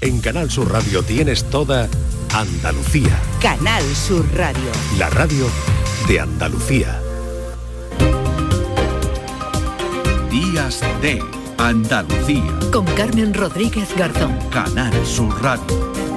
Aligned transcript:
En 0.00 0.20
Canal 0.20 0.50
Sur 0.50 0.70
Radio 0.70 1.02
tienes 1.02 1.44
toda 1.44 1.88
Andalucía. 2.34 3.18
Canal 3.40 3.82
Sur 3.94 4.26
Radio. 4.34 4.70
La 4.98 5.08
radio 5.08 5.46
de 6.06 6.20
Andalucía. 6.20 7.00
Días 10.30 10.82
de 11.00 11.22
Andalucía. 11.56 12.58
Con 12.70 12.84
Carmen 12.84 13.32
Rodríguez 13.32 13.88
Garzón. 13.96 14.36
Canal 14.50 14.92
Sur 15.06 15.42
Radio. 15.42 16.15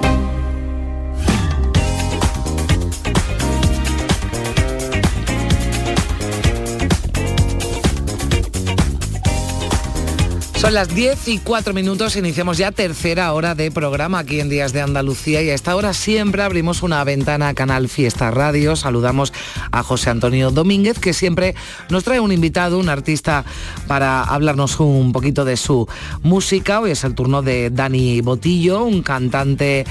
Son 10.60 10.73
las 10.73 10.94
10 10.94 11.30
y 11.30 11.38
4 11.38 11.73
minutos, 11.73 12.18
iniciamos 12.18 12.57
ya 12.57 12.73
tercera 12.73 13.32
hora 13.32 13.55
de 13.55 13.71
programa 13.71 14.20
aquí 14.20 14.42
en 14.42 14.50
Días 14.50 14.74
de 14.74 14.82
Andalucía 14.82 15.42
y 15.42 15.50
a 15.50 15.54
esta 15.54 15.74
hora 15.74 15.93
siempre 15.93 16.43
abrimos 16.43 16.83
una 16.83 17.02
ventana 17.06 17.47
a 17.47 17.54
Canal 17.54 17.88
Fiesta 17.88 18.29
Radio. 18.29 18.75
Saludamos 18.75 19.32
a 19.71 19.83
José 19.83 20.10
Antonio 20.10 20.52
Domínguez, 20.52 21.00
que 21.00 21.14
siempre 21.14 21.56
nos 21.89 22.04
trae 22.04 22.19
un 22.19 22.33
invitado, 22.33 22.78
un 22.78 22.89
artista, 22.89 23.46
para 23.88 24.21
hablarnos 24.21 24.82
un 24.82 25.14
poquito 25.14 25.46
de 25.46 25.56
su 25.56 25.88
música. 26.24 26.82
Hoy 26.82 26.91
es 26.91 27.05
el 27.05 27.16
turno 27.16 27.41
de 27.41 27.69
Dani 27.69 28.19
Botillo, 28.19 28.83
un 28.83 29.02
cantante 29.02 29.86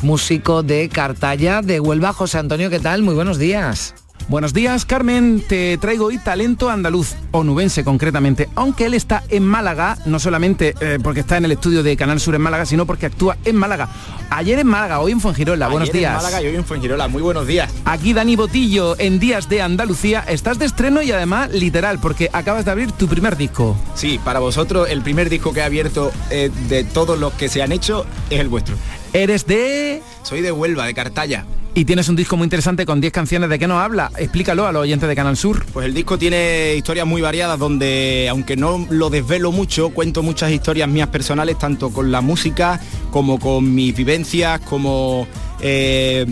músico 0.00 0.62
de 0.62 0.88
Cartaya, 0.88 1.60
de 1.60 1.80
Huelva. 1.80 2.14
José 2.14 2.38
Antonio, 2.38 2.70
¿qué 2.70 2.80
tal? 2.80 3.02
Muy 3.02 3.14
buenos 3.14 3.36
días. 3.36 3.94
Buenos 4.26 4.54
días, 4.54 4.86
Carmen. 4.86 5.44
Te 5.46 5.76
traigo 5.76 6.06
hoy 6.06 6.16
talento 6.16 6.70
andaluz, 6.70 7.14
onubense 7.30 7.84
concretamente, 7.84 8.48
aunque 8.54 8.86
él 8.86 8.94
está 8.94 9.22
en 9.28 9.44
Málaga, 9.44 9.98
no 10.06 10.18
solamente 10.18 10.74
eh, 10.80 10.98
porque 11.02 11.20
está 11.20 11.36
en 11.36 11.44
el 11.44 11.52
estudio 11.52 11.82
de 11.82 11.94
Canal 11.94 12.18
Sur 12.20 12.34
en 12.34 12.40
Málaga, 12.40 12.64
sino 12.64 12.86
porque 12.86 13.04
actúa 13.04 13.36
en 13.44 13.56
Málaga. 13.56 13.88
Ayer 14.30 14.58
en 14.58 14.66
Málaga, 14.66 15.00
hoy 15.00 15.12
en 15.12 15.20
Fuengirola. 15.20 15.68
buenos 15.68 15.92
días. 15.92 16.12
En 16.12 16.16
Málaga 16.16 16.42
y 16.42 16.46
hoy 16.46 16.56
en 16.56 16.64
Fuengirola. 16.64 17.06
Muy 17.06 17.20
buenos 17.20 17.46
días. 17.46 17.70
Aquí 17.84 18.14
Dani 18.14 18.34
Botillo 18.34 18.98
en 18.98 19.18
Días 19.20 19.50
de 19.50 19.60
Andalucía. 19.60 20.24
Estás 20.26 20.58
de 20.58 20.64
estreno 20.64 21.02
y 21.02 21.12
además 21.12 21.52
literal, 21.52 21.98
porque 22.00 22.30
acabas 22.32 22.64
de 22.64 22.70
abrir 22.70 22.92
tu 22.92 23.06
primer 23.06 23.36
disco. 23.36 23.76
Sí, 23.94 24.18
para 24.24 24.40
vosotros 24.40 24.88
el 24.88 25.02
primer 25.02 25.28
disco 25.28 25.52
que 25.52 25.60
he 25.60 25.64
abierto 25.64 26.10
eh, 26.30 26.50
de 26.70 26.84
todos 26.84 27.18
los 27.18 27.34
que 27.34 27.50
se 27.50 27.62
han 27.62 27.72
hecho 27.72 28.06
es 28.30 28.40
el 28.40 28.48
vuestro. 28.48 28.74
Eres 29.14 29.46
de... 29.46 30.02
Soy 30.24 30.40
de 30.40 30.50
Huelva, 30.50 30.86
de 30.86 30.92
Cartaya. 30.92 31.46
Y 31.72 31.84
tienes 31.84 32.08
un 32.08 32.16
disco 32.16 32.36
muy 32.36 32.46
interesante 32.46 32.84
con 32.84 33.00
10 33.00 33.12
canciones. 33.12 33.48
¿De 33.48 33.60
qué 33.60 33.68
nos 33.68 33.80
habla? 33.80 34.10
Explícalo 34.18 34.66
a 34.66 34.72
los 34.72 34.82
oyentes 34.82 35.08
de 35.08 35.14
Canal 35.14 35.36
Sur. 35.36 35.64
Pues 35.72 35.86
el 35.86 35.94
disco 35.94 36.18
tiene 36.18 36.74
historias 36.74 37.06
muy 37.06 37.22
variadas 37.22 37.56
donde, 37.56 38.26
aunque 38.28 38.56
no 38.56 38.84
lo 38.90 39.10
desvelo 39.10 39.52
mucho, 39.52 39.90
cuento 39.90 40.24
muchas 40.24 40.50
historias 40.50 40.88
mías 40.88 41.08
personales, 41.10 41.56
tanto 41.58 41.90
con 41.90 42.10
la 42.10 42.22
música 42.22 42.80
como 43.12 43.38
con 43.38 43.72
mis 43.72 43.94
vivencias, 43.94 44.60
como 44.62 45.28
eh, 45.60 46.26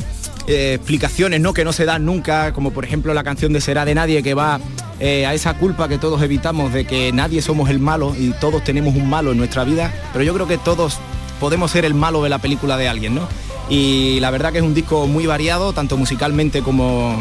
eh, 0.48 0.74
explicaciones 0.74 1.40
¿no? 1.40 1.54
que 1.54 1.64
no 1.64 1.72
se 1.72 1.84
dan 1.84 2.04
nunca, 2.04 2.52
como 2.52 2.72
por 2.72 2.84
ejemplo 2.84 3.14
la 3.14 3.22
canción 3.22 3.52
de 3.52 3.60
Será 3.60 3.84
de 3.84 3.94
Nadie 3.94 4.24
que 4.24 4.34
va 4.34 4.58
eh, 4.98 5.24
a 5.24 5.34
esa 5.34 5.54
culpa 5.54 5.88
que 5.88 5.98
todos 5.98 6.20
evitamos 6.20 6.72
de 6.72 6.84
que 6.84 7.12
nadie 7.12 7.42
somos 7.42 7.70
el 7.70 7.78
malo 7.78 8.16
y 8.18 8.32
todos 8.40 8.64
tenemos 8.64 8.96
un 8.96 9.08
malo 9.08 9.30
en 9.30 9.38
nuestra 9.38 9.62
vida, 9.62 9.92
pero 10.12 10.24
yo 10.24 10.34
creo 10.34 10.48
que 10.48 10.58
todos 10.58 10.98
podemos 11.42 11.72
ser 11.72 11.84
el 11.84 11.92
malo 11.94 12.22
de 12.22 12.28
la 12.30 12.38
película 12.38 12.76
de 12.76 12.86
alguien, 12.88 13.16
¿no? 13.16 13.26
Y 13.68 14.20
la 14.20 14.30
verdad 14.30 14.52
que 14.52 14.58
es 14.58 14.64
un 14.64 14.74
disco 14.74 15.08
muy 15.08 15.26
variado, 15.26 15.72
tanto 15.72 15.96
musicalmente 15.96 16.62
como 16.62 17.20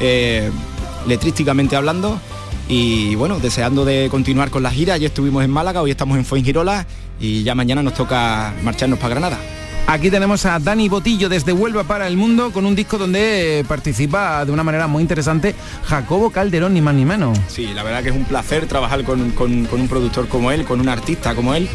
eh, 0.00 0.50
letrísticamente 1.06 1.76
hablando. 1.76 2.18
Y 2.66 3.14
bueno, 3.14 3.38
deseando 3.40 3.84
de 3.84 4.08
continuar 4.10 4.50
con 4.50 4.62
la 4.62 4.70
gira, 4.70 4.96
ya 4.96 5.06
estuvimos 5.08 5.44
en 5.44 5.50
Málaga, 5.50 5.82
hoy 5.82 5.90
estamos 5.90 6.16
en 6.16 6.24
Fuengirola 6.24 6.86
y 7.20 7.42
ya 7.42 7.54
mañana 7.54 7.82
nos 7.82 7.92
toca 7.94 8.54
marcharnos 8.62 8.98
para 8.98 9.10
Granada. 9.10 9.38
Aquí 9.86 10.10
tenemos 10.10 10.44
a 10.46 10.58
Dani 10.58 10.88
Botillo 10.88 11.28
desde 11.30 11.52
Huelva 11.52 11.84
para 11.84 12.06
el 12.06 12.16
Mundo 12.18 12.52
con 12.52 12.64
un 12.66 12.74
disco 12.74 12.96
donde 12.98 13.64
participa 13.68 14.44
de 14.44 14.52
una 14.52 14.62
manera 14.62 14.86
muy 14.86 15.00
interesante 15.02 15.54
Jacobo 15.86 16.30
Calderón, 16.30 16.72
ni 16.74 16.80
más 16.82 16.94
ni 16.94 17.06
menos. 17.06 17.38
Sí, 17.48 17.68
la 17.74 17.82
verdad 17.82 18.02
que 18.02 18.10
es 18.10 18.14
un 18.16 18.24
placer 18.24 18.66
trabajar 18.66 19.02
con, 19.04 19.30
con- 19.30 19.64
con 19.64 19.80
un 19.80 19.88
productor 19.88 20.28
como 20.28 20.52
él, 20.52 20.64
con 20.64 20.80
un 20.80 20.88
artista 20.90 21.34
como 21.34 21.54
él 21.54 21.68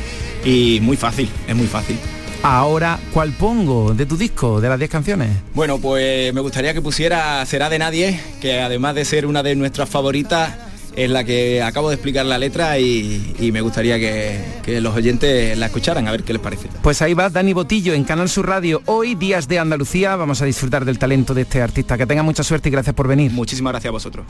y 0.44 0.80
muy 0.82 0.98
fácil, 0.98 1.30
es 1.48 1.56
muy 1.56 1.68
fácil. 1.68 1.98
Ahora, 2.44 3.00
¿cuál 3.14 3.32
pongo 3.32 3.94
de 3.94 4.06
tu 4.06 4.18
disco, 4.18 4.60
de 4.60 4.68
las 4.68 4.78
10 4.78 4.92
canciones? 4.92 5.30
Bueno, 5.54 5.80
pues 5.80 6.34
me 6.34 6.42
gustaría 6.42 6.74
que 6.74 6.82
pusiera 6.82 7.46
Será 7.46 7.70
de 7.70 7.80
Nadie, 7.80 8.20
que 8.42 8.60
además 8.60 8.96
de 8.96 9.06
ser 9.06 9.26
una 9.26 9.44
de 9.44 9.56
nuestras 9.56 9.88
favoritas, 9.88 10.54
es 10.96 11.10
la 11.10 11.24
que 11.24 11.62
acabo 11.64 11.90
de 11.90 11.96
explicar 11.96 12.26
la 12.26 12.38
letra 12.38 12.78
y, 12.80 13.34
y 13.40 13.52
me 13.52 13.62
gustaría 13.62 13.98
que, 13.98 14.40
que 14.62 14.82
los 14.82 14.94
oyentes 14.96 15.58
la 15.58 15.68
escucharan, 15.68 16.08
a 16.08 16.12
ver 16.12 16.24
qué 16.24 16.34
les 16.34 16.42
parece. 16.42 16.68
Pues 16.82 17.02
ahí 17.02 17.14
va 17.14 17.30
Dani 17.30 17.54
Botillo 17.54 17.94
en 17.94 18.04
Canal 18.04 18.30
Sur 18.30 18.48
Radio. 18.48 18.82
Hoy, 18.86 19.16
Días 19.16 19.48
de 19.48 19.60
Andalucía, 19.60 20.16
vamos 20.18 20.42
a 20.42 20.46
disfrutar 20.46 20.84
del 20.84 21.00
talento 21.00 21.34
de 21.34 21.44
este 21.44 21.62
artista. 21.62 21.98
Que 21.98 22.06
tenga 22.06 22.24
mucha 22.24 22.44
suerte 22.44 22.70
y 22.70 22.72
gracias 22.74 22.94
por 22.94 23.08
venir. 23.08 23.32
Muchísimas 23.32 23.72
gracias 23.72 23.90
a 23.90 23.92
vosotros. 23.92 24.26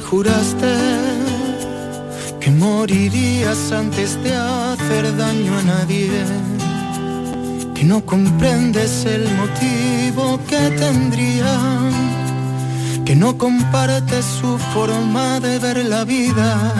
Juraste 0.00 0.74
que 2.40 2.50
morirías 2.50 3.70
antes 3.72 4.22
de 4.22 4.34
hacer 4.34 5.16
daño 5.16 5.56
a 5.58 5.62
nadie, 5.62 6.10
que 7.74 7.84
no 7.84 8.04
comprendes 8.04 9.04
el 9.04 9.24
motivo 9.40 10.40
que 10.48 10.70
tendrían, 10.84 11.90
que 13.04 13.14
no 13.14 13.36
compartes 13.36 14.24
su 14.24 14.58
forma 14.74 15.40
de 15.40 15.58
ver 15.58 15.84
la 15.84 16.04
vida, 16.04 16.74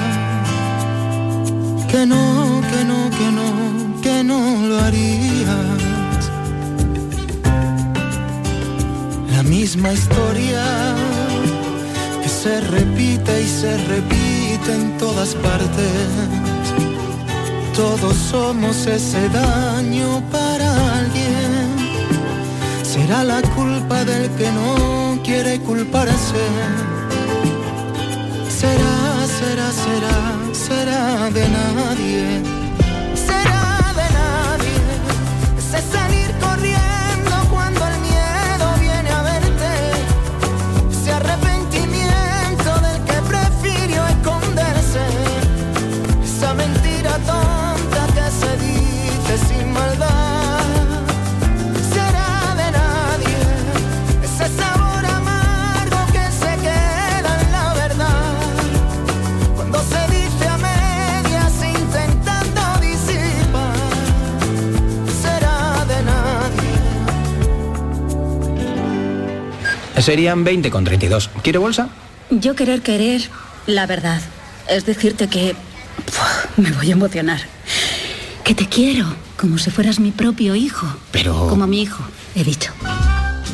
que 1.90 2.06
no, 2.06 2.62
que 2.70 2.84
no, 2.84 3.10
que 3.18 3.28
no, 3.38 4.00
que 4.02 4.24
no 4.24 4.66
lo 4.68 4.78
harías. 4.80 5.80
La 9.34 9.42
misma 9.42 9.92
historia 9.92 10.64
se 12.42 12.58
repite 12.58 13.42
y 13.42 13.46
se 13.46 13.76
repite 13.76 14.72
en 14.72 14.96
todas 14.96 15.34
partes. 15.34 16.08
Todos 17.76 18.16
somos 18.16 18.86
ese 18.86 19.28
daño 19.28 20.22
para 20.32 20.68
alguien. 21.00 21.68
Será 22.82 23.24
la 23.24 23.42
culpa 23.42 24.04
del 24.06 24.30
que 24.38 24.50
no 24.52 25.20
quiere 25.22 25.60
culparse. 25.60 26.44
Será, 28.48 28.96
será, 29.38 29.68
será, 29.84 30.16
será 30.66 31.30
de 31.30 31.44
nadie. 31.56 32.49
Serían 70.02 70.44
20 70.44 70.70
con 70.70 70.84
32. 70.84 71.30
¿Quiere 71.42 71.58
bolsa? 71.58 71.90
Yo 72.30 72.54
querer 72.54 72.82
querer 72.82 73.22
la 73.66 73.86
verdad. 73.86 74.20
Es 74.68 74.86
decirte 74.86 75.28
que 75.28 75.54
Puf, 76.06 76.58
me 76.58 76.70
voy 76.72 76.90
a 76.90 76.92
emocionar. 76.92 77.40
Que 78.44 78.54
te 78.54 78.66
quiero, 78.66 79.06
como 79.36 79.58
si 79.58 79.70
fueras 79.70 80.00
mi 80.00 80.10
propio 80.10 80.54
hijo. 80.54 80.86
Pero... 81.10 81.48
Como 81.48 81.66
mi 81.66 81.82
hijo, 81.82 82.02
he 82.34 82.44
dicho. 82.44 82.72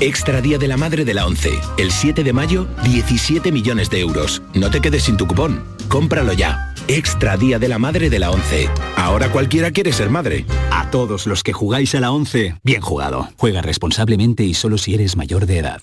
Extra 0.00 0.40
Día 0.40 0.58
de 0.58 0.68
la 0.68 0.76
Madre 0.76 1.04
de 1.04 1.14
la 1.14 1.26
11. 1.26 1.58
El 1.78 1.90
7 1.90 2.22
de 2.22 2.32
mayo, 2.32 2.68
17 2.84 3.50
millones 3.50 3.90
de 3.90 4.00
euros. 4.00 4.42
No 4.54 4.70
te 4.70 4.80
quedes 4.80 5.04
sin 5.04 5.16
tu 5.16 5.26
cupón. 5.26 5.64
Cómpralo 5.88 6.32
ya. 6.32 6.74
Extra 6.88 7.36
Día 7.36 7.58
de 7.58 7.68
la 7.68 7.78
Madre 7.78 8.10
de 8.10 8.18
la 8.18 8.30
11. 8.30 8.68
Ahora 8.96 9.30
cualquiera 9.30 9.70
quiere 9.70 9.92
ser 9.92 10.10
madre. 10.10 10.44
A 10.70 10.90
todos 10.90 11.26
los 11.26 11.42
que 11.42 11.52
jugáis 11.52 11.94
a 11.94 12.00
la 12.00 12.12
11, 12.12 12.56
bien 12.62 12.80
jugado. 12.80 13.28
Juega 13.36 13.62
responsablemente 13.62 14.44
y 14.44 14.54
solo 14.54 14.78
si 14.78 14.94
eres 14.94 15.16
mayor 15.16 15.46
de 15.46 15.58
edad. 15.58 15.82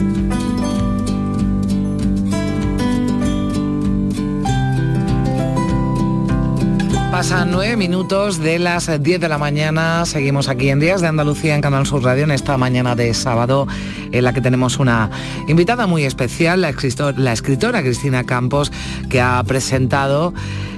Pasan 7.21 7.51
nueve 7.51 7.77
minutos 7.77 8.39
de 8.39 8.57
las 8.57 8.89
10 8.99 9.21
de 9.21 9.29
la 9.29 9.37
mañana. 9.37 10.07
Seguimos 10.07 10.49
aquí 10.49 10.69
en 10.69 10.79
Días 10.79 11.01
de 11.01 11.07
Andalucía 11.07 11.53
en 11.53 11.61
Canal 11.61 11.85
Sur 11.85 12.03
Radio 12.03 12.23
en 12.23 12.31
esta 12.31 12.57
mañana 12.57 12.95
de 12.95 13.13
sábado 13.13 13.67
en 14.11 14.23
la 14.23 14.33
que 14.33 14.41
tenemos 14.41 14.79
una 14.79 15.11
invitada 15.47 15.85
muy 15.85 16.03
especial, 16.03 16.61
la, 16.61 16.69
escritora, 16.69 17.83
Cristina 17.83 18.23
Campos, 18.23 18.71
que 19.07 19.21
ha 19.21 19.43
presentado 19.43 20.33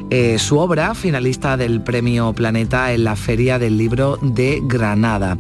eh, 0.10 0.38
su 0.38 0.58
obra, 0.58 0.96
finalista 0.96 1.56
del 1.56 1.82
Premio 1.82 2.34
Planeta 2.34 2.92
en 2.92 3.06
la 3.06 3.16
Feria 3.16 3.58
del 3.58 3.78
Libro 3.78 4.20
de 4.22 4.60
Granada. 4.66 5.38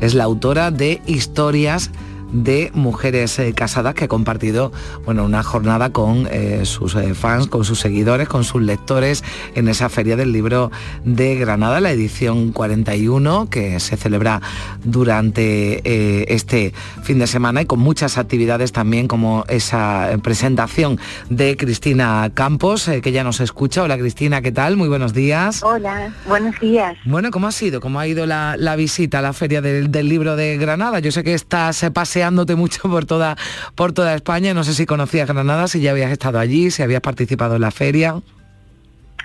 Es 0.00 0.14
la 0.14 0.24
autora 0.24 0.70
de 0.70 1.02
Historias 1.04 1.90
de 2.32 2.70
mujeres 2.74 3.38
eh, 3.38 3.52
casadas 3.54 3.94
que 3.94 4.04
ha 4.04 4.08
compartido 4.08 4.72
bueno, 5.04 5.24
una 5.24 5.42
jornada 5.42 5.90
con 5.90 6.28
eh, 6.30 6.62
sus 6.64 6.94
eh, 6.94 7.14
fans, 7.14 7.46
con 7.46 7.64
sus 7.64 7.78
seguidores, 7.78 8.28
con 8.28 8.44
sus 8.44 8.62
lectores 8.62 9.22
en 9.54 9.68
esa 9.68 9.88
feria 9.88 10.16
del 10.16 10.32
libro 10.32 10.70
de 11.04 11.36
Granada, 11.36 11.80
la 11.80 11.92
edición 11.92 12.52
41, 12.52 13.48
que 13.50 13.80
se 13.80 13.96
celebra 13.96 14.40
durante 14.82 16.34
este 16.34 16.72
fin 17.02 17.18
de 17.18 17.26
semana 17.26 17.62
y 17.62 17.66
con 17.66 17.78
muchas 17.78 18.18
actividades 18.18 18.72
también 18.72 19.08
como 19.08 19.44
esa 19.48 20.10
presentación 20.22 20.98
de 21.30 21.56
Cristina 21.56 22.30
Campos, 22.34 22.90
que 23.02 23.12
ya 23.12 23.24
nos 23.24 23.40
escucha. 23.40 23.82
Hola 23.82 23.98
Cristina, 23.98 24.42
¿qué 24.42 24.52
tal? 24.52 24.76
Muy 24.76 24.88
buenos 24.88 25.12
días. 25.12 25.62
Hola, 25.62 26.12
buenos 26.26 26.58
días. 26.60 26.96
Bueno, 27.04 27.30
¿cómo 27.30 27.46
ha 27.46 27.52
sido? 27.52 27.80
¿Cómo 27.80 28.00
ha 28.00 28.06
ido 28.06 28.26
la, 28.26 28.56
visita 28.76 29.20
a 29.20 29.22
la 29.22 29.32
feria 29.32 29.60
del, 29.60 29.90
del 29.90 30.08
libro 30.08 30.36
de 30.36 30.56
Granada? 30.56 30.98
Yo 30.98 31.12
sé 31.12 31.22
que 31.22 31.34
estás 31.34 31.84
paseando 31.92 32.15
paseándote 32.16 32.54
mucho 32.54 32.80
por 32.88 33.04
toda, 33.04 33.36
por 33.74 33.92
toda 33.92 34.14
España. 34.14 34.54
No 34.54 34.64
sé 34.64 34.72
si 34.72 34.86
conocías 34.86 35.28
Granada, 35.28 35.68
si 35.68 35.82
ya 35.82 35.90
habías 35.90 36.10
estado 36.10 36.38
allí, 36.38 36.70
si 36.70 36.82
habías 36.82 37.02
participado 37.02 37.56
en 37.56 37.60
la 37.60 37.70
feria. 37.70 38.14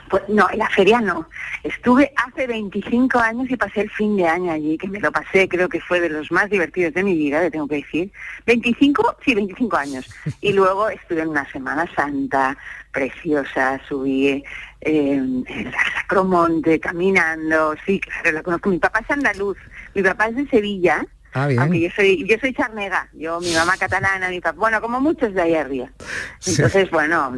Pues 0.10 0.24
no, 0.28 0.46
en 0.52 0.60
la 0.60 0.70
feria 0.70 1.00
no. 1.00 1.30
Estuve 1.64 2.12
hace 2.18 2.48
25 2.48 3.18
años 3.18 3.50
y 3.50 3.56
pasé 3.56 3.80
el 3.82 3.90
fin 3.92 4.18
de 4.18 4.28
año 4.28 4.52
allí, 4.52 4.78
que 4.78 4.90
me 4.90 5.00
lo 5.00 5.10
pasé, 5.10 5.48
creo 5.48 5.70
que 5.70 5.80
fue 5.80 6.02
de 6.02 6.10
los 6.10 6.34
más 6.34 6.50
divertidos 6.50 6.94
de 6.94 7.04
mi 7.04 7.16
vida, 7.16 7.40
le 7.40 7.50
tengo 7.50 7.66
que 7.66 7.76
decir. 7.76 8.12
25, 8.46 9.16
sí, 9.24 9.36
25 9.36 9.78
años. 9.78 10.06
Y 10.42 10.52
luego 10.60 10.90
estuve 10.90 11.22
en 11.22 11.30
una 11.30 11.50
Semana 11.50 11.90
Santa 11.96 12.58
preciosa, 12.92 13.80
subí 13.88 14.44
eh, 14.82 15.24
Sacromonte 15.96 16.78
caminando, 16.82 17.74
sí, 17.86 18.02
claro, 18.02 18.34
la 18.34 18.44
conozco. 18.44 18.70
Mi 18.70 18.80
papá 18.80 19.00
es 19.00 19.12
andaluz, 19.12 19.58
mi 19.96 20.04
papá 20.04 20.28
es 20.28 20.36
de 20.36 20.48
Sevilla, 20.48 21.06
Ah, 21.34 21.48
bien. 21.48 21.60
Aunque 21.60 21.80
yo 21.80 21.90
soy, 21.96 22.26
yo 22.28 22.36
soy 22.40 22.54
charnega, 22.54 23.08
yo, 23.14 23.40
mi 23.40 23.54
mamá 23.54 23.78
catalana, 23.78 24.30
mi 24.30 24.42
papá, 24.42 24.58
bueno, 24.60 24.82
como 24.82 25.00
muchos 25.00 25.34
de 25.34 25.42
ahí 25.42 25.56
arriba. 25.56 25.90
Entonces, 26.46 26.90
bueno, 26.92 27.34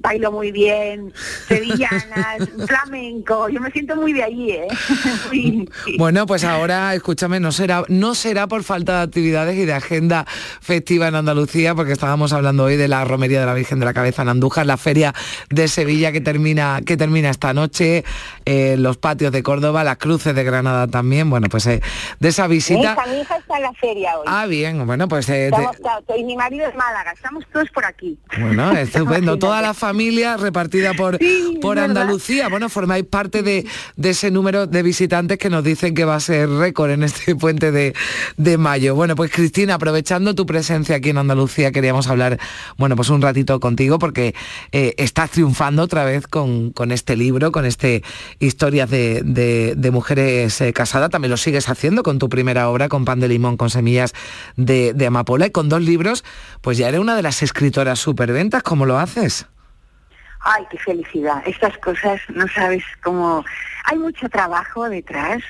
bailo 0.00 0.32
muy 0.32 0.52
bien, 0.52 1.12
sevillanas, 1.48 2.48
flamenco, 2.66 3.48
yo 3.48 3.60
me 3.60 3.70
siento 3.70 3.96
muy 3.96 4.12
de 4.12 4.22
allí, 4.22 4.50
¿eh? 4.52 4.68
Bueno, 5.98 6.26
pues 6.26 6.44
ahora, 6.44 6.94
escúchame, 6.94 7.40
no 7.40 7.52
será, 7.52 7.84
no 7.88 8.14
será 8.14 8.46
por 8.46 8.62
falta 8.62 8.98
de 8.98 9.02
actividades 9.02 9.56
y 9.56 9.64
de 9.64 9.72
agenda 9.72 10.26
festiva 10.60 11.08
en 11.08 11.14
Andalucía, 11.14 11.74
porque 11.74 11.92
estábamos 11.92 12.32
hablando 12.32 12.64
hoy 12.64 12.76
de 12.76 12.88
la 12.88 13.04
romería 13.04 13.40
de 13.40 13.46
la 13.46 13.54
Virgen 13.54 13.80
de 13.80 13.86
la 13.86 13.94
Cabeza 13.94 14.22
en 14.22 14.28
Andújar, 14.28 14.66
la 14.66 14.76
feria 14.76 15.14
de 15.50 15.68
Sevilla 15.68 16.12
que 16.12 16.20
termina, 16.20 16.80
que 16.84 16.96
termina 16.96 17.30
esta 17.30 17.52
noche, 17.52 18.04
eh, 18.44 18.76
los 18.78 18.96
patios 18.96 19.32
de 19.32 19.42
Córdoba, 19.42 19.84
las 19.84 19.98
cruces 19.98 20.34
de 20.34 20.44
Granada 20.44 20.86
también, 20.86 21.28
bueno, 21.30 21.48
pues 21.48 21.66
eh, 21.66 21.82
de 22.18 22.28
esa 22.28 22.46
visita 22.60 23.06
mi 23.06 23.20
hija, 23.20 23.36
está 23.36 23.56
en 23.56 23.62
la 23.62 23.72
feria 23.72 24.18
hoy. 24.18 24.24
Ah, 24.26 24.46
bien, 24.46 24.86
bueno, 24.86 25.08
pues... 25.08 25.28
Eh, 25.28 25.50
y 26.16 26.24
mi 26.24 26.36
marido 26.36 26.66
es 26.66 26.74
Málaga, 26.74 27.12
estamos 27.12 27.44
todos 27.52 27.68
por 27.70 27.84
aquí. 27.84 28.18
Bueno, 28.38 28.72
estupendo. 28.76 29.38
Toda 29.38 29.62
la 29.62 29.74
familia 29.74 30.36
repartida 30.36 30.92
por, 30.94 31.18
por 31.60 31.78
Andalucía. 31.78 32.48
Bueno, 32.48 32.68
formáis 32.68 33.04
parte 33.04 33.42
de, 33.42 33.66
ese 34.02 34.30
número 34.30 34.66
de 34.66 34.82
visitantes 34.82 35.38
que 35.38 35.50
nos 35.50 35.64
dicen 35.64 35.94
que 35.94 36.04
va 36.04 36.16
a 36.16 36.20
ser 36.20 36.48
récord 36.48 36.90
en 36.90 37.04
este 37.04 37.34
puente 37.36 37.72
de, 37.72 38.58
mayo. 38.58 38.94
Bueno, 38.94 39.14
pues 39.14 39.30
Cristina, 39.30 39.74
aprovechando 39.74 40.34
tu 40.34 40.44
presencia 40.44 40.96
aquí 40.96 41.10
en 41.10 41.18
Andalucía, 41.18 41.72
queríamos 41.72 42.08
hablar, 42.08 42.38
bueno, 42.76 42.96
pues 42.96 43.08
un 43.10 43.22
ratito 43.22 43.60
contigo 43.60 43.98
porque 43.98 44.34
eh, 44.72 44.94
estás 44.98 45.30
triunfando 45.30 45.82
otra 45.82 46.04
vez 46.04 46.26
con, 46.26 46.72
este 46.90 47.16
libro, 47.16 47.52
con 47.52 47.64
este 47.64 48.02
Historias 48.40 48.90
de, 48.90 49.90
Mujeres 49.92 50.60
eh, 50.60 50.72
Casadas. 50.72 51.10
También 51.10 51.30
lo 51.30 51.36
sigues 51.36 51.68
haciendo 51.68 52.02
con 52.02 52.18
tu 52.18 52.28
primer 52.28 52.49
obra 52.58 52.88
con 52.88 53.04
pan 53.04 53.20
de 53.20 53.28
limón, 53.28 53.56
con 53.56 53.70
semillas 53.70 54.12
de, 54.56 54.94
amapola 55.06 55.46
y 55.46 55.50
con 55.50 55.68
dos 55.68 55.82
libros, 55.82 56.24
pues 56.60 56.78
ya 56.78 56.88
eres 56.88 57.00
una 57.00 57.16
de 57.16 57.22
las 57.22 57.42
escritoras 57.42 57.98
superventas. 57.98 58.62
¿Cómo 58.62 58.86
lo 58.86 58.98
haces? 58.98 59.46
Ay, 60.40 60.64
qué 60.70 60.78
felicidad. 60.78 61.42
Estas 61.46 61.76
cosas 61.78 62.20
no 62.28 62.46
sabes 62.48 62.82
cómo... 63.02 63.44
Hay 63.84 63.98
mucho 63.98 64.28
trabajo 64.28 64.88
detrás, 64.88 65.42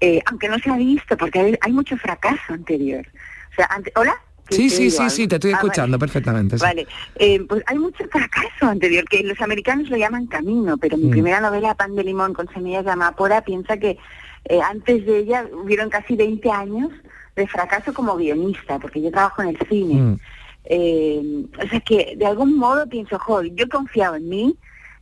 eh, 0.00 0.20
aunque 0.26 0.48
no 0.48 0.58
se 0.58 0.70
ha 0.70 0.76
visto, 0.76 1.16
porque 1.16 1.58
hay, 1.60 1.72
mucho 1.72 1.96
fracaso 1.96 2.52
anterior. 2.52 3.06
O 3.52 3.54
sea, 3.54 3.68
¿Hola? 3.96 4.14
Sí, 4.50 4.68
sí, 4.68 4.90
sí, 4.90 5.08
sí, 5.10 5.28
te 5.28 5.36
estoy 5.36 5.52
ah, 5.52 5.56
escuchando 5.56 5.98
perfectamente. 5.98 6.56
Vale, 6.56 6.86
eh, 7.16 7.40
pues 7.48 7.62
hay 7.66 7.78
mucho 7.78 8.04
fracaso 8.10 8.66
anterior, 8.66 9.04
que 9.04 9.22
los 9.22 9.40
americanos 9.40 9.88
lo 9.88 9.96
llaman 9.96 10.26
camino, 10.26 10.76
pero 10.76 10.96
mi 10.96 11.06
mm. 11.06 11.10
primera 11.10 11.40
novela, 11.40 11.74
Pan 11.74 11.94
de 11.94 12.02
Limón 12.02 12.34
con 12.34 12.52
semillas 12.52 12.84
de 12.84 12.90
amapola, 12.90 13.42
piensa 13.42 13.76
que 13.76 13.96
eh, 14.44 14.60
antes 14.62 15.06
de 15.06 15.18
ella 15.18 15.46
hubieron 15.52 15.90
casi 15.90 16.16
20 16.16 16.50
años 16.50 16.90
de 17.36 17.46
fracaso 17.46 17.92
como 17.92 18.16
guionista, 18.16 18.78
porque 18.78 19.00
yo 19.00 19.10
trabajo 19.10 19.42
en 19.42 19.48
el 19.48 19.58
cine. 19.68 19.94
Mm. 19.94 20.20
Eh, 20.64 21.44
o 21.58 21.68
sea 21.68 21.80
que 21.80 22.14
de 22.16 22.26
algún 22.26 22.56
modo 22.56 22.86
pienso, 22.88 23.18
joder, 23.18 23.52
yo 23.54 23.64
he 23.64 23.68
confiado 23.68 24.16
en 24.16 24.28
mí 24.28 24.56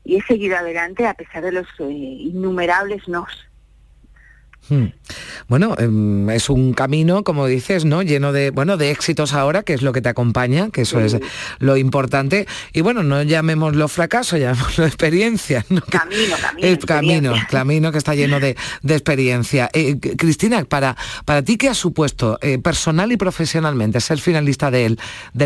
y 0.05 0.17
he 0.17 0.23
seguido 0.23 0.57
adelante 0.57 1.07
a 1.07 1.15
pesar 1.15 1.43
de 1.43 1.53
los 1.53 1.67
eh, 1.81 1.91
innumerables 1.91 3.09
nos. 3.09 3.48
Hmm. 4.69 4.87
Bueno, 5.49 5.75
em, 5.79 6.29
es 6.31 6.51
un 6.51 6.75
camino, 6.75 7.25
como 7.25 7.47
dices, 7.47 7.85
¿no? 7.85 8.03
Lleno 8.03 8.33
de, 8.33 8.51
bueno, 8.51 8.77
de 8.77 8.91
éxitos 8.91 9.33
ahora, 9.33 9.63
que 9.63 9.73
es 9.73 9.83
lo 9.83 9.93
que 9.93 10.03
te 10.03 10.09
acompaña, 10.09 10.71
que 10.71 10.83
eso 10.83 11.01
es 11.01 11.17
lo 11.59 11.77
importante. 11.77 12.47
Y 12.73 12.83
bueno, 12.83 13.03
no 13.03 13.23
llamémoslo 13.23 13.89
fracaso, 13.89 14.37
llamémoslo 14.39 14.85
experiencia. 14.85 15.65
Camino, 15.89 16.37
camino. 16.41 16.87
camino, 16.87 17.35
camino 17.51 17.93
que 17.93 17.99
está 17.99 18.15
lleno 18.15 18.41
de, 18.41 18.57
experiencia. 18.87 19.71
Eh, 19.73 19.99
Cristina, 19.99 20.65
para, 20.65 20.97
para 21.25 21.43
ti, 21.43 21.57
¿qué 21.57 21.69
ha 21.69 21.75
supuesto 21.75 22.39
eh, 22.43 22.59
personal 22.59 23.11
y 23.13 23.17
profesionalmente 23.17 24.01
ser 24.01 24.19
finalista 24.19 24.71
del 24.71 24.99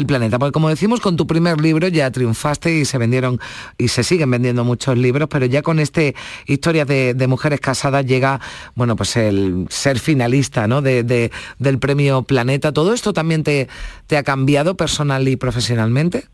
planeta? 0.07 0.39
Porque 0.39 0.53
como 0.53 0.69
decimos, 0.69 1.01
con 1.01 1.17
tu 1.17 1.27
primer 1.27 1.61
libro 1.61 1.89
ya 1.89 2.11
triunfaste 2.11 2.75
y 2.75 2.85
se 2.85 2.99
vendieron 2.99 3.41
y 3.79 3.89
se 3.89 4.03
siguen 4.03 4.31
vendiendo 4.31 4.65
muchos 4.65 4.99
libros, 4.99 5.29
pero 5.31 5.47
ya 5.47 5.63
con 5.63 5.79
este 5.79 6.15
Historia 6.47 6.85
de, 6.85 7.15
de 7.15 7.27
mujeres 7.27 7.61
casadas 7.61 8.05
llega, 8.05 8.41
bueno, 8.75 8.97
pues 8.97 9.12
el 9.17 9.67
ser 9.71 9.99
finalista 9.99 10.67
¿no? 10.67 10.83
de, 10.83 11.31
del 11.59 11.79
premio 11.79 12.23
Planeta. 12.23 12.73
¿Todo 12.73 12.95
esto 12.95 13.13
también 13.13 13.43
te, 13.43 13.69
te 14.07 14.17
ha 14.17 14.23
cambiado 14.23 14.77
personal 14.77 15.27
y 15.29 15.37
profesionalmente? 15.37 16.25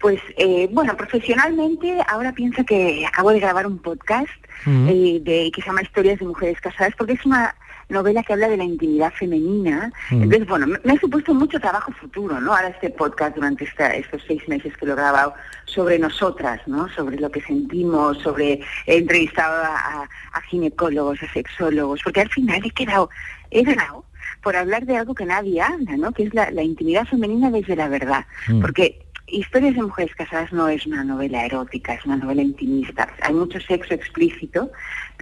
Pues 0.00 0.20
eh, 0.36 0.68
bueno, 0.70 0.96
profesionalmente 0.96 1.98
ahora 2.08 2.32
pienso 2.32 2.62
que 2.64 3.06
acabo 3.06 3.30
de 3.30 3.40
grabar 3.40 3.66
un 3.66 3.78
podcast 3.78 4.28
eh, 4.66 5.20
de, 5.22 5.50
que 5.50 5.62
se 5.62 5.66
llama 5.66 5.82
Historias 5.82 6.18
de 6.18 6.26
Mujeres 6.26 6.60
Casadas, 6.60 6.92
porque 6.98 7.14
es 7.14 7.24
una 7.24 7.54
novela 7.88 8.22
que 8.22 8.32
habla 8.32 8.48
de 8.48 8.56
la 8.56 8.64
intimidad 8.64 9.12
femenina. 9.12 9.92
Entonces, 10.10 10.46
bueno, 10.46 10.66
me, 10.66 10.92
ha 10.92 10.98
supuesto 10.98 11.34
mucho 11.34 11.60
trabajo 11.60 11.92
futuro, 11.92 12.40
¿no? 12.40 12.54
Ahora 12.54 12.68
este 12.68 12.90
podcast 12.90 13.36
durante 13.36 13.64
estos 13.64 14.22
seis 14.26 14.46
meses 14.48 14.76
que 14.76 14.86
lo 14.86 14.92
he 14.92 14.96
grabado 14.96 15.34
sobre 15.64 15.98
nosotras, 15.98 16.60
¿no? 16.66 16.88
Sobre 16.88 17.16
lo 17.16 17.30
que 17.30 17.40
sentimos, 17.40 18.18
sobre 18.18 18.60
he 18.86 18.98
entrevistado 18.98 19.62
a, 19.64 20.08
ginecólogos, 20.48 21.22
a 21.22 21.32
sexólogos, 21.32 22.00
porque 22.02 22.20
al 22.20 22.30
final 22.30 22.60
he 22.64 22.70
quedado, 22.70 23.10
he 23.50 23.62
ganado 23.62 24.04
por 24.42 24.56
hablar 24.56 24.84
de 24.84 24.96
algo 24.96 25.14
que 25.14 25.24
nadie 25.24 25.60
habla, 25.60 25.96
¿no? 25.96 26.12
Que 26.12 26.24
es 26.24 26.34
la, 26.34 26.62
intimidad 26.62 27.06
femenina 27.06 27.50
desde 27.50 27.76
la 27.76 27.88
verdad. 27.88 28.26
Porque 28.60 29.04
Historias 29.26 29.74
de 29.74 29.82
mujeres 29.82 30.14
casadas 30.14 30.52
no 30.52 30.68
es 30.68 30.86
una 30.86 31.02
novela 31.02 31.46
erótica, 31.46 31.94
es 31.94 32.04
una 32.04 32.18
novela 32.18 32.42
intimista. 32.42 33.08
Hay 33.22 33.32
mucho 33.32 33.58
sexo 33.58 33.94
explícito, 33.94 34.70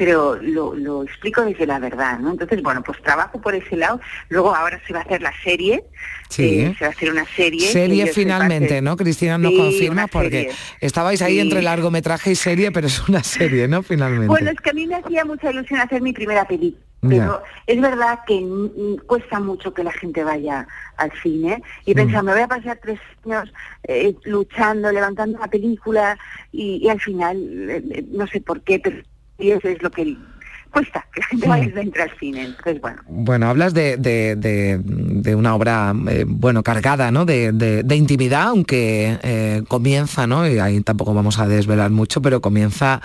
pero 0.05 0.37
lo, 0.43 1.05
explico 1.05 1.45
desde 1.45 1.65
la 1.65 1.79
verdad, 1.79 2.19
¿no? 2.19 2.33
Entonces, 2.33 2.61
bueno, 2.61 2.83
pues 2.83 3.01
trabajo 3.03 3.41
por 3.41 3.55
ese 3.55 3.77
lado. 3.77 4.01
Luego 4.31 4.53
ahora 4.53 4.81
se 4.85 4.93
va 4.93 4.99
a 4.99 5.03
hacer 5.03 5.23
la 5.23 5.33
serie. 5.45 5.85
Sí. 6.29 6.59
Eh, 6.59 6.75
se 6.77 6.85
va 6.85 6.89
a 6.89 6.93
hacer 6.93 7.13
una 7.13 7.25
serie. 7.25 7.61
Serie 7.61 8.09
finalmente, 8.09 8.83
¿no? 8.83 8.97
Cristina 8.97 9.39
nos 9.39 9.53
confirma 9.53 10.09
porque 10.09 10.51
estabais 10.81 11.23
ahí 11.23 11.39
entre 11.39 11.63
largometraje 11.63 12.33
y 12.33 12.35
serie, 12.35 12.73
pero 12.73 12.89
es 12.89 13.09
una 13.09 13.23
serie, 13.23 13.69
¿no? 13.69 13.85
Finalmente. 13.85 14.27
Bueno, 14.27 14.51
es 14.51 14.61
que 14.61 14.71
a 14.71 14.73
mí 14.73 14.89
me 14.89 14.97
hacía 14.97 15.25
mucha 15.25 15.53
ilusión 15.53 15.79
hacer 15.79 16.03
mi 16.03 16.13
primera 16.13 16.45
película 16.49 16.83
pero 17.09 17.43
es 17.67 17.81
verdad 17.81 18.21
que 18.29 18.41
cuesta 19.07 19.41
mucho 19.41 19.75
que 19.75 19.83
la 19.83 19.91
gente 19.91 20.23
vaya 20.23 20.69
al 20.97 21.11
cine 21.21 21.61
y 21.85 21.95
pensar, 21.95 22.23
me 22.23 22.33
voy 22.33 22.43
a 22.43 22.47
pasar 22.47 22.79
tres 22.81 23.01
años 23.25 23.53
eh, 23.83 24.15
luchando, 24.23 24.93
levantando 24.93 25.37
una 25.37 25.49
película 25.49 26.17
y, 26.53 26.89
al 26.89 27.01
final, 27.01 27.37
eh, 27.71 27.83
eh, 27.91 28.05
no 28.13 28.29
sé 28.29 28.41
por 28.41 28.61
qué, 28.61 28.79
pero 28.79 28.99
eso 29.51 29.69
es 29.69 29.83
lo 29.83 29.91
que 29.91 30.17
cuesta 30.71 31.07
que 31.13 31.21
la 31.21 31.27
gente 31.27 31.49
vaya 31.49 31.73
a 31.77 32.03
al 32.03 32.19
cine. 32.19 32.45
Entonces, 32.45 32.81
bueno. 32.81 33.03
Bueno, 33.07 33.49
hablas 33.49 33.75
de, 33.75 33.97
de, 33.99 35.35
una 35.35 35.55
obra, 35.55 35.93
bueno, 36.27 36.63
cargada, 36.63 37.11
¿no? 37.11 37.25
De, 37.27 37.85
intimidad, 37.95 38.49
aunque 38.49 39.63
comienza, 39.69 40.27
¿no? 40.27 40.49
Y 40.49 40.59
ahí 40.59 40.81
tampoco 40.81 41.13
vamos 41.13 41.39
a 41.39 41.47
desvelar 41.47 41.91
mucho, 41.91 42.23
pero 42.23 42.41
comienza 42.41 43.03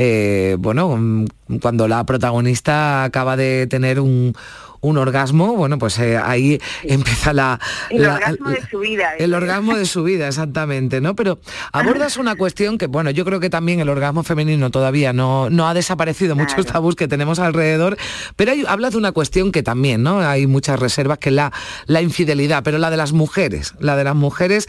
eh, 0.00 0.56
bueno, 0.60 1.26
cuando 1.60 1.88
la 1.88 2.04
protagonista 2.04 3.02
acaba 3.02 3.36
de 3.36 3.66
tener 3.66 3.98
un, 3.98 4.32
un 4.80 4.98
orgasmo, 4.98 5.56
bueno, 5.56 5.78
pues 5.78 5.98
eh, 5.98 6.16
ahí 6.16 6.60
empieza 6.84 7.32
la... 7.32 7.60
El 7.90 8.06
orgasmo 8.06 8.50
de 8.50 8.66
su 8.68 8.78
vida. 8.78 9.14
El 9.18 9.34
orgasmo 9.34 9.76
de 9.76 9.86
su 9.86 10.02
vida, 10.02 10.28
exactamente, 10.28 11.00
¿no? 11.00 11.14
Pero 11.14 11.40
abordas 11.72 12.16
una 12.16 12.36
cuestión 12.36 12.78
que, 12.78 12.86
bueno, 12.86 13.10
yo 13.10 13.24
creo 13.24 13.40
que 13.40 13.50
también 13.50 13.80
el 13.80 13.88
orgasmo 13.88 14.22
femenino 14.22 14.70
todavía 14.70 15.12
no, 15.12 15.50
no 15.50 15.68
ha 15.68 15.74
desaparecido, 15.74 16.36
muchos 16.36 16.66
tabús 16.66 16.94
que 16.94 17.08
tenemos 17.08 17.38
alrededor, 17.38 17.96
pero 18.36 18.52
hay, 18.52 18.64
hablas 18.68 18.92
de 18.92 18.98
una 18.98 19.12
cuestión 19.12 19.52
que 19.52 19.62
también, 19.62 20.02
¿no? 20.02 20.20
Hay 20.20 20.46
muchas 20.46 20.78
reservas, 20.78 21.18
que 21.18 21.30
es 21.30 21.34
la, 21.34 21.52
la 21.86 22.02
infidelidad, 22.02 22.62
pero 22.62 22.78
la 22.78 22.90
de 22.90 22.96
las 22.96 23.12
mujeres, 23.12 23.74
la 23.80 23.96
de 23.96 24.04
las 24.04 24.14
mujeres 24.14 24.68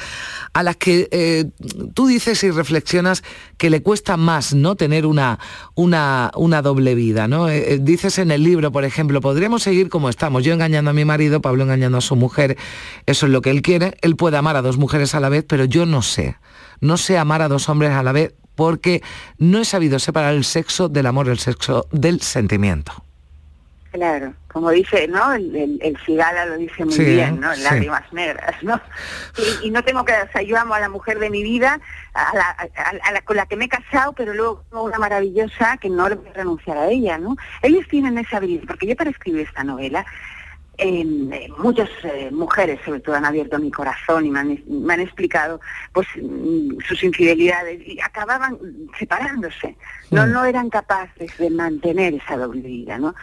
a 0.53 0.63
las 0.63 0.77
que 0.77 1.07
eh, 1.11 1.45
tú 1.93 2.07
dices 2.07 2.43
y 2.43 2.51
reflexionas 2.51 3.23
que 3.57 3.69
le 3.69 3.83
cuesta 3.83 4.17
más, 4.17 4.53
¿no? 4.53 4.75
Tener 4.75 5.05
una, 5.05 5.39
una, 5.75 6.31
una 6.35 6.61
doble 6.61 6.95
vida, 6.95 7.27
¿no? 7.27 7.49
Eh, 7.49 7.77
dices 7.81 8.17
en 8.17 8.31
el 8.31 8.43
libro, 8.43 8.71
por 8.71 8.85
ejemplo, 8.85 9.21
podríamos 9.21 9.63
seguir 9.63 9.89
con 9.89 9.98
estamos. 10.07 10.43
Yo 10.43 10.53
engañando 10.53 10.91
a 10.91 10.93
mi 10.93 11.03
marido, 11.03 11.41
Pablo 11.41 11.63
engañando 11.63 11.97
a 11.97 12.01
su 12.01 12.15
mujer, 12.15 12.57
eso 13.05 13.25
es 13.25 13.31
lo 13.31 13.41
que 13.41 13.49
él 13.49 13.61
quiere. 13.61 13.97
Él 14.01 14.15
puede 14.15 14.37
amar 14.37 14.55
a 14.55 14.61
dos 14.61 14.77
mujeres 14.77 15.15
a 15.15 15.19
la 15.19 15.27
vez, 15.27 15.43
pero 15.45 15.65
yo 15.65 15.85
no 15.85 16.01
sé. 16.01 16.37
No 16.79 16.95
sé 16.95 17.17
amar 17.17 17.41
a 17.41 17.49
dos 17.49 17.67
hombres 17.67 17.91
a 17.91 18.03
la 18.03 18.13
vez 18.13 18.35
porque 18.55 19.01
no 19.37 19.59
he 19.59 19.65
sabido 19.65 19.99
separar 19.99 20.35
el 20.35 20.45
sexo 20.45 20.89
del 20.89 21.07
amor, 21.07 21.27
el 21.27 21.39
sexo 21.39 21.87
del 21.91 22.21
sentimiento. 22.21 23.08
Claro, 23.91 24.36
como 24.51 24.69
dice, 24.69 25.08
¿no? 25.08 25.34
El, 25.34 25.79
el, 25.81 25.98
Cigala 26.05 26.46
lo 26.46 26.58
dice 26.58 26.86
muy 26.86 26.98
bien, 27.00 27.39
¿no? 27.39 27.51
Lágrimas 27.55 28.03
negras, 28.13 28.62
¿no? 28.62 28.79
Y, 29.63 29.72
no 29.72 29.84
tengo 29.84 30.05
que, 30.05 30.13
o 30.13 30.31
sea, 30.31 30.43
yo 30.43 30.60
amo 30.60 30.75
a 30.75 30.79
la 30.79 30.89
mujer 30.89 31.17
de 31.17 31.31
mi 31.31 31.41
vida, 31.41 31.79
a 32.13 32.36
la, 33.12 33.22
con 33.22 33.38
la 33.38 33.48
que 33.48 33.55
me 33.55 33.65
he 33.65 33.69
casado, 33.69 34.13
pero 34.13 34.36
luego 34.36 34.63
una 34.72 35.00
maravillosa 35.00 35.77
que 35.77 35.89
no 35.89 36.08
le 36.08 36.15
voy 36.15 36.29
a 36.29 36.34
renunciar 36.34 36.77
a 36.77 36.88
ella, 36.89 37.17
¿no? 37.17 37.36
Ellos 37.63 37.88
tienen 37.89 38.19
esa 38.19 38.38
habilidad, 38.38 38.65
porque 38.67 38.86
yo 38.86 38.96
para 38.96 39.10
escribir 39.10 39.48
esta 39.48 39.63
novela, 39.63 40.05
eh, 40.81 41.50
muchas 41.58 41.89
eh, 42.03 42.29
mujeres 42.31 42.79
sobre 42.86 43.01
todo 43.01 43.15
han 43.15 43.25
abierto 43.25 43.60
mi 43.60 43.69
corazón 43.69 44.25
y 44.25 44.31
me 44.31 44.39
han, 44.39 44.63
me 44.65 44.93
han 44.93 45.01
explicado 45.01 45.60
pues 45.91 46.08
mm, 46.15 46.79
sus 46.88 47.03
infidelidades 47.03 47.86
y 47.86 48.00
acababan 48.00 48.58
separándose 48.98 49.75
no 50.10 50.25
mm. 50.25 50.31
no 50.31 50.46
eran 50.46 50.69
capaces 50.69 51.38
de 51.38 51.50
mantener 51.50 52.13
esa 52.13 52.38
doble 52.38 52.62
vida 52.62 52.98
no 52.98 53.13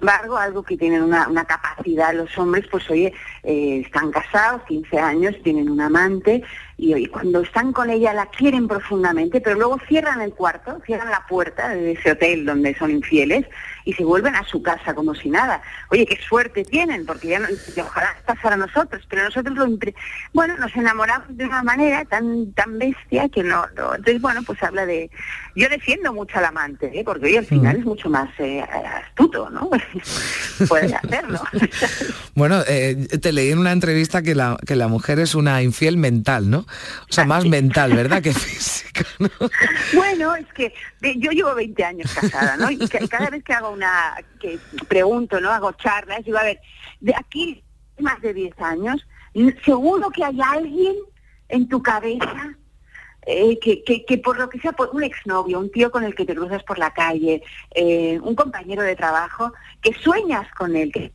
embargo, 0.00 0.36
algo 0.36 0.62
que 0.62 0.76
tienen 0.76 1.02
una, 1.02 1.44
capacidad 1.44 2.14
los 2.14 2.36
hombres, 2.38 2.66
pues 2.70 2.88
oye, 2.90 3.12
eh, 3.42 3.82
están 3.84 4.10
casados, 4.10 4.62
15 4.68 4.98
años, 4.98 5.34
tienen 5.42 5.70
un 5.70 5.80
amante 5.80 6.42
y, 6.76 7.06
cuando 7.06 7.40
están 7.40 7.72
con 7.72 7.90
ella 7.90 8.12
la 8.12 8.26
quieren 8.26 8.66
profundamente, 8.66 9.40
pero 9.40 9.56
luego 9.56 9.78
cierran 9.86 10.20
el 10.20 10.32
cuarto, 10.32 10.80
cierran 10.84 11.10
la 11.10 11.24
puerta 11.26 11.68
de 11.68 11.92
ese 11.92 12.12
hotel 12.12 12.44
donde 12.44 12.74
son 12.74 12.90
infieles 12.90 13.46
y 13.84 13.92
se 13.92 14.04
vuelven 14.04 14.34
a 14.34 14.44
su 14.44 14.62
casa 14.62 14.94
como 14.94 15.14
si 15.14 15.30
nada. 15.30 15.62
Oye, 15.90 16.06
qué 16.06 16.18
suerte 16.26 16.64
tienen, 16.64 17.04
porque 17.06 17.28
ya 17.28 17.38
no, 17.38 17.48
ojalá 17.80 18.16
pasara 18.26 18.54
a 18.54 18.58
nosotros, 18.58 19.04
pero 19.08 19.24
nosotros 19.24 19.56
lo 19.56 19.64
bueno, 20.32 20.56
nos 20.58 20.74
enamoramos 20.76 21.28
de 21.36 21.44
una 21.44 21.62
manera 21.62 22.04
tan 22.04 22.52
tan 22.52 22.78
bestia 22.78 23.28
que 23.28 23.42
no, 23.42 23.64
entonces 23.96 24.20
bueno, 24.20 24.42
pues 24.42 24.62
habla 24.62 24.86
de 24.86 25.10
yo 25.56 25.68
defiendo 25.68 26.12
mucho 26.12 26.38
al 26.38 26.46
amante, 26.46 26.90
¿eh? 26.92 27.02
porque 27.04 27.26
hoy 27.26 27.36
al 27.36 27.46
final 27.46 27.76
es 27.76 27.84
mucho 27.84 28.08
más 28.08 28.28
eh, 28.38 28.62
astuto, 28.62 29.50
¿no? 29.50 29.70
Puede 30.68 30.94
hacerlo. 30.94 31.40
bueno, 32.34 32.62
eh, 32.66 33.08
te 33.20 33.32
leí 33.32 33.50
en 33.50 33.58
una 33.58 33.72
entrevista 33.72 34.22
que 34.22 34.34
la 34.34 34.56
que 34.66 34.76
la 34.76 34.88
mujer 34.88 35.18
es 35.18 35.34
una 35.34 35.62
infiel 35.62 35.96
mental, 35.96 36.50
¿no? 36.50 36.63
O 37.08 37.12
sea, 37.12 37.24
más 37.24 37.44
mental, 37.44 37.94
¿verdad? 37.94 38.22
que 38.22 38.32
física, 38.32 39.04
Bueno, 39.94 40.34
es 40.34 40.46
que 40.52 40.72
yo 41.16 41.30
llevo 41.30 41.54
20 41.54 41.84
años 41.84 42.12
casada, 42.12 42.56
¿no? 42.56 42.70
Y 42.70 42.78
cada 42.88 43.30
vez 43.30 43.42
que 43.44 43.52
hago 43.52 43.70
una, 43.70 44.14
que 44.40 44.58
pregunto, 44.88 45.40
¿no? 45.40 45.50
Hago 45.50 45.72
charlas, 45.72 46.24
digo, 46.24 46.38
a 46.38 46.44
ver, 46.44 46.60
de 47.00 47.14
aquí 47.14 47.62
más 47.98 48.20
de 48.20 48.34
10 48.34 48.60
años, 48.60 49.06
seguro 49.64 50.10
que 50.10 50.24
hay 50.24 50.38
alguien 50.40 50.96
en 51.48 51.68
tu 51.68 51.82
cabeza 51.82 52.56
eh, 53.26 53.58
que, 53.58 53.82
que, 53.82 54.18
por 54.18 54.38
lo 54.38 54.50
que 54.50 54.60
sea, 54.60 54.72
por 54.72 54.90
un 54.92 55.02
exnovio, 55.02 55.58
un 55.58 55.70
tío 55.70 55.90
con 55.90 56.04
el 56.04 56.14
que 56.14 56.26
te 56.26 56.34
cruzas 56.34 56.62
por 56.62 56.78
la 56.78 56.92
calle, 56.92 57.42
eh, 57.74 58.18
un 58.22 58.34
compañero 58.34 58.82
de 58.82 58.96
trabajo, 58.96 59.52
que 59.80 59.94
sueñas 59.94 60.46
con 60.52 60.76
él, 60.76 60.92
que, 60.92 61.10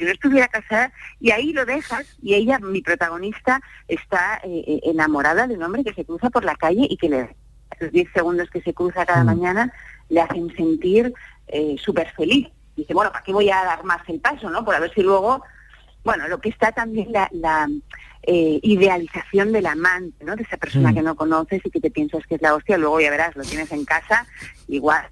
que 0.00 0.06
no 0.06 0.12
estuviera 0.12 0.48
casada 0.48 0.92
y 1.20 1.30
ahí 1.30 1.52
lo 1.52 1.66
dejas 1.66 2.06
y 2.22 2.34
ella, 2.34 2.58
mi 2.58 2.80
protagonista, 2.80 3.60
está 3.86 4.40
eh, 4.42 4.64
eh, 4.66 4.80
enamorada 4.84 5.46
de 5.46 5.56
un 5.56 5.62
hombre 5.62 5.84
que 5.84 5.92
se 5.92 6.06
cruza 6.06 6.30
por 6.30 6.42
la 6.42 6.54
calle 6.54 6.86
y 6.88 6.96
que 6.96 7.10
le, 7.10 7.36
los 7.78 7.92
10 7.92 8.08
segundos 8.14 8.48
que 8.48 8.62
se 8.62 8.72
cruza 8.72 9.04
cada 9.04 9.22
mm. 9.22 9.26
mañana 9.26 9.72
le 10.08 10.22
hacen 10.22 10.56
sentir 10.56 11.12
eh, 11.48 11.76
súper 11.78 12.10
feliz. 12.12 12.48
Dice, 12.76 12.94
bueno, 12.94 13.12
¿para 13.12 13.22
qué 13.22 13.34
voy 13.34 13.50
a 13.50 13.62
dar 13.62 13.84
más 13.84 14.00
el 14.08 14.20
paso, 14.20 14.48
no? 14.48 14.64
Por 14.64 14.74
a 14.74 14.80
ver 14.80 14.90
si 14.94 15.02
luego, 15.02 15.44
bueno, 16.02 16.28
lo 16.28 16.40
que 16.40 16.48
está 16.48 16.72
también 16.72 17.12
la, 17.12 17.28
la 17.32 17.68
idealización 18.22 19.52
del 19.52 19.66
amante, 19.66 20.24
¿no? 20.24 20.34
De 20.34 20.44
esa 20.44 20.56
persona 20.56 20.92
mm. 20.92 20.94
que 20.94 21.02
no 21.02 21.14
conoces 21.14 21.60
y 21.62 21.70
que 21.70 21.80
te 21.80 21.90
piensas 21.90 22.26
que 22.26 22.36
es 22.36 22.42
la 22.42 22.54
hostia, 22.54 22.78
luego 22.78 23.00
ya 23.00 23.10
verás, 23.10 23.36
lo 23.36 23.42
tienes 23.42 23.70
en 23.70 23.84
casa, 23.84 24.26
igual 24.66 25.10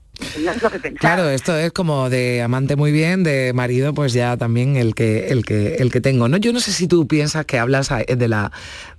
Claro, 0.98 1.28
esto 1.28 1.56
es 1.56 1.72
como 1.72 2.10
de 2.10 2.42
amante 2.42 2.76
muy 2.76 2.92
bien, 2.92 3.22
de 3.22 3.52
marido 3.52 3.94
pues 3.94 4.12
ya 4.12 4.36
también 4.36 4.76
el 4.76 4.94
que 4.94 5.28
el 5.28 5.44
que 5.44 5.76
el 5.76 5.92
que 5.92 6.00
tengo. 6.00 6.28
¿no? 6.28 6.36
Yo 6.36 6.52
no 6.52 6.60
sé 6.60 6.72
si 6.72 6.88
tú 6.88 7.06
piensas 7.06 7.44
que 7.46 7.58
hablas 7.58 7.90
de 7.90 8.28
la 8.28 8.52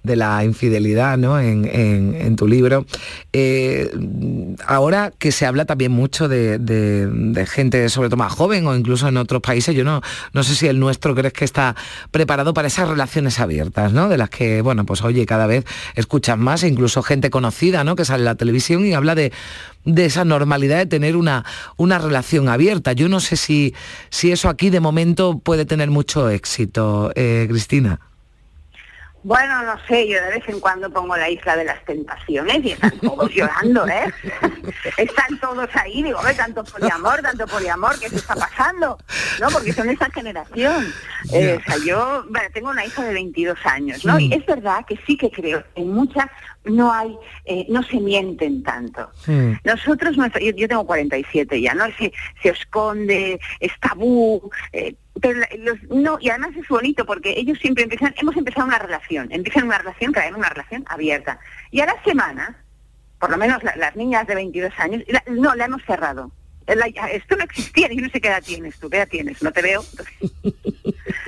de 0.04 0.16
la 0.16 0.44
infidelidad 0.44 1.18
¿no? 1.18 1.40
en, 1.40 2.36
tu 2.36 2.48
libro. 2.48 2.86
Eh, 3.34 3.92
ahora 4.66 5.12
que 5.18 5.32
se 5.32 5.46
habla 5.46 5.66
también 5.66 5.92
mucho 5.92 6.28
de, 6.28 7.48
gente, 7.50 7.90
sobre 7.90 8.10
todo 8.10 8.18
más 8.18 8.32
joven 8.32 8.66
o 8.68 8.76
incluso 8.76 9.08
en 9.08 9.18
otros 9.18 9.42
países, 9.42 9.76
yo 9.76 9.84
no, 9.84 10.02
no 10.34 10.44
sé 10.44 10.56
si 10.56 10.68
el 10.68 10.80
nuestro 10.80 11.16
crees 11.16 11.34
que 11.34 11.46
está 11.46 11.76
preparado 12.12 12.54
para 12.54 12.68
esas 12.68 12.88
relaciones 12.88 13.40
abiertas, 13.40 13.92
¿no? 13.92 14.10
De 14.10 14.18
las 14.18 14.30
que, 14.30 14.62
bueno, 14.62 14.86
pues 14.86 15.02
oye, 15.04 15.26
cada 15.26 15.48
vez 15.48 15.66
escuchas 15.96 16.38
más, 16.38 16.64
e 16.64 16.68
incluso 16.68 17.04
gente 17.04 17.30
conocida, 17.30 17.84
¿no? 17.84 17.96
Que 17.96 18.06
sale 18.06 18.22
en 18.22 18.26
la 18.26 18.36
televisión 18.36 18.86
y 18.86 18.94
habla 18.94 19.16
de 19.16 19.32
de 19.86 20.06
esa 20.06 20.26
normalidad 20.26 20.78
de 20.78 20.86
tener 20.86 21.09
una, 21.16 21.46
una 21.78 21.98
relación 21.98 22.50
abierta. 22.50 22.94
Yo 22.94 23.10
no 23.10 23.20
sé 23.20 23.36
si, 23.36 23.74
si 24.10 24.32
eso 24.32 24.50
aquí 24.50 24.70
de 24.70 24.80
momento 24.80 25.40
puede 25.40 25.66
tener 25.66 25.90
mucho 25.90 26.30
éxito, 26.30 27.12
eh, 27.16 27.46
Cristina. 27.50 28.00
Bueno, 29.24 29.64
no 29.64 29.76
sé, 29.86 30.08
yo 30.08 30.22
de 30.22 30.30
vez 30.30 30.44
en 30.48 30.62
cuando 30.62 30.90
pongo 30.90 31.18
la 31.18 31.30
isla 31.30 31.58
de 31.58 31.66
las 31.66 31.84
tentaciones 31.84 32.64
y 32.64 32.72
están 32.72 32.98
todos 33.00 33.30
llorando, 33.32 33.86
¿eh? 33.86 34.14
Están 34.98 35.38
todos 35.42 35.68
ahí, 35.74 36.02
digo, 36.04 36.22
ve, 36.24 36.34
tanto 36.34 36.64
poliamor, 36.64 37.22
tanto 37.22 37.46
poliamor, 37.46 38.00
¿qué 38.00 38.10
se 38.10 38.16
está 38.16 38.36
pasando? 38.36 38.98
¿No? 39.42 39.50
Porque 39.50 39.74
son 39.74 39.90
esa 39.90 40.10
generación. 40.12 40.94
Eh, 41.34 41.60
o 41.60 41.64
sea, 41.66 41.76
yo 41.86 42.24
bueno, 42.30 42.48
tengo 42.54 42.70
una 42.70 42.86
hija 42.86 43.04
de 43.04 43.14
22 43.14 43.58
años, 43.66 44.06
¿no? 44.06 44.18
Y 44.20 44.34
es 44.34 44.46
verdad 44.46 44.86
que 44.88 44.98
sí 45.06 45.18
que 45.18 45.30
creo 45.30 45.64
en 45.76 45.92
muchas 45.92 46.28
no 46.66 46.92
hay, 46.92 47.18
eh, 47.46 47.66
no 47.70 47.84
se 47.84 48.00
mienten 48.00 48.64
tanto. 48.64 49.10
Nosotros, 49.64 50.16
yo, 50.16 50.52
yo, 50.56 50.68
tengo 50.68 50.86
47 50.86 51.62
ya, 51.62 51.74
¿no? 51.74 51.86
Se, 51.98 52.12
se 52.42 52.50
esconde, 52.50 53.40
es 53.60 53.72
tabú, 53.80 54.50
eh, 54.74 54.96
pero 55.22 55.40
no, 55.90 56.18
y 56.22 56.30
además 56.30 56.52
es 56.56 56.68
bonito 56.68 57.06
porque 57.06 57.34
ellos 57.38 57.58
siempre 57.60 57.84
empiezan, 57.84 58.14
hemos 58.18 58.36
empezado 58.38 58.68
una 58.68 58.80
relación, 58.80 59.32
empiezan 59.32 59.66
una 59.66 59.78
relación, 59.78 60.14
traen 60.14 60.36
una 60.36 60.50
relación 60.50 60.86
abierta. 60.88 61.40
Y 61.72 61.82
a 61.82 61.86
la 61.86 62.02
semana, 62.04 62.64
por 63.20 63.30
lo 63.30 63.38
menos 63.38 63.62
las 63.64 63.96
niñas 63.96 64.28
de 64.28 64.36
22 64.36 64.74
años, 64.78 65.04
no, 65.28 65.56
la 65.56 65.66
hemos 65.66 65.84
cerrado. 65.84 66.32
esto 66.68 67.36
no 67.36 67.44
existía, 67.44 67.92
y 67.92 67.98
no 67.98 68.10
sé 68.10 68.22
qué 68.22 68.30
edad 68.30 68.44
tienes 68.44 68.80
tú, 68.80 68.90
qué 68.90 68.98
edad 68.98 69.10
tienes, 69.10 69.42
no 69.42 69.52
te 69.52 69.62
veo. 69.62 69.84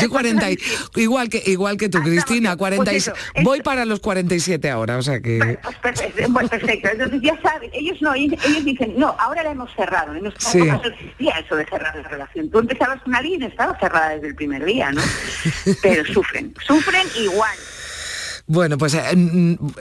Yo 0.00 0.10
40 0.10 0.50
y- 0.50 0.58
igual 0.96 1.28
que 1.28 1.42
igual 1.46 1.76
que 1.76 1.88
tú, 1.88 1.98
Cristina, 2.00 2.56
40 2.56 2.82
y- 2.92 2.94
Pues 2.94 3.08
eso, 3.08 3.12
voy 3.42 3.60
para 3.62 3.84
los 3.84 4.00
47 4.00 4.70
ahora, 4.70 4.96
o 4.98 5.02
sea 5.02 5.20
que 5.20 5.58
Perfecto, 5.82 6.22
bueno, 6.30 6.48
perfecto. 6.48 6.88
Entonces 6.90 7.20
ya 7.22 7.40
saben, 7.42 7.70
ellos 7.72 7.98
no, 8.00 8.14
ellos, 8.14 8.38
ellos 8.44 8.64
dicen, 8.64 8.94
no, 8.96 9.14
ahora 9.18 9.42
la 9.42 9.50
hemos 9.52 9.70
cerrado. 9.74 10.14
En 10.14 10.22
nuestra 10.24 10.42
Sí. 10.50 10.58
no 10.58 10.82
existía 10.84 11.34
eso 11.38 11.56
de 11.56 11.64
cerrar 11.66 11.94
la 11.96 12.08
relación. 12.08 12.50
Tú 12.50 12.58
empezabas 12.58 13.00
una 13.06 13.20
línea 13.20 13.48
y 13.48 13.50
estaba 13.50 13.78
cerrada 13.78 14.10
desde 14.10 14.28
el 14.28 14.34
primer 14.34 14.64
día, 14.64 14.90
¿no? 14.92 15.00
Pero 15.82 16.04
sufren, 16.12 16.54
sufren 16.66 17.06
igual. 17.18 17.56
Bueno, 18.52 18.76
pues 18.76 18.92
eh, 18.92 19.00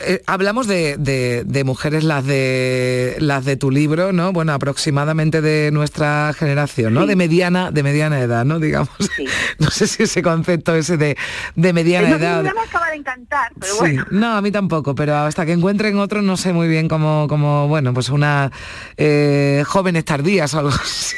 eh, 0.06 0.22
hablamos 0.28 0.66
de, 0.66 0.96
de- 0.98 1.44
de 1.46 1.64
mujeres 1.66 2.06
las 2.06 2.26
de 2.26 3.18
las 3.20 3.44
de 3.44 3.58
tu 3.58 3.70
libro, 3.70 4.14
¿no? 4.14 4.32
Bueno, 4.32 4.54
aproximadamente 4.54 5.42
de 5.42 5.72
nuestra 5.74 6.32
generación, 6.34 6.94
¿no? 6.94 7.06
De 7.06 7.18
mediana, 7.18 7.70
de 7.72 7.84
mediana 7.84 8.22
edad, 8.22 8.46
¿no? 8.46 8.60
Digamos. 8.60 8.90
No 9.60 9.70
sé 9.70 9.86
si 9.88 10.04
ese 10.04 10.24
concepto 10.24 10.74
ese 10.74 10.98
de, 10.98 11.16
de 11.56 11.74
mediana 11.74 12.10
edad. 12.10 12.42
no 12.44 12.52
me 12.54 12.62
acaba 12.62 12.90
de 12.90 12.96
encantar, 12.96 13.52
pero 13.60 13.74
Sí, 13.74 13.80
bueno. 13.80 14.06
no, 14.10 14.36
a 14.38 14.42
mí 14.42 14.50
tampoco, 14.52 14.96
pero 14.96 15.16
hasta 15.18 15.46
que 15.46 15.52
encuentren 15.52 15.98
otro 16.00 16.22
no 16.24 16.36
sé 16.38 16.52
muy 16.54 16.68
bien 16.68 16.88
cómo, 16.88 17.28
cómo 17.30 17.68
bueno, 17.68 17.94
pues 17.94 18.10
una 18.10 18.52
eh, 18.98 19.64
jóvenes 19.68 20.06
tardías 20.06 20.54
o 20.56 20.60
algo 20.60 20.70
así. 20.72 21.16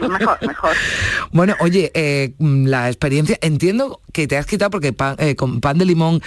¿no? 0.00 0.08
mejor, 0.10 0.38
mejor. 0.46 0.70
Bueno, 1.32 1.56
oye, 1.60 1.90
eh, 1.94 2.34
la 2.38 2.88
experiencia, 2.88 3.36
entiendo 3.40 4.00
que 4.12 4.28
te 4.28 4.36
has 4.36 4.46
quitado 4.46 4.70
porque 4.70 4.92
pan, 4.92 5.16
con 5.36 5.60
pan 5.60 5.78
de 5.78 5.86
limón 5.86 6.20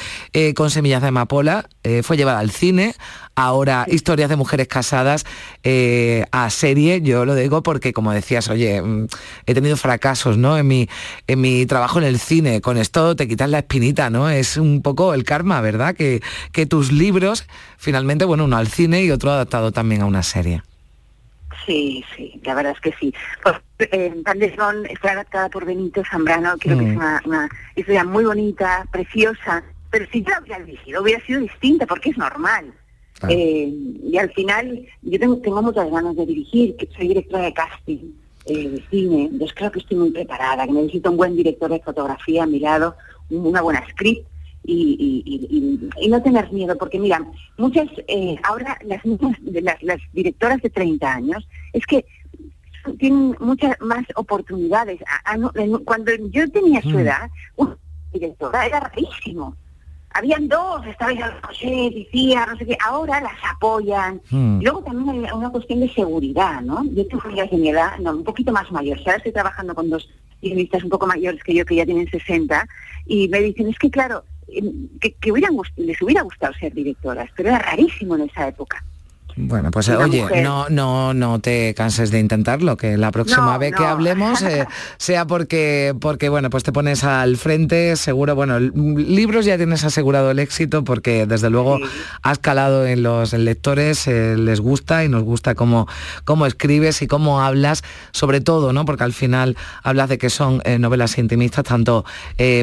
con 0.55 0.71
semillas 0.71 1.01
de 1.03 1.09
amapola 1.09 1.69
eh, 1.83 2.01
fue 2.01 2.17
llevada 2.17 2.39
al 2.39 2.49
cine, 2.49 2.95
ahora 3.35 3.85
historias 3.87 4.29
de 4.29 4.35
mujeres 4.35 4.67
casadas 4.67 5.25
eh, 5.63 6.25
a 6.31 6.49
serie, 6.49 7.01
yo 7.01 7.25
lo 7.25 7.35
digo 7.35 7.61
porque 7.61 7.93
como 7.93 8.11
decías, 8.11 8.49
oye, 8.49 8.81
mm, 8.81 9.07
he 9.45 9.53
tenido 9.53 9.77
fracasos, 9.77 10.37
¿no? 10.37 10.57
En 10.57 10.67
mi, 10.67 10.89
en 11.27 11.41
mi 11.41 11.65
trabajo 11.67 11.99
en 11.99 12.05
el 12.05 12.17
cine, 12.19 12.61
con 12.61 12.77
esto 12.77 13.15
te 13.15 13.27
quitas 13.27 13.49
la 13.49 13.59
espinita, 13.59 14.09
¿no? 14.09 14.29
Es 14.29 14.57
un 14.57 14.81
poco 14.81 15.13
el 15.13 15.23
karma, 15.23 15.61
¿verdad? 15.61 15.95
Que, 15.95 16.21
que 16.51 16.65
tus 16.65 16.91
libros, 16.91 17.45
finalmente, 17.77 18.25
bueno, 18.25 18.45
uno 18.45 18.57
al 18.57 18.67
cine 18.67 19.03
y 19.03 19.11
otro 19.11 19.29
adaptado 19.31 19.71
también 19.71 20.01
a 20.01 20.05
una 20.05 20.23
serie. 20.23 20.63
Sí, 21.65 22.05
sí, 22.15 22.39
la 22.43 22.53
verdad 22.53 22.73
es 22.75 22.79
que 22.81 22.93
sí. 22.99 23.13
Pues, 23.41 23.55
eh, 23.91 24.13
Limón 24.35 24.87
fue 25.01 25.09
adaptada 25.09 25.49
por 25.49 25.65
Benito 25.65 26.03
Zambrano, 26.09 26.55
creo 26.59 26.77
que 26.77 26.85
Mm. 26.85 26.89
es 26.91 26.95
una, 26.95 27.21
una 27.25 27.49
historia 27.75 28.03
muy 28.03 28.23
bonita, 28.23 28.85
preciosa, 28.91 29.63
pero 29.95 30.07
si 30.11 30.21
yo 30.23 30.33
hubiera 30.41 30.59
dirigido 30.65 31.01
hubiera 31.01 31.25
sido 31.25 31.39
distinta 31.39 31.85
porque 31.85 32.09
es 32.09 32.17
normal. 32.17 32.73
Eh, 33.29 33.73
y 34.03 34.17
al 34.17 34.29
final 34.33 34.85
yo 35.03 35.17
tengo, 35.17 35.37
tengo 35.37 35.61
muchas 35.61 35.89
ganas 35.89 36.17
de 36.17 36.25
dirigir, 36.25 36.75
que 36.75 36.89
soy 36.97 37.07
directora 37.07 37.43
de 37.45 37.53
casting 37.53 38.11
eh, 38.45 38.67
de 38.71 38.83
cine, 38.89 39.29
entonces 39.31 39.55
creo 39.55 39.71
que 39.71 39.79
estoy 39.79 39.95
muy 39.97 40.11
preparada, 40.11 40.65
que 40.65 40.73
necesito 40.73 41.11
un 41.11 41.15
buen 41.17 41.33
director 41.33 41.71
de 41.71 41.79
fotografía 41.79 42.43
a 42.43 42.45
mi 42.45 42.59
lado, 42.59 42.97
un- 43.29 43.47
una 43.47 43.61
buena 43.61 43.87
script 43.89 44.27
y, 44.65 44.97
y- 44.99 45.47
y- 45.49 45.89
y- 46.05 46.09
no 46.09 46.21
tener 46.21 46.51
miedo, 46.51 46.77
porque 46.77 46.99
mira, 46.99 47.25
muchas, 47.57 47.87
eh, 48.09 48.35
ahora 48.43 48.77
las 48.83 49.01
las, 49.05 49.81
las 49.81 50.01
directoras 50.11 50.61
de 50.61 50.69
30 50.71 51.13
años, 51.13 51.47
es 51.71 51.85
que 51.85 52.03
tienen 52.99 53.35
muchas 53.39 53.79
más 53.79 54.03
oportunidades. 54.15 54.99
A- 55.07 55.31
a- 55.31 55.37
no- 55.37 55.53
en- 55.55 55.77
Cuando 55.85 56.11
yo 56.31 56.49
tenía 56.51 56.81
su 56.81 56.89
Mm. 56.89 56.99
edad, 56.99 57.29
directora 58.11 58.65
era 58.65 58.79
rarísimo. 58.81 59.55
Habían 60.17 60.47
dos, 60.47 60.85
estaba 60.87 61.11
ya 61.11 61.37
José, 61.45 61.91
decía, 61.93 62.45
no 62.45 62.57
sé 62.57 62.65
qué, 62.65 62.77
ahora 62.85 63.19
las 63.19 63.33
apoyan. 63.51 64.21
Mm. 64.29 64.61
Luego 64.61 64.81
también 64.81 65.25
hay 65.25 65.31
una 65.33 65.49
cuestión 65.49 65.81
de 65.81 65.89
seguridad, 65.89 66.61
¿no? 66.61 66.85
Yo 66.85 67.05
tengo 67.05 67.21
amigas 67.25 67.51
de 67.51 67.57
mi 67.57 67.67
edad, 67.67 67.99
no, 67.99 68.11
un 68.11 68.23
poquito 68.23 68.53
más 68.53 68.71
mayores, 68.71 69.05
ahora 69.05 69.17
estoy 69.17 69.33
trabajando 69.33 69.75
con 69.75 69.89
dos 69.89 70.09
guionistas 70.41 70.85
un 70.85 70.89
poco 70.89 71.05
mayores 71.05 71.43
que 71.43 71.53
yo, 71.53 71.65
que 71.65 71.75
ya 71.75 71.85
tienen 71.85 72.09
60, 72.09 72.65
y 73.07 73.27
me 73.27 73.41
dicen, 73.41 73.67
es 73.67 73.77
que 73.77 73.91
claro, 73.91 74.23
em, 74.47 74.87
que, 75.01 75.11
que 75.15 75.33
hubieran 75.33 75.57
les 75.75 76.01
hubiera 76.01 76.21
gustado 76.21 76.53
ser 76.53 76.73
directoras, 76.73 77.29
pero 77.35 77.49
era 77.49 77.59
rarísimo 77.59 78.15
en 78.15 78.21
esa 78.21 78.47
época. 78.47 78.85
Bueno, 79.37 79.69
pues 79.69 79.89
oye, 79.89 80.21
mujer. 80.21 80.43
no, 80.43 80.69
no, 80.69 81.13
no 81.13 81.39
te 81.39 81.73
canses 81.73 82.09
de 82.09 82.19
intentarlo, 82.19 82.77
que 82.77 82.95
la 82.97 83.11
próxima 83.11 83.53
No, 83.53 83.59
vez 83.59 83.73
que 83.75 83.83
hablemos 83.83 84.41
eh, 84.41 84.65
sea 84.97 85.27
porque, 85.27 85.93
porque 85.99 86.29
bueno, 86.29 86.49
pues 86.49 86.63
te 86.63 86.71
pones 86.71 87.03
al 87.03 87.35
frente, 87.35 87.97
seguro, 87.97 88.33
bueno, 88.35 88.59
libros 88.59 89.43
ya 89.43 89.57
tienes 89.57 89.83
asegurado 89.83 90.31
el 90.31 90.39
éxito 90.39 90.85
porque 90.85 91.25
desde 91.25 91.49
luego 91.49 91.79
has 92.21 92.39
calado 92.39 92.85
en 92.85 93.03
los 93.03 93.33
lectores, 93.33 94.07
eh, 94.07 94.37
les 94.37 94.61
gusta 94.61 95.03
y 95.03 95.09
nos 95.09 95.23
gusta 95.23 95.53
cómo, 95.53 95.85
cómo 96.23 96.45
escribes 96.45 97.01
y 97.01 97.07
cómo 97.07 97.41
hablas, 97.41 97.83
sobre 98.11 98.39
todo, 98.39 98.71
¿no? 98.71 98.85
Porque 98.85 99.03
al 99.03 99.13
final 99.13 99.57
hablas 99.83 100.07
de 100.07 100.17
que 100.17 100.29
son 100.29 100.61
eh, 100.63 100.79
novelas 100.79 101.17
intimistas, 101.17 101.65
tanto 101.65 102.05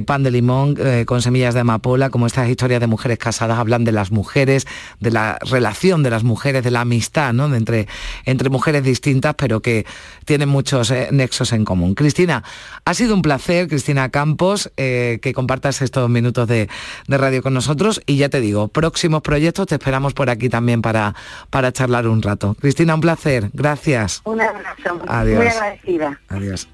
Pan 0.06 0.22
de 0.22 0.30
Limón 0.30 0.76
con 1.06 1.20
semillas 1.20 1.54
de 1.54 1.60
amapola, 1.60 2.08
como 2.08 2.26
estas 2.26 2.48
historias 2.48 2.80
de 2.80 2.86
mujeres 2.86 3.18
casadas, 3.18 3.58
hablan 3.58 3.84
de 3.84 3.92
las 3.92 4.10
mujeres, 4.10 4.66
de 5.00 5.10
la 5.10 5.38
relación 5.42 6.02
de 6.02 6.10
las 6.10 6.24
mujeres, 6.24 6.61
de 6.62 6.70
la 6.70 6.82
amistad, 6.82 7.32
¿no? 7.32 7.48
De 7.48 7.56
entre, 7.56 7.88
entre 8.24 8.48
mujeres 8.50 8.82
distintas, 8.82 9.34
pero 9.34 9.60
que 9.60 9.86
tienen 10.24 10.48
muchos 10.48 10.90
eh, 10.90 11.08
nexos 11.12 11.52
en 11.52 11.64
común. 11.64 11.94
Cristina, 11.94 12.42
ha 12.84 12.94
sido 12.94 13.14
un 13.14 13.22
placer, 13.22 13.68
Cristina 13.68 14.08
Campos, 14.10 14.70
eh, 14.76 15.18
que 15.22 15.32
compartas 15.32 15.82
estos 15.82 16.08
minutos 16.08 16.48
de, 16.48 16.68
de 17.06 17.18
radio 17.18 17.42
con 17.42 17.54
nosotros 17.54 18.00
y 18.06 18.16
ya 18.16 18.28
te 18.28 18.40
digo, 18.40 18.68
próximos 18.68 19.22
proyectos 19.22 19.66
te 19.66 19.74
esperamos 19.74 20.14
por 20.14 20.30
aquí 20.30 20.48
también 20.48 20.82
para, 20.82 21.14
para 21.50 21.72
charlar 21.72 22.06
un 22.06 22.22
rato. 22.22 22.56
Cristina, 22.60 22.94
un 22.94 23.00
placer, 23.00 23.50
gracias. 23.52 24.20
Un 24.24 24.40
abrazo, 24.40 25.00
Adiós. 25.08 25.38
muy 25.38 25.46
agradecida. 25.48 26.20
Adiós. 26.28 26.68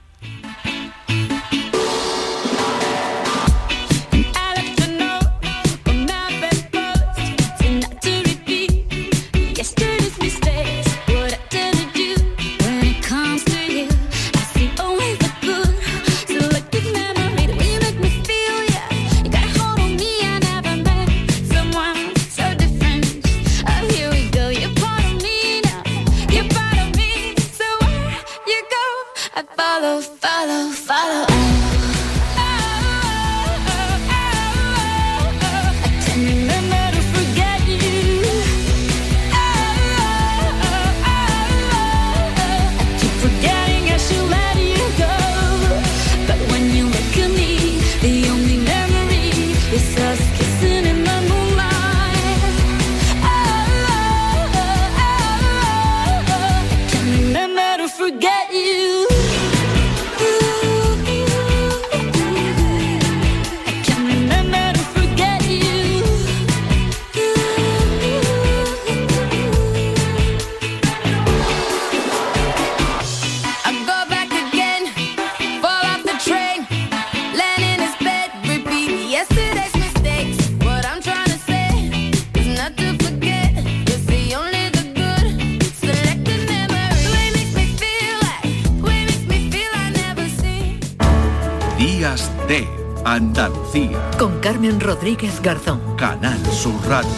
Canal 96.69 96.81
Sur 96.81 96.91
Radio. 96.91 97.18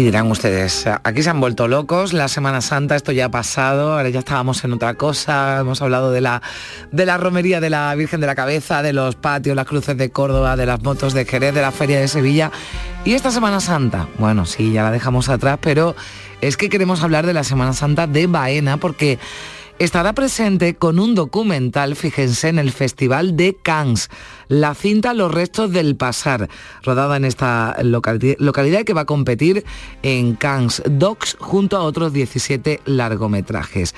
Y 0.00 0.04
dirán 0.04 0.30
ustedes, 0.30 0.86
aquí 1.04 1.22
se 1.22 1.28
han 1.28 1.40
vuelto 1.40 1.68
locos, 1.68 2.14
la 2.14 2.28
Semana 2.28 2.62
Santa, 2.62 2.96
esto 2.96 3.12
ya 3.12 3.26
ha 3.26 3.30
pasado, 3.30 3.92
ahora 3.92 4.08
ya 4.08 4.20
estábamos 4.20 4.64
en 4.64 4.72
otra 4.72 4.94
cosa, 4.94 5.58
hemos 5.60 5.82
hablado 5.82 6.10
de 6.10 6.22
la, 6.22 6.40
de 6.90 7.04
la 7.04 7.18
romería 7.18 7.60
de 7.60 7.68
la 7.68 7.94
Virgen 7.94 8.22
de 8.22 8.26
la 8.26 8.34
Cabeza, 8.34 8.80
de 8.80 8.94
los 8.94 9.16
patios, 9.16 9.54
las 9.54 9.66
cruces 9.66 9.98
de 9.98 10.08
Córdoba, 10.08 10.56
de 10.56 10.64
las 10.64 10.82
motos 10.82 11.12
de 11.12 11.26
Jerez, 11.26 11.52
de 11.52 11.60
la 11.60 11.70
Feria 11.70 12.00
de 12.00 12.08
Sevilla. 12.08 12.50
Y 13.04 13.12
esta 13.12 13.30
Semana 13.30 13.60
Santa, 13.60 14.08
bueno, 14.16 14.46
sí, 14.46 14.72
ya 14.72 14.84
la 14.84 14.90
dejamos 14.90 15.28
atrás, 15.28 15.58
pero 15.60 15.94
es 16.40 16.56
que 16.56 16.70
queremos 16.70 17.02
hablar 17.02 17.26
de 17.26 17.34
la 17.34 17.44
Semana 17.44 17.74
Santa 17.74 18.06
de 18.06 18.26
Baena 18.26 18.78
porque 18.78 19.18
estará 19.80 20.12
presente 20.12 20.74
con 20.74 20.98
un 20.98 21.14
documental, 21.14 21.96
fíjense, 21.96 22.48
en 22.48 22.58
el 22.58 22.70
Festival 22.70 23.34
de 23.34 23.56
Cannes, 23.60 24.10
la 24.48 24.74
cinta 24.74 25.14
Los 25.14 25.32
restos 25.32 25.72
del 25.72 25.96
pasar, 25.96 26.50
rodada 26.82 27.16
en 27.16 27.24
esta 27.24 27.76
localidad 27.82 28.84
que 28.84 28.92
va 28.92 29.00
a 29.00 29.06
competir 29.06 29.64
en 30.02 30.34
Cannes 30.34 30.82
Docs 30.84 31.38
junto 31.40 31.78
a 31.78 31.82
otros 31.82 32.12
17 32.12 32.82
largometrajes. 32.84 33.94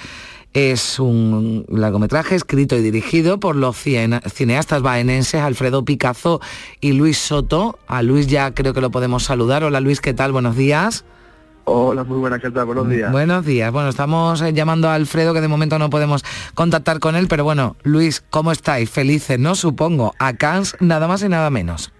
Es 0.53 1.01
un 1.01 1.65
largometraje 1.69 2.37
escrito 2.37 2.77
y 2.77 2.83
dirigido 2.83 3.41
por 3.41 3.57
los 3.57 3.77
cineastas 3.77 4.83
baenenses 4.83 5.41
Alfredo 5.41 5.85
Picazo 5.85 6.41
y 6.81 6.93
Luis 6.93 7.19
Soto. 7.19 7.79
A 7.89 8.03
Luis 8.03 8.29
ya 8.29 8.55
creo 8.55 8.73
que 8.73 8.83
lo 8.83 8.91
podemos 8.91 9.25
saludar. 9.25 9.65
Hola 9.65 9.81
Luis, 9.81 10.01
¿qué 10.01 10.15
tal? 10.15 10.31
Buenos 10.31 10.55
días. 10.55 11.05
Hola, 11.65 12.03
muy 12.03 12.19
buenas, 12.19 12.41
¿qué 12.41 12.51
tal? 12.51 12.67
Buenos 12.67 12.89
días. 12.89 13.13
Buenos 13.13 13.45
días. 13.47 13.73
Bueno, 13.73 13.89
estamos 13.89 14.43
eh, 14.43 14.53
llamando 14.53 14.89
a 14.89 14.95
Alfredo, 14.95 15.33
que 15.33 15.41
de 15.41 15.49
momento 15.49 15.79
no 15.79 15.91
podemos 15.91 16.25
contactar 16.55 16.99
con 16.99 17.15
él, 17.15 17.29
pero 17.29 17.45
bueno, 17.45 17.77
Luis, 17.85 18.25
¿cómo 18.31 18.51
estáis? 18.51 18.91
Felices, 18.91 19.39
¿no? 19.39 19.55
Supongo. 19.55 20.15
A 20.19 20.33
Cans 20.33 20.77
nada 20.81 21.07
más 21.07 21.23
y 21.23 21.29
nada 21.29 21.51
menos. 21.51 21.93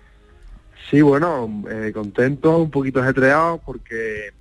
Sí, 0.91 1.01
bueno, 1.01 1.63
eh, 1.71 1.93
contento, 1.95 2.59
un 2.59 2.71
poquito 2.71 3.01
ajetreado, 3.01 3.61
porque 3.65 4.33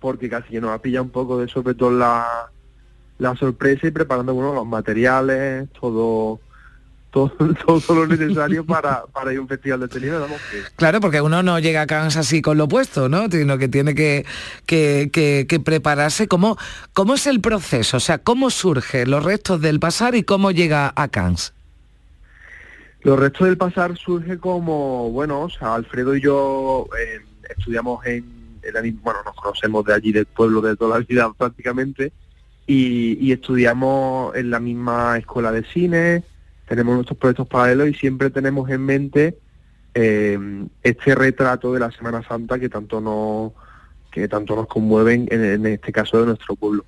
porque 0.00 0.30
casi 0.30 0.50
que 0.50 0.60
nos 0.60 0.70
ha 0.70 0.78
pillado 0.80 1.04
un 1.04 1.10
poco 1.10 1.38
de 1.38 1.48
sobre 1.48 1.74
todo 1.74 1.90
la, 1.90 2.50
la 3.18 3.36
sorpresa 3.36 3.86
y 3.86 3.90
preparando 3.90 4.32
bueno, 4.32 4.54
los 4.54 4.66
materiales, 4.66 5.68
todo 5.78 6.40
todo, 7.66 7.80
todo 7.80 7.94
lo 7.94 8.06
necesario 8.06 8.64
para, 8.64 9.02
para 9.06 9.32
ir 9.32 9.38
a 9.38 9.42
un 9.42 9.48
festival 9.48 9.80
de 9.80 9.88
cine, 9.88 10.12
Claro, 10.76 11.00
porque 11.00 11.20
uno 11.20 11.42
no 11.42 11.58
llega 11.58 11.82
a 11.82 11.86
Cannes 11.86 12.16
así 12.16 12.40
con 12.40 12.58
lo 12.58 12.64
opuesto, 12.64 13.08
¿no? 13.08 13.28
Sino 13.30 13.58
que 13.58 13.68
tiene 13.68 13.94
que, 13.94 14.24
que, 14.66 15.60
prepararse. 15.64 16.28
¿Cómo, 16.28 16.56
¿Cómo 16.92 17.14
es 17.14 17.26
el 17.26 17.40
proceso? 17.40 17.96
O 17.96 18.00
sea, 18.00 18.18
¿cómo 18.18 18.50
surge 18.50 19.06
los 19.06 19.24
restos 19.24 19.60
del 19.60 19.80
pasar 19.80 20.14
y 20.14 20.22
cómo 20.22 20.50
llega 20.50 20.92
a 20.94 21.08
Cannes? 21.08 21.52
Los 23.02 23.18
restos 23.18 23.46
del 23.46 23.56
pasar 23.56 23.96
surge 23.96 24.38
como, 24.38 25.10
bueno, 25.10 25.42
o 25.42 25.50
sea, 25.50 25.74
Alfredo 25.74 26.16
y 26.16 26.20
yo 26.20 26.88
eh, 26.98 27.20
estudiamos 27.56 28.04
en, 28.06 28.24
en 28.62 29.00
bueno, 29.02 29.20
nos 29.24 29.34
conocemos 29.36 29.84
de 29.84 29.94
allí, 29.94 30.12
del 30.12 30.26
pueblo 30.26 30.60
de 30.60 30.76
toda 30.76 30.98
la 30.98 31.04
vida 31.04 31.32
prácticamente, 31.36 32.12
y, 32.66 33.16
y 33.20 33.32
estudiamos 33.32 34.34
en 34.36 34.50
la 34.50 34.60
misma 34.60 35.16
escuela 35.16 35.52
de 35.52 35.64
cine, 35.64 36.24
tenemos 36.68 36.94
nuestros 36.94 37.18
proyectos 37.18 37.48
paralelos 37.48 37.88
y 37.88 37.94
siempre 37.94 38.30
tenemos 38.30 38.68
en 38.70 38.84
mente 38.84 39.38
eh, 39.94 40.38
este 40.82 41.14
retrato 41.14 41.72
de 41.72 41.80
la 41.80 41.90
Semana 41.90 42.22
Santa 42.22 42.58
que 42.58 42.68
tanto 42.68 43.00
nos 43.00 43.52
que 44.10 44.28
tanto 44.28 44.54
nos 44.54 44.66
conmueven 44.66 45.28
en, 45.30 45.66
este 45.66 45.92
caso 45.92 46.20
de 46.20 46.26
nuestro 46.26 46.56
pueblo. 46.56 46.84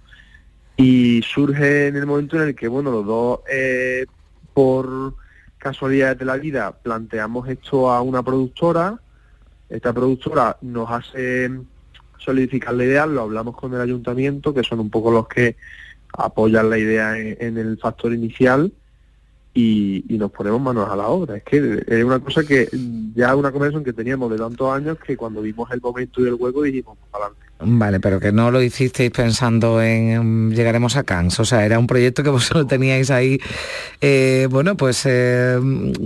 Y 0.77 1.23
surge 1.23 1.89
en 1.89 1.97
el 1.97 2.07
momento 2.07 2.37
en 2.37 2.49
el 2.49 2.55
que 2.55 2.69
bueno 2.69 2.91
los 2.91 3.07
dos 3.07 3.41
eh, 3.51 4.07
por 4.55 5.15
casualidades 5.59 6.19
de 6.19 6.25
la 6.25 6.37
vida 6.37 6.73
planteamos 6.73 7.49
esto 7.49 7.91
a 7.91 8.03
una 8.03 8.23
productora. 8.23 8.99
Esta 9.69 9.93
productora 9.93 10.57
nos 10.63 10.91
hace 10.91 11.51
solidificar 12.19 12.75
la 12.75 12.85
idea 12.85 13.07
lo 13.07 13.23
hablamos 13.23 13.57
con 13.57 13.73
el 13.73 13.81
ayuntamiento 13.81 14.53
que 14.53 14.63
son 14.63 14.81
un 14.81 14.91
poco 14.91 15.11
los 15.11 15.27
que 15.27 15.57
apoyan 16.13 16.69
la 16.69 16.77
idea 16.77 17.17
en 17.17 17.57
el 17.57 17.79
factor 17.79 18.13
inicial 18.13 18.73
y, 20.09 20.19
nos 20.19 20.31
ponemos 20.31 20.61
manos 20.61 20.89
a 20.89 20.97
la 20.97 21.09
obra. 21.09 21.37
Es 21.37 21.45
que 21.45 21.83
es 21.87 22.05
una 22.05 22.19
cosa 22.21 22.45
que 22.45 22.69
ya 23.15 23.35
una 23.35 23.53
conversación 23.53 23.85
que 23.85 23.93
teníamos 23.93 24.31
de 24.31 24.39
tantos 24.39 24.73
años 24.73 24.99
que 24.99 25.17
cuando 25.17 25.43
vimos 25.43 25.71
el 25.71 25.81
momento 25.81 26.21
y 26.21 26.29
el 26.29 26.35
hueco 26.35 26.63
dijimos, 26.63 26.99
adelante. 27.13 27.50
Vale, 27.63 28.01
pero 28.01 28.21
que 28.21 28.33
no 28.33 28.51
lo 28.51 28.63
hicisteis 28.63 29.11
pensando 29.11 29.83
en 29.83 30.51
llegaremos 30.51 30.97
a 30.97 31.03
Cannes, 31.03 31.39
o 31.41 31.45
sea, 31.45 31.67
era 31.67 31.79
un 31.79 31.87
proyecto 31.87 32.23
que 32.23 32.31
vosotros 32.31 32.67
teníais 32.67 33.11
ahí, 33.11 33.41
eh, 34.01 34.49
bueno, 34.51 34.77
pues 34.77 35.03
eh, 35.05 35.59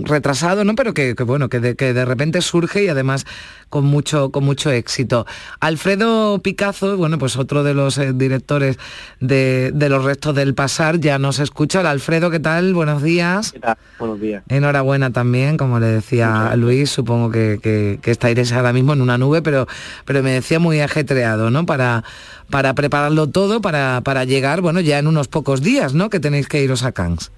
retrasado, 0.03 0.65
¿no? 0.65 0.75
Pero 0.75 0.93
que, 0.93 1.13
bueno, 1.13 1.47
que 1.47 1.59
de, 1.61 1.75
que 1.75 1.93
de 1.93 2.03
repente 2.03 2.41
surge 2.41 2.83
y 2.83 2.87
además 2.89 3.25
con 3.69 3.85
mucho, 3.85 4.31
con 4.31 4.43
mucho 4.43 4.69
éxito. 4.71 5.25
Alfredo 5.59 6.39
Picazo, 6.39 6.97
bueno, 6.97 7.17
pues 7.17 7.37
otro 7.37 7.63
de 7.63 7.73
los 7.73 7.97
eh, 7.97 8.11
directores 8.13 8.77
de, 9.19 9.71
los 9.73 10.03
restos 10.03 10.35
del 10.35 10.53
pasar, 10.55 10.99
ya 10.99 11.19
nos 11.19 11.39
escucha. 11.39 11.89
Alfredo, 11.89 12.31
¿qué 12.31 12.39
tal? 12.39 12.73
Buenos 12.73 13.01
días. 13.01 13.51
¿Qué 13.51 13.59
tal? 13.59 13.77
Buenos 13.99 14.19
días. 14.19 14.43
Enhorabuena 14.49 15.11
también, 15.11 15.57
como 15.57 15.79
le 15.79 15.87
decía 15.87 16.53
Luis, 16.55 16.89
supongo 16.89 17.31
que, 17.31 17.59
que, 17.61 17.99
que 18.01 18.11
estáis 18.11 18.51
ahora 18.51 18.73
mismo 18.73 18.93
en 18.93 19.01
una 19.01 19.17
nube, 19.17 19.41
pero, 19.41 19.67
pero 20.05 20.21
me 20.21 20.31
decía 20.31 20.59
muy 20.59 20.79
ajetreado. 20.79 21.44
¿No? 21.49 21.65
Para, 21.65 22.03
para 22.49 22.73
prepararlo 22.73 23.27
todo, 23.27 23.61
para, 23.61 24.01
para 24.03 24.23
llegar, 24.23 24.61
bueno, 24.61 24.79
ya 24.81 24.99
en 24.99 25.07
unos 25.07 25.27
pocos 25.27 25.61
días, 25.61 25.93
¿no? 25.93 26.09
Que 26.09 26.19
tenéis 26.19 26.47
que 26.47 26.63
iros 26.63 26.83
a 26.83 26.91
Cannes. 26.91 27.31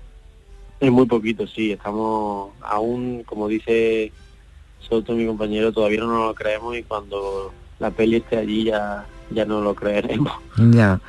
Es 0.79 0.91
muy 0.91 1.05
poquito, 1.05 1.47
sí. 1.47 1.71
Estamos 1.71 2.51
aún, 2.61 3.23
como 3.23 3.47
dice 3.47 4.11
Soto, 4.79 5.13
mi 5.13 5.25
compañero, 5.25 5.71
todavía 5.71 6.01
no 6.01 6.27
lo 6.27 6.35
creemos 6.35 6.77
y 6.77 6.83
cuando 6.83 7.51
la 7.79 7.91
peli 7.91 8.17
esté 8.17 8.37
allí 8.37 8.65
ya 8.65 9.05
ya 9.29 9.45
no 9.45 9.61
lo 9.61 9.75
creeremos. 9.75 10.33
Ya. 10.57 10.99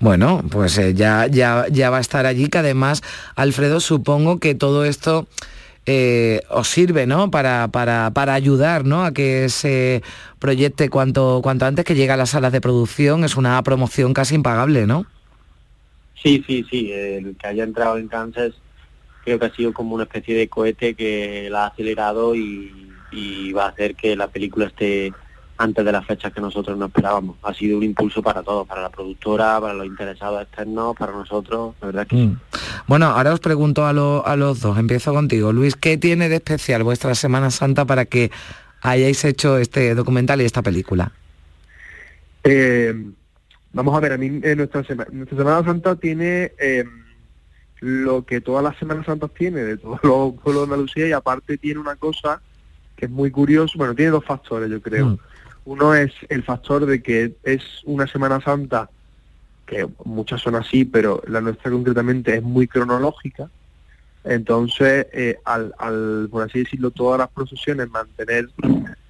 Bueno, 0.00 0.42
pues 0.50 0.78
eh, 0.78 0.94
ya, 0.94 1.26
ya, 1.26 1.66
ya 1.70 1.90
va 1.90 1.98
a 1.98 2.00
estar 2.00 2.26
allí, 2.26 2.48
que 2.48 2.58
además, 2.58 3.02
Alfredo, 3.34 3.80
supongo 3.80 4.38
que 4.38 4.54
todo 4.54 4.84
esto 4.84 5.26
eh, 5.86 6.40
os 6.50 6.68
sirve 6.68 7.06
¿no? 7.06 7.30
para, 7.30 7.68
para, 7.68 8.10
para 8.10 8.34
ayudar 8.34 8.84
¿no? 8.84 9.04
a 9.04 9.12
que 9.12 9.48
se 9.48 10.02
proyecte 10.38 10.90
cuanto, 10.90 11.40
cuanto 11.42 11.64
antes 11.64 11.84
que 11.84 11.94
llegue 11.94 12.12
a 12.12 12.16
las 12.16 12.30
salas 12.30 12.52
de 12.52 12.60
producción. 12.60 13.24
Es 13.24 13.36
una 13.36 13.62
promoción 13.62 14.12
casi 14.12 14.34
impagable, 14.34 14.86
¿no? 14.86 15.06
Sí, 16.20 16.42
sí, 16.46 16.66
sí. 16.68 16.92
El 16.92 17.36
que 17.36 17.46
haya 17.46 17.64
entrado 17.64 17.98
en 17.98 18.08
Kansas 18.08 18.52
creo 19.24 19.38
que 19.38 19.46
ha 19.46 19.54
sido 19.54 19.72
como 19.72 19.94
una 19.94 20.04
especie 20.04 20.36
de 20.36 20.48
cohete 20.48 20.94
que 20.94 21.48
la 21.50 21.64
ha 21.64 21.66
acelerado 21.68 22.34
y, 22.34 22.90
y 23.12 23.52
va 23.52 23.66
a 23.66 23.68
hacer 23.68 23.94
que 23.94 24.16
la 24.16 24.28
película 24.28 24.66
esté 24.66 25.12
antes 25.58 25.84
de 25.84 25.92
las 25.92 26.06
fechas 26.06 26.32
que 26.32 26.40
nosotros 26.40 26.76
no 26.76 26.86
esperábamos. 26.86 27.36
Ha 27.42 27.54
sido 27.54 27.78
un 27.78 27.84
impulso 27.84 28.22
para 28.22 28.42
todos, 28.42 28.66
para 28.66 28.82
la 28.82 28.90
productora, 28.90 29.60
para 29.60 29.74
los 29.74 29.86
interesados 29.86 30.42
externos, 30.42 30.94
para 30.96 31.12
nosotros, 31.12 31.74
la 31.80 31.86
verdad 31.86 32.06
que 32.06 32.16
mm. 32.16 32.40
Bueno, 32.86 33.06
ahora 33.06 33.32
os 33.32 33.40
pregunto 33.40 33.84
a, 33.84 33.90
a 33.90 34.36
los 34.36 34.60
dos, 34.60 34.78
empiezo 34.78 35.12
contigo. 35.12 35.52
Luis, 35.52 35.74
¿qué 35.74 35.98
tiene 35.98 36.28
de 36.28 36.36
especial 36.36 36.84
vuestra 36.84 37.14
Semana 37.14 37.50
Santa 37.50 37.84
para 37.84 38.04
que 38.04 38.30
hayáis 38.80 39.24
hecho 39.24 39.58
este 39.58 39.94
documental 39.94 40.40
y 40.40 40.44
esta 40.44 40.62
película? 40.62 41.10
Eh, 42.44 42.94
vamos 43.72 43.96
a 43.96 44.00
ver, 44.00 44.12
a 44.12 44.18
mí 44.18 44.40
eh, 44.42 44.54
nuestra, 44.54 44.84
Semana 44.84 45.64
Santa 45.64 45.96
tiene 45.96 46.52
eh, 46.60 46.84
lo 47.80 48.24
que 48.24 48.40
todas 48.40 48.62
las 48.62 48.78
Semanas 48.78 49.06
Santas 49.06 49.30
tiene, 49.36 49.62
de 49.62 49.76
todos 49.76 49.98
los 50.04 50.34
pueblos 50.34 50.68
de 50.68 50.74
Andalucía, 50.74 51.08
y 51.08 51.12
aparte 51.12 51.58
tiene 51.58 51.80
una 51.80 51.96
cosa 51.96 52.40
que 52.94 53.06
es 53.06 53.10
muy 53.10 53.30
curioso, 53.30 53.76
bueno, 53.76 53.94
tiene 53.94 54.12
dos 54.12 54.24
factores, 54.24 54.70
yo 54.70 54.80
creo. 54.80 55.06
Mm. 55.08 55.18
Uno 55.64 55.94
es 55.94 56.12
el 56.28 56.44
factor 56.44 56.86
de 56.86 57.02
que 57.02 57.34
es 57.42 57.62
una 57.84 58.06
Semana 58.06 58.40
Santa, 58.40 58.88
que 59.66 59.86
muchas 60.04 60.40
son 60.40 60.54
así, 60.54 60.84
pero 60.84 61.22
la 61.26 61.40
nuestra 61.40 61.70
concretamente 61.70 62.36
es 62.36 62.42
muy 62.42 62.66
cronológica. 62.66 63.50
Entonces, 64.24 65.06
eh, 65.12 65.38
al, 65.44 66.28
por 66.30 66.42
así 66.42 66.60
decirlo, 66.60 66.90
todas 66.90 67.18
las 67.18 67.28
procesiones 67.28 67.88
mantener 67.90 68.48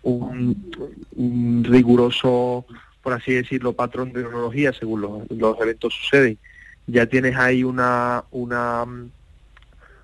un, 0.02 1.64
riguroso, 1.64 2.66
por 3.02 3.12
así 3.12 3.32
decirlo, 3.32 3.72
patrón 3.72 4.12
de 4.12 4.22
cronología 4.22 4.72
según 4.72 5.00
los, 5.02 5.60
eventos 5.60 5.94
suceden, 5.94 6.38
ya 6.86 7.06
tienes 7.06 7.36
ahí 7.36 7.64
una, 7.64 8.24
una, 8.30 8.84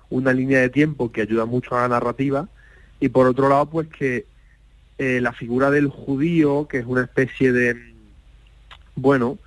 una 0.09 0.33
línea 0.33 0.61
de 0.61 0.69
tiempo 0.69 1.11
que 1.11 1.21
ayuda 1.21 1.45
mucho 1.45 1.75
a 1.75 1.81
la 1.81 1.89
narrativa. 1.89 2.47
Y 2.99 3.09
por 3.09 3.27
otro 3.27 3.49
lado, 3.49 3.67
pues 3.67 3.87
que 3.89 4.25
eh, 4.97 5.19
la 5.21 5.33
figura 5.33 5.69
del 5.69 5.89
judío, 5.89 6.67
que 6.67 6.79
es 6.79 6.85
una 6.85 7.03
especie 7.03 7.51
de, 7.51 7.75
bueno, 8.95 9.37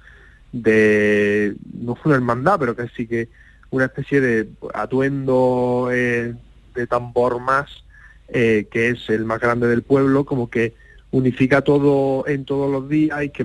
de, 0.63 1.55
no 1.75 1.95
fue 1.95 2.11
una 2.11 2.17
hermandad, 2.17 2.59
pero 2.59 2.77
que 2.77 2.89
sí 2.89 3.07
que 3.07 3.29
una 3.71 3.87
especie 3.87 4.21
de 4.21 4.49
atuendo 4.75 5.89
eh, 5.93 6.35
de 6.75 6.87
tambor 6.87 7.41
más, 7.41 7.85
eh, 8.29 8.67
que 8.71 8.91
es 8.91 9.09
el 9.09 9.25
más 9.25 9.41
grande 9.41 9.69
del 9.69 9.83
pueblo, 9.83 10.25
como 10.25 10.51
que 10.51 10.75
unifica 11.11 11.63
todo 11.63 12.27
en 12.27 12.45
todos 12.45 12.71
los 12.71 12.89
días 12.89 13.23
y 13.23 13.31
que, 13.31 13.45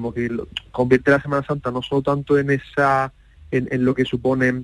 convierte 0.72 1.12
la 1.12 1.22
Semana 1.22 1.46
Santa 1.46 1.72
no 1.72 1.82
solo 1.82 2.02
tanto 2.02 2.38
en 2.38 2.52
esa, 2.52 3.14
en, 3.52 3.86
lo 3.86 3.94
que 3.94 4.06
supone 4.06 4.64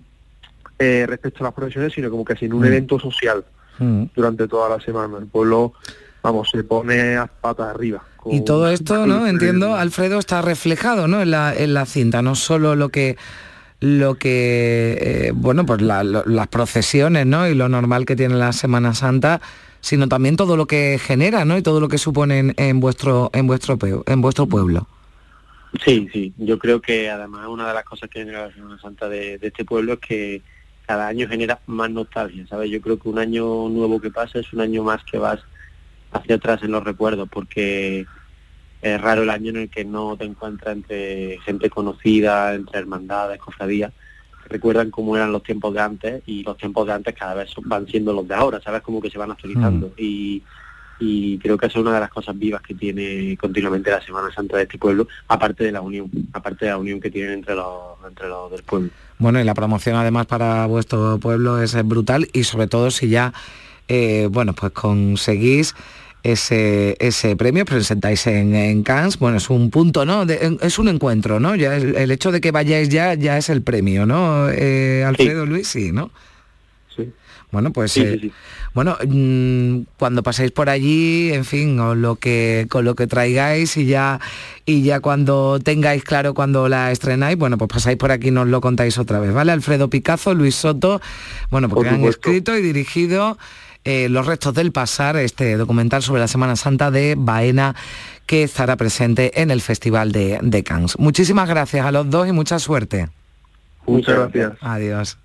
respecto 0.79 1.39
a 1.39 1.47
las 1.47 1.53
profesiones, 1.53 1.93
sino 1.93 2.09
como 2.09 2.25
que 2.25 2.35
en 2.45 2.53
un 2.53 2.61
mm. 2.61 2.65
evento 2.65 2.99
social 2.99 3.45
Mm. 3.79 4.05
durante 4.15 4.47
toda 4.47 4.69
la 4.69 4.79
semana. 4.79 5.17
El 5.17 5.27
pueblo, 5.27 5.73
vamos, 6.27 6.49
se 6.51 6.63
pone 6.63 7.15
a 7.15 7.25
patas 7.27 7.67
arriba. 7.73 8.03
Y 8.29 8.41
todo 8.43 8.69
esto, 8.69 9.05
¿no? 9.07 9.25
Entiendo, 9.25 9.75
Alfredo, 9.75 10.19
está 10.19 10.41
reflejado, 10.41 11.07
¿no? 11.07 11.21
En 11.21 11.31
la, 11.31 11.55
en 11.55 11.73
la 11.73 11.85
cinta, 11.85 12.21
no 12.21 12.35
solo 12.35 12.75
lo 12.75 12.89
que 12.89 13.17
lo 13.79 14.15
que 14.15 14.97
eh, 14.99 15.31
bueno 15.35 15.63
pues 15.63 15.81
la- 15.83 16.03
lo- 16.03 16.25
las 16.25 16.47
procesiones 16.47 17.27
no 17.27 17.47
y 17.47 17.53
lo 17.53 17.69
normal 17.69 18.07
que 18.07 18.15
tiene 18.15 18.33
la 18.33 18.51
Semana 18.51 18.95
Santa 18.95 19.39
sino 19.81 20.07
también 20.07 20.35
todo 20.35 20.57
lo 20.57 20.65
que 20.65 20.99
genera 20.99 21.45
no 21.45 21.55
y 21.59 21.61
todo 21.61 21.79
lo 21.79 21.87
que 21.87 21.99
supone 21.99 22.39
en, 22.39 22.53
en 22.57 22.79
vuestro 22.79 23.29
en 23.33 23.45
vuestro 23.45 23.77
en 24.07 24.19
vuestro 24.21 24.47
pueblo 24.47 24.87
Sí, 25.85 26.09
sí. 26.11 26.33
Yo 26.37 26.57
creo 26.57 26.81
que 26.81 27.07
además 27.11 27.47
una 27.47 27.67
de 27.67 27.75
las 27.75 27.83
cosas 27.83 28.09
que 28.09 28.21
genera 28.21 28.47
la 28.47 28.53
Semana 28.53 28.79
Santa 28.81 29.07
de, 29.09 29.37
de 29.37 29.47
este 29.47 29.63
pueblo 29.63 29.93
es 29.93 29.99
que 29.99 30.41
cada 30.87 31.07
año 31.07 31.27
genera 31.27 31.59
más 31.67 31.91
nostalgia, 31.91 32.47
¿sabes? 32.47 32.71
Yo 32.71 32.81
creo 32.81 32.97
que 32.97 33.09
un 33.09 33.19
año 33.19 33.69
nuevo 33.69 34.01
que 34.01 34.09
pasa 34.09 34.39
es 34.39 34.51
un 34.53 34.61
año 34.61 34.81
más 34.83 35.03
que 35.03 35.19
vas 35.19 35.39
hacia 36.17 36.35
atrás 36.35 36.61
en 36.63 36.71
los 36.71 36.83
recuerdos, 36.83 37.27
porque 37.31 38.05
es 38.81 39.01
raro 39.01 39.23
el 39.23 39.29
año 39.29 39.49
en 39.49 39.57
el 39.57 39.69
que 39.69 39.83
no 39.85 40.15
te 40.17 40.25
encuentras 40.25 40.75
entre 40.75 41.39
gente 41.45 41.69
conocida, 41.69 42.53
entre 42.53 42.79
hermandades, 42.79 43.39
cofradías, 43.39 43.91
que 44.43 44.49
recuerdan 44.49 44.91
cómo 44.91 45.15
eran 45.15 45.31
los 45.31 45.43
tiempos 45.43 45.73
de 45.73 45.81
antes 45.81 46.23
y 46.25 46.43
los 46.43 46.57
tiempos 46.57 46.85
de 46.87 46.93
antes 46.93 47.15
cada 47.15 47.33
vez 47.33 47.49
son- 47.49 47.67
van 47.67 47.87
siendo 47.87 48.13
los 48.13 48.27
de 48.27 48.35
ahora, 48.35 48.61
¿sabes? 48.61 48.81
Como 48.81 49.01
que 49.01 49.09
se 49.09 49.17
van 49.17 49.31
actualizando. 49.31 49.91
Y, 49.97 50.43
y 50.99 51.37
creo 51.39 51.57
que 51.57 51.67
esa 51.67 51.77
es 51.77 51.81
una 51.85 51.93
de 51.95 51.99
las 52.01 52.09
cosas 52.09 52.37
vivas 52.37 52.61
que 52.61 52.73
tiene 52.73 53.35
continuamente 53.39 53.91
la 53.91 54.01
Semana 54.01 54.31
Santa 54.33 54.57
de 54.57 54.63
este 54.63 54.77
pueblo, 54.79 55.07
aparte 55.27 55.63
de 55.63 55.71
la 55.71 55.81
unión, 55.81 56.09
aparte 56.33 56.65
de 56.65 56.71
la 56.71 56.77
unión 56.77 56.99
que 56.99 57.09
tienen 57.11 57.33
entre 57.33 57.55
los, 57.55 57.97
entre 58.07 58.27
los 58.27 58.49
del 58.51 58.63
pueblo. 58.63 58.89
bueno 59.19 59.39
y 59.39 59.43
la 59.43 59.53
promoción 59.53 59.95
además 59.95 60.25
para 60.27 60.65
vuestro 60.67 61.17
pueblo 61.19 61.61
es, 61.61 61.73
eh, 61.75 61.83
brutal 61.83 62.27
y 62.33 62.43
sobre 62.45 62.65
todo 62.67 62.89
si 62.91 63.09
ya 63.09 63.31
eh, 63.87 64.27
bueno 64.31 64.53
pues 64.53 64.71
conseguís 64.73 65.75
ese, 66.27 66.95
ese 66.99 67.35
premio, 67.35 67.65
presentáis 67.65 68.27
en, 68.27 68.55
en 68.55 68.83
Cannes, 68.83 69.17
bueno, 69.19 69.37
es 69.37 69.49
un 69.49 69.69
punto, 69.69 70.05
¿no? 70.05 70.25
De- 70.25 70.57
es 70.61 70.79
un 70.79 70.87
encuentro, 70.89 71.39
¿no? 71.39 71.55
Ya 71.55 71.75
el, 71.75 71.95
el 71.95 72.11
hecho 72.11 72.31
de 72.31 72.41
que 72.41 72.51
vayáis 72.51 72.89
ya, 72.89 73.13
ya 73.13 73.37
es 73.37 73.49
el 73.49 73.61
premio, 73.61 74.05
¿no? 74.05 74.49
Eh, 74.49 75.03
Alfredo 75.05 75.45
Luis, 75.45 75.67
sí, 75.67 75.91
¿no? 75.91 76.11
Sí. 76.95 77.11
Bueno, 77.51 77.71
pues 77.71 77.93
Sí, 77.93 78.01
eh, 78.01 78.17
sí, 78.21 78.27
sí. 78.27 78.31
bueno, 78.73 78.97
mm, 79.07 79.81
cuando 79.97 80.21
paséis 80.21 80.51
por 80.51 80.69
allí, 80.69 81.31
en 81.31 81.45
fin, 81.45 81.79
o 81.79 81.95
lo 81.95 82.15
que 82.17 82.67
con 82.69 82.83
lo 82.83 82.93
que 82.95 83.07
traigáis 83.07 83.77
y 83.77 83.85
ya 83.85 84.19
y 84.65 84.81
ya 84.83 84.99
cuando 84.99 85.59
tengáis 85.63 86.03
claro 86.03 86.33
cuando 86.33 86.67
la 86.67 86.91
estrenáis, 86.91 87.37
bueno, 87.37 87.57
pues 87.57 87.69
pasáis 87.71 87.97
por 87.97 88.11
aquí 88.11 88.27
y 88.27 88.31
nos 88.31 88.47
lo 88.47 88.59
contáis 88.59 88.97
otra 88.97 89.19
vez, 89.21 89.31
¿vale? 89.33 89.53
Alfredo 89.53 89.89
Picazo, 89.89 90.33
Luis 90.33 90.55
Soto, 90.55 90.99
bueno, 91.49 91.69
porque 91.69 91.85
Por 91.89 91.93
han 91.95 92.03
escrito 92.03 92.57
y 92.57 92.61
dirigido 92.61 93.37
eh, 93.87 94.09
Los 94.09 94.25
restos 94.25 94.53
del 94.53 94.73
pasar, 94.73 95.15
este 95.15 95.55
documental 95.55 96.03
sobre 96.03 96.19
la 96.19 96.27
Semana 96.27 96.57
Santa 96.57 96.91
de 96.91 97.15
Baena 97.17 97.73
que 98.25 98.43
estará 98.43 98.75
presente 98.75 99.41
en 99.41 99.49
el 99.49 99.61
Festival 99.61 100.11
de, 100.11 100.39
de 100.41 100.63
Cannes. 100.63 100.99
Muchísimas 100.99 101.47
gracias 101.47 101.85
a 101.85 101.93
los 101.93 102.09
dos 102.09 102.27
y 102.27 102.33
mucha 102.33 102.59
suerte. 102.59 103.07
Muchas 103.85 104.17
gracias. 104.17 104.53
Adiós. 104.59 105.17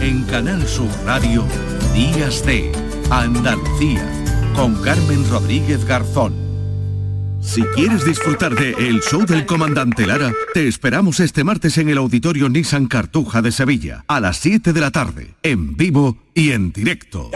En 0.00 0.24
Canal 0.24 0.66
Sur 0.66 0.88
Radio, 1.06 1.44
Días 1.94 2.44
de 2.44 2.72
Andalucía, 3.10 4.04
con 4.56 4.74
Carmen 4.82 5.24
Rodríguez 5.30 5.84
Garzón. 5.84 6.49
Si 7.40 7.62
quieres 7.62 8.04
disfrutar 8.04 8.54
de 8.54 8.72
El 8.72 9.00
Show 9.00 9.24
del 9.24 9.46
Comandante 9.46 10.06
Lara, 10.06 10.32
te 10.52 10.68
esperamos 10.68 11.20
este 11.20 11.42
martes 11.42 11.78
en 11.78 11.88
el 11.88 11.96
Auditorio 11.98 12.48
Nissan 12.48 12.86
Cartuja 12.86 13.40
de 13.40 13.50
Sevilla, 13.50 14.04
a 14.08 14.20
las 14.20 14.36
7 14.36 14.72
de 14.72 14.80
la 14.80 14.90
tarde, 14.90 15.34
en 15.42 15.74
vivo 15.74 16.18
y 16.34 16.52
en 16.52 16.70
directo. 16.70 17.30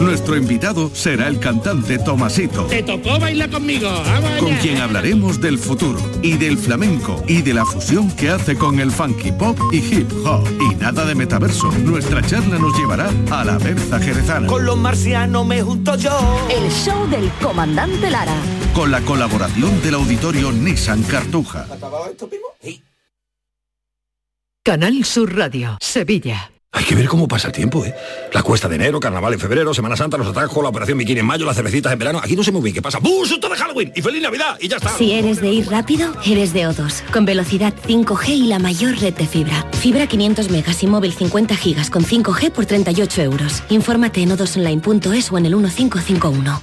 Nuestro 0.00 0.36
invitado 0.36 0.90
será 0.94 1.26
el 1.26 1.40
cantante 1.40 1.98
Tomasito, 1.98 2.66
Te 2.66 2.82
tocó 2.82 3.18
bailar 3.18 3.50
conmigo. 3.50 3.90
Vamos 3.90 4.30
con 4.38 4.54
quien 4.56 4.78
hablaremos 4.78 5.40
del 5.40 5.58
futuro 5.58 6.00
y 6.22 6.36
del 6.36 6.56
flamenco 6.56 7.22
y 7.26 7.42
de 7.42 7.52
la 7.52 7.64
fusión 7.64 8.10
que 8.12 8.30
hace 8.30 8.56
con 8.56 8.78
el 8.78 8.92
funky 8.92 9.32
pop 9.32 9.58
y 9.72 9.78
hip 9.78 10.10
hop. 10.24 10.48
Y 10.70 10.76
nada 10.76 11.04
de 11.04 11.14
metaverso, 11.16 11.72
nuestra 11.84 12.22
charla 12.22 12.58
nos 12.58 12.78
llevará 12.78 13.10
a 13.30 13.44
la 13.44 13.58
Berza 13.58 13.98
Jerezana. 13.98 14.46
Con 14.46 14.64
los 14.64 14.78
marcianos 14.78 15.46
me 15.46 15.62
junto 15.62 15.96
yo. 15.96 16.46
El 16.48 16.70
show 16.70 17.08
del 17.08 17.28
comandante 17.42 18.08
Lara. 18.08 18.36
Con 18.74 18.90
la 18.90 19.00
colaboración 19.02 19.82
del 19.82 19.94
Auditorio 19.94 20.52
Nissan 20.52 21.02
Cartuja. 21.02 21.66
Canal 24.62 25.04
Sur 25.04 25.36
Radio, 25.36 25.78
Sevilla. 25.80 26.50
Hay 26.72 26.84
que 26.84 26.94
ver 26.94 27.08
cómo 27.08 27.26
pasa 27.26 27.48
el 27.48 27.52
tiempo, 27.52 27.84
¿eh? 27.84 27.92
La 28.32 28.44
cuesta 28.44 28.68
de 28.68 28.76
enero, 28.76 29.00
carnaval 29.00 29.32
en 29.32 29.40
febrero, 29.40 29.74
Semana 29.74 29.96
Santa, 29.96 30.16
los 30.16 30.28
atajos, 30.28 30.62
la 30.62 30.68
operación 30.68 30.98
bikini 30.98 31.18
en 31.18 31.26
mayo, 31.26 31.44
las 31.44 31.56
cervecitas 31.56 31.92
en 31.92 31.98
verano. 31.98 32.20
Aquí 32.22 32.36
no 32.36 32.44
sé 32.44 32.52
muy 32.52 32.62
bien 32.62 32.74
qué 32.74 32.82
pasa. 32.82 33.00
¡Bum! 33.00 33.26
¡Susto 33.26 33.48
de 33.48 33.56
Halloween! 33.56 33.92
¡Y 33.96 34.02
feliz 34.02 34.22
Navidad! 34.22 34.56
¡Y 34.60 34.68
ya 34.68 34.76
está! 34.76 34.90
Si 34.90 35.12
eres 35.12 35.40
de 35.40 35.48
ir 35.48 35.68
rápido, 35.68 36.14
eres 36.24 36.52
de 36.52 36.68
O2, 36.68 37.02
con 37.10 37.24
velocidad 37.24 37.74
5G 37.88 38.28
y 38.28 38.46
la 38.46 38.60
mayor 38.60 38.96
red 39.00 39.14
de 39.14 39.26
fibra. 39.26 39.66
Fibra 39.72 40.06
500 40.06 40.50
megas 40.50 40.82
y 40.84 40.86
móvil 40.86 41.12
50 41.12 41.56
gigas 41.56 41.90
con 41.90 42.04
5G 42.04 42.52
por 42.52 42.66
38 42.66 43.22
euros. 43.22 43.64
Infórmate 43.68 44.22
en 44.22 44.30
odosonline.es 44.30 45.32
o 45.32 45.38
en 45.38 45.46
el 45.46 45.56
1551. 45.56 46.62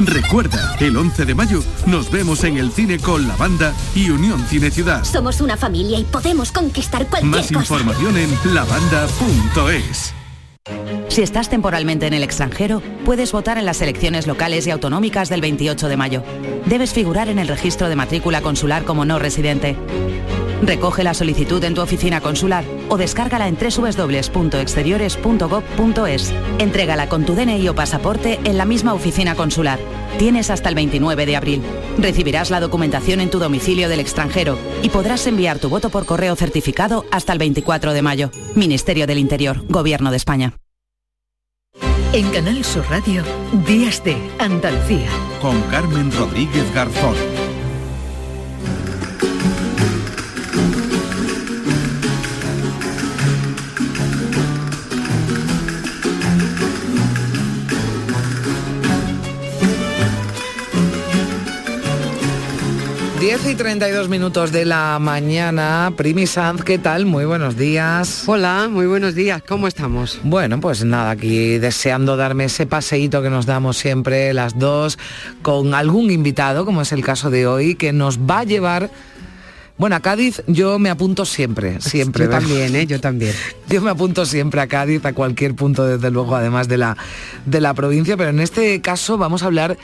Recuerda, 0.00 0.76
el 0.80 0.96
11 0.96 1.24
de 1.24 1.34
mayo 1.34 1.62
nos 1.86 2.10
vemos 2.10 2.44
en 2.44 2.56
el 2.56 2.72
cine 2.72 2.98
con 2.98 3.26
la 3.28 3.36
banda 3.36 3.72
y 3.94 4.10
Unión 4.10 4.44
Cine 4.46 4.70
Ciudad. 4.70 5.04
Somos 5.04 5.40
una 5.40 5.56
familia 5.56 5.98
y 5.98 6.04
podemos 6.04 6.52
conquistar 6.52 7.06
cualquier 7.06 7.30
Más 7.30 7.46
cosa. 7.52 7.60
información 7.60 8.16
en 8.16 8.54
lavanda.es. 8.54 10.14
Si 11.08 11.20
estás 11.20 11.50
temporalmente 11.50 12.06
en 12.06 12.14
el 12.14 12.22
extranjero, 12.22 12.82
puedes 13.04 13.32
votar 13.32 13.58
en 13.58 13.66
las 13.66 13.82
elecciones 13.82 14.26
locales 14.26 14.66
y 14.66 14.70
autonómicas 14.70 15.28
del 15.28 15.40
28 15.40 15.88
de 15.88 15.96
mayo. 15.96 16.22
Debes 16.66 16.92
figurar 16.92 17.28
en 17.28 17.38
el 17.38 17.48
registro 17.48 17.88
de 17.88 17.96
matrícula 17.96 18.40
consular 18.40 18.84
como 18.84 19.04
no 19.04 19.18
residente. 19.18 19.76
Recoge 20.62 21.02
la 21.02 21.14
solicitud 21.14 21.62
en 21.64 21.74
tu 21.74 21.80
oficina 21.80 22.20
consular 22.20 22.64
o 22.88 22.96
descárgala 22.96 23.48
en 23.48 23.56
www.exteriores.gov.es. 23.56 26.32
Entrégala 26.58 27.08
con 27.08 27.24
tu 27.24 27.34
DNI 27.34 27.68
o 27.68 27.74
pasaporte 27.74 28.38
en 28.44 28.56
la 28.56 28.64
misma 28.64 28.94
oficina 28.94 29.34
consular. 29.34 29.80
Tienes 30.18 30.50
hasta 30.50 30.68
el 30.68 30.74
29 30.74 31.26
de 31.26 31.36
abril. 31.36 31.62
Recibirás 31.98 32.50
la 32.50 32.60
documentación 32.60 33.20
en 33.20 33.30
tu 33.30 33.38
domicilio 33.38 33.88
del 33.88 34.00
extranjero 34.00 34.58
y 34.82 34.90
podrás 34.90 35.26
enviar 35.26 35.58
tu 35.58 35.68
voto 35.68 35.90
por 35.90 36.06
correo 36.06 36.36
certificado 36.36 37.04
hasta 37.10 37.32
el 37.32 37.40
24 37.40 37.92
de 37.92 38.02
mayo. 38.02 38.30
Ministerio 38.54 39.06
del 39.06 39.18
Interior, 39.18 39.64
Gobierno 39.68 40.10
de 40.10 40.16
España. 40.16 40.54
En 42.12 42.28
Canal 42.30 42.62
Sur 42.62 42.84
Radio, 42.90 43.24
Días 43.66 44.04
de 44.04 44.16
Andalucía. 44.38 45.08
Con 45.40 45.58
Carmen 45.62 46.12
Rodríguez 46.12 46.72
Garzón. 46.74 47.31
Diez 63.32 63.46
y 63.48 63.54
32 63.54 64.10
minutos 64.10 64.52
de 64.52 64.66
la 64.66 64.98
mañana. 65.00 65.90
Primi 65.96 66.26
Sanz, 66.26 66.62
¿qué 66.64 66.76
tal? 66.76 67.06
Muy 67.06 67.24
buenos 67.24 67.56
días. 67.56 68.24
Hola, 68.26 68.68
muy 68.70 68.84
buenos 68.84 69.14
días. 69.14 69.42
¿Cómo 69.48 69.68
estamos? 69.68 70.20
Bueno, 70.22 70.60
pues 70.60 70.84
nada, 70.84 71.12
aquí 71.12 71.56
deseando 71.56 72.18
darme 72.18 72.44
ese 72.44 72.66
paseíto 72.66 73.22
que 73.22 73.30
nos 73.30 73.46
damos 73.46 73.78
siempre 73.78 74.34
las 74.34 74.58
dos 74.58 74.98
con 75.40 75.72
algún 75.72 76.10
invitado, 76.10 76.66
como 76.66 76.82
es 76.82 76.92
el 76.92 77.02
caso 77.02 77.30
de 77.30 77.46
hoy, 77.46 77.74
que 77.74 77.94
nos 77.94 78.18
va 78.18 78.40
a 78.40 78.44
llevar 78.44 78.90
Bueno, 79.78 79.96
a 79.96 80.00
Cádiz 80.00 80.42
yo 80.46 80.78
me 80.78 80.90
apunto 80.90 81.24
siempre, 81.24 81.80
siempre. 81.80 82.26
Yo 82.26 82.30
también, 82.32 82.76
¿eh? 82.76 82.86
Yo 82.86 83.00
también. 83.00 83.34
Yo 83.70 83.80
me 83.80 83.88
apunto 83.88 84.26
siempre 84.26 84.60
a 84.60 84.66
Cádiz, 84.66 85.02
a 85.06 85.14
cualquier 85.14 85.54
punto, 85.54 85.86
desde 85.86 86.10
luego, 86.10 86.36
además 86.36 86.68
de 86.68 86.76
la, 86.76 86.98
de 87.46 87.62
la 87.62 87.72
provincia, 87.72 88.14
pero 88.18 88.28
en 88.28 88.40
este 88.40 88.82
caso 88.82 89.16
vamos 89.16 89.42
a 89.42 89.46
hablar 89.46 89.78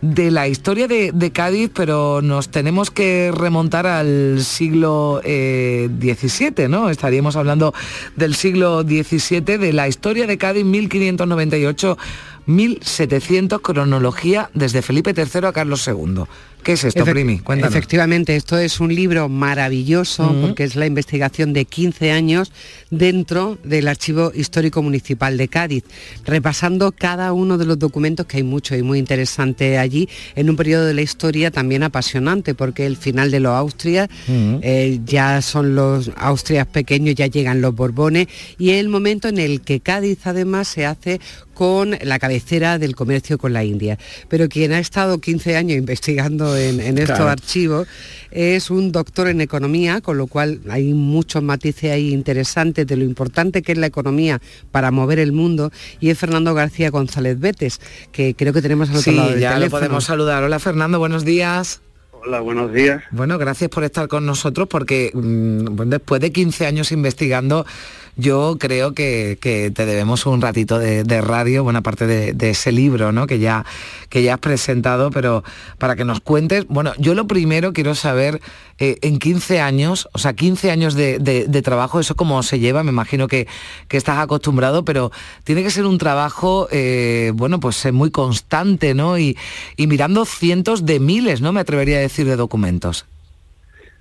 de 0.00 0.30
la 0.30 0.48
historia 0.48 0.86
de, 0.88 1.30
Cádiz, 1.32 1.70
pero 1.74 2.20
nos 2.22 2.48
tenemos 2.50 2.90
que 2.90 3.32
remontar 3.34 3.86
al 3.86 4.42
siglo 4.42 5.20
XVII, 5.22 6.52
eh, 6.56 6.68
¿no? 6.68 6.90
Estaríamos 6.90 7.36
hablando 7.36 7.72
del 8.16 8.34
siglo 8.34 8.82
XVII, 8.82 9.58
de 9.58 9.72
la 9.72 9.88
historia 9.88 10.26
de 10.26 10.38
Cádiz 10.38 10.64
1598. 10.64 11.98
1700 12.46 13.60
cronología 13.62 14.50
desde 14.52 14.82
Felipe 14.82 15.14
III 15.16 15.46
a 15.46 15.52
Carlos 15.52 15.88
II. 15.88 16.24
¿Qué 16.64 16.72
es 16.72 16.84
esto, 16.84 17.04
Primi? 17.04 17.40
Cuéntanos. 17.40 17.74
Efectivamente, 17.74 18.36
esto 18.36 18.56
es 18.56 18.80
un 18.80 18.94
libro 18.94 19.28
maravilloso 19.28 20.34
porque 20.40 20.64
es 20.64 20.76
la 20.76 20.86
investigación 20.86 21.52
de 21.52 21.66
15 21.66 22.10
años 22.10 22.52
dentro 22.90 23.58
del 23.64 23.86
Archivo 23.86 24.32
Histórico 24.34 24.82
Municipal 24.82 25.36
de 25.36 25.48
Cádiz, 25.48 25.84
repasando 26.24 26.90
cada 26.92 27.34
uno 27.34 27.58
de 27.58 27.66
los 27.66 27.78
documentos, 27.78 28.24
que 28.24 28.38
hay 28.38 28.42
mucho 28.42 28.74
y 28.76 28.82
muy 28.82 28.98
interesante 28.98 29.76
allí, 29.76 30.08
en 30.36 30.48
un 30.48 30.56
periodo 30.56 30.86
de 30.86 30.94
la 30.94 31.02
historia 31.02 31.50
también 31.50 31.82
apasionante, 31.82 32.54
porque 32.54 32.86
el 32.86 32.96
final 32.96 33.30
de 33.30 33.40
los 33.40 33.52
Austrias, 33.52 34.08
eh, 34.26 35.00
ya 35.04 35.42
son 35.42 35.74
los 35.74 36.10
Austrias 36.16 36.66
pequeños, 36.66 37.14
ya 37.14 37.26
llegan 37.26 37.60
los 37.60 37.74
Borbones, 37.74 38.28
y 38.58 38.70
es 38.70 38.80
el 38.80 38.88
momento 38.88 39.28
en 39.28 39.36
el 39.36 39.60
que 39.60 39.80
Cádiz 39.80 40.26
además 40.26 40.68
se 40.68 40.86
hace 40.86 41.20
con 41.54 41.96
la 42.02 42.18
cabecera 42.18 42.78
del 42.78 42.96
comercio 42.96 43.38
con 43.38 43.52
la 43.52 43.64
India. 43.64 43.98
Pero 44.28 44.48
quien 44.48 44.72
ha 44.72 44.80
estado 44.80 45.20
15 45.20 45.56
años 45.56 45.78
investigando 45.78 46.53
en, 46.56 46.98
estos 46.98 47.20
archivos 47.20 47.88
es 48.30 48.70
un 48.70 48.90
doctor 48.90 49.28
en 49.28 49.40
economía, 49.40 50.00
con 50.00 50.18
lo 50.18 50.26
cual 50.26 50.60
hay 50.68 50.92
muchos 50.92 51.42
matices 51.42 51.92
ahí 51.92 52.12
interesantes 52.12 52.86
de 52.86 52.96
lo 52.96 53.04
importante 53.04 53.62
que 53.62 53.72
es 53.72 53.78
la 53.78 53.86
economía 53.86 54.40
para 54.72 54.90
mover 54.90 55.20
el 55.20 55.32
mundo, 55.32 55.70
y 56.00 56.10
es 56.10 56.18
Fernando 56.18 56.52
García 56.52 56.90
González 56.90 57.38
Betes, 57.38 57.80
que 58.10 58.34
creo 58.34 58.52
que 58.52 58.60
tenemos 58.60 58.90
al 58.90 58.96
otro 58.96 59.12
lado 59.12 59.30
del 59.30 59.40
ya 59.40 59.58
lo 59.58 59.70
podemos 59.70 60.04
saludar. 60.04 60.42
Hola 60.42 60.58
Fernando, 60.58 60.98
buenos 60.98 61.24
días. 61.24 61.80
Hola, 62.26 62.40
buenos 62.40 62.72
días. 62.72 63.04
Bueno, 63.10 63.36
gracias 63.36 63.68
por 63.68 63.84
estar 63.84 64.08
con 64.08 64.24
nosotros 64.24 64.66
porque 64.66 65.10
mm, 65.12 65.90
después 65.90 66.22
de 66.22 66.32
15 66.32 66.66
años 66.66 66.90
investigando 66.90 67.66
yo 68.16 68.56
creo 68.58 68.92
que, 68.92 69.38
te 69.40 69.86
debemos 69.86 70.26
un 70.26 70.40
ratito 70.40 70.78
de, 70.78 71.20
radio, 71.20 71.64
buena 71.64 71.82
parte 71.82 72.06
de, 72.06 72.50
ese 72.50 72.72
libro 72.72 73.12
¿no? 73.12 73.26
que, 73.26 73.38
ya, 73.38 73.64
que 74.08 74.22
ya 74.22 74.34
has 74.34 74.40
presentado, 74.40 75.10
pero 75.10 75.42
para 75.78 75.96
que 75.96 76.04
nos 76.04 76.20
cuentes, 76.20 76.66
bueno, 76.68 76.92
yo 76.98 77.14
lo 77.14 77.26
primero 77.26 77.72
quiero 77.72 77.94
saber, 77.94 78.40
eh, 78.78 78.98
en 79.02 79.18
15 79.18 79.60
años, 79.60 80.08
o 80.12 80.18
sea, 80.18 80.34
15 80.34 80.70
años 80.70 80.94
de, 80.94 81.62
trabajo, 81.64 82.00
eso 82.00 82.14
cómo 82.14 82.42
se 82.42 82.58
lleva, 82.58 82.82
me 82.82 82.90
imagino 82.90 83.28
que, 83.28 83.46
estás 83.90 84.18
acostumbrado, 84.18 84.84
pero 84.84 85.12
tiene 85.44 85.62
que 85.62 85.70
ser 85.70 85.86
un 85.86 85.98
trabajo, 85.98 86.66
eh, 86.72 87.30
bueno, 87.34 87.60
pues 87.60 87.84
eh, 87.86 87.92
muy 87.92 88.10
constante, 88.10 88.92
¿no? 88.92 89.16
Y, 89.18 89.38
y 89.76 89.86
mirando 89.86 90.24
cientos 90.24 90.84
de 90.84 90.98
miles, 90.98 91.40
¿no? 91.40 91.52
Me 91.52 91.60
atrevería 91.60 91.98
a 91.98 92.00
decir, 92.00 92.26
de 92.26 92.34
documentos. 92.34 93.06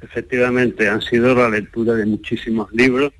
Efectivamente, 0.01 0.89
han 0.89 1.01
sido 1.01 1.35
la 1.35 1.47
lectura 1.47 1.93
de 1.93 2.07
muchísimos 2.07 2.71
libros 2.73 3.13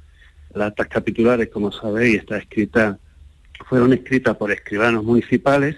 las 0.54 0.70
actas 0.70 0.88
capitulares, 0.88 1.50
como 1.50 1.72
sabéis, 1.72 2.20
está 2.20 2.38
escrita, 2.38 2.98
fueron 3.68 3.94
escritas 3.94 4.36
por 4.38 4.52
escribanos 4.52 5.04
municipales 5.04 5.78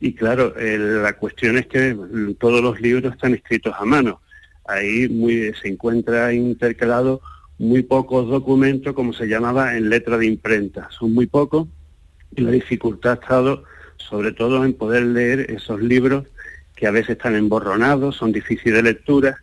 y 0.00 0.14
claro, 0.14 0.54
la 0.56 1.12
cuestión 1.14 1.58
es 1.58 1.66
que 1.66 1.96
todos 2.38 2.62
los 2.62 2.80
libros 2.80 3.12
están 3.12 3.34
escritos 3.34 3.74
a 3.78 3.84
mano. 3.84 4.20
Ahí 4.66 5.08
se 5.60 5.68
encuentra 5.68 6.32
intercalado 6.32 7.20
muy 7.58 7.82
pocos 7.82 8.28
documentos, 8.28 8.94
como 8.94 9.12
se 9.12 9.26
llamaba, 9.26 9.76
en 9.76 9.90
letra 9.90 10.16
de 10.16 10.26
imprenta. 10.26 10.88
Son 10.90 11.12
muy 11.12 11.26
pocos 11.26 11.68
y 12.34 12.40
la 12.40 12.50
dificultad 12.50 13.12
ha 13.12 13.22
estado 13.22 13.64
sobre 13.96 14.32
todo 14.32 14.64
en 14.64 14.72
poder 14.72 15.02
leer 15.02 15.50
esos 15.50 15.80
libros 15.82 16.26
que 16.74 16.86
a 16.86 16.90
veces 16.90 17.10
están 17.10 17.36
emborronados, 17.36 18.16
son 18.16 18.32
difíciles 18.32 18.76
de 18.76 18.82
lectura 18.82 19.42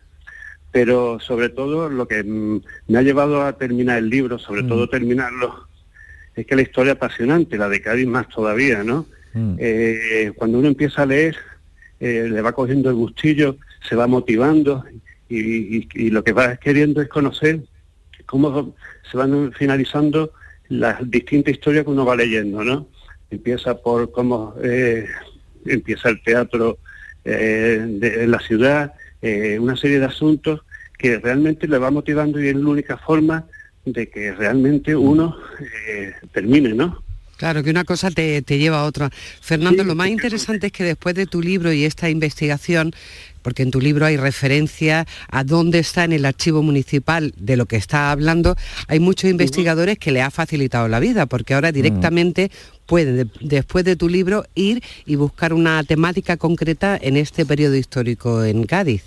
pero 0.70 1.18
sobre 1.20 1.48
todo 1.48 1.88
lo 1.88 2.06
que 2.06 2.22
mm, 2.22 2.60
me 2.88 2.98
ha 2.98 3.02
llevado 3.02 3.42
a 3.42 3.54
terminar 3.54 3.98
el 3.98 4.10
libro, 4.10 4.38
sobre 4.38 4.62
todo 4.62 4.86
mm. 4.86 4.90
terminarlo, 4.90 5.66
es 6.34 6.46
que 6.46 6.56
la 6.56 6.62
historia 6.62 6.92
apasionante, 6.92 7.56
la 7.58 7.68
de 7.68 7.80
Cádiz 7.80 8.06
más 8.06 8.28
todavía, 8.28 8.84
¿no? 8.84 9.06
Mm. 9.34 9.56
Eh, 9.58 10.32
cuando 10.36 10.58
uno 10.58 10.68
empieza 10.68 11.02
a 11.02 11.06
leer, 11.06 11.36
eh, 12.00 12.28
le 12.30 12.42
va 12.42 12.52
cogiendo 12.52 12.90
el 12.90 12.96
gustillo, 12.96 13.56
se 13.88 13.96
va 13.96 14.06
motivando 14.06 14.84
y, 15.28 16.10
lo 16.10 16.24
que 16.24 16.32
va 16.32 16.56
queriendo 16.56 17.02
es 17.02 17.08
conocer 17.08 17.60
cómo 18.24 18.74
se 19.10 19.16
van 19.16 19.52
finalizando 19.52 20.32
las 20.68 20.98
distintas 21.10 21.54
historias 21.54 21.84
que 21.84 21.90
uno 21.90 22.04
va 22.04 22.16
leyendo, 22.16 22.64
¿no? 22.64 22.88
Empieza 23.30 23.76
por 23.76 24.10
cómo 24.10 24.54
eh, 24.62 25.06
empieza 25.66 26.08
el 26.08 26.22
teatro 26.22 26.78
de 27.24 28.26
la 28.26 28.38
ciudad, 28.38 28.94
eh, 29.22 29.58
una 29.58 29.76
serie 29.76 29.98
de 29.98 30.06
asuntos 30.06 30.60
que 30.96 31.18
realmente 31.18 31.68
le 31.68 31.78
va 31.78 31.90
motivando 31.90 32.40
y 32.42 32.48
es 32.48 32.56
la 32.56 32.68
única 32.68 32.96
forma 32.96 33.46
de 33.84 34.08
que 34.08 34.32
realmente 34.32 34.94
uno 34.96 35.36
eh, 35.88 36.12
termine, 36.32 36.74
¿no? 36.74 37.02
Claro, 37.38 37.62
que 37.62 37.70
una 37.70 37.84
cosa 37.84 38.10
te, 38.10 38.42
lleva 38.42 38.80
a 38.80 38.84
otra. 38.84 39.10
Fernando, 39.40 39.84
lo 39.84 39.94
más 39.94 40.08
interesante 40.08 40.66
es 40.66 40.72
que 40.72 40.82
después 40.82 41.14
de 41.14 41.26
tu 41.26 41.40
libro 41.40 41.72
y 41.72 41.84
esta 41.84 42.10
investigación, 42.10 42.92
porque 43.42 43.62
en 43.62 43.70
tu 43.70 43.80
libro 43.80 44.06
hay 44.06 44.16
referencia 44.16 45.06
a 45.30 45.44
dónde 45.44 45.78
está 45.78 46.04
en 46.04 46.12
el 46.12 46.24
archivo 46.24 46.62
municipal 46.62 47.32
de 47.36 47.56
lo 47.56 47.66
que 47.66 47.76
está 47.76 48.10
hablando, 48.10 48.56
hay 48.86 49.00
muchos 49.00 49.30
investigadores 49.30 49.98
que 49.98 50.12
le 50.12 50.22
ha 50.22 50.30
facilitado 50.30 50.88
la 50.88 51.00
vida, 51.00 51.26
porque 51.26 51.54
ahora 51.54 51.72
directamente 51.72 52.50
pueden, 52.86 53.30
después 53.40 53.84
de 53.84 53.96
tu 53.96 54.08
libro, 54.08 54.44
ir 54.54 54.82
y 55.06 55.16
buscar 55.16 55.52
una 55.52 55.82
temática 55.84 56.36
concreta 56.36 56.98
en 57.00 57.16
este 57.16 57.44
periodo 57.44 57.76
histórico 57.76 58.42
en 58.44 58.64
Cádiz. 58.64 59.04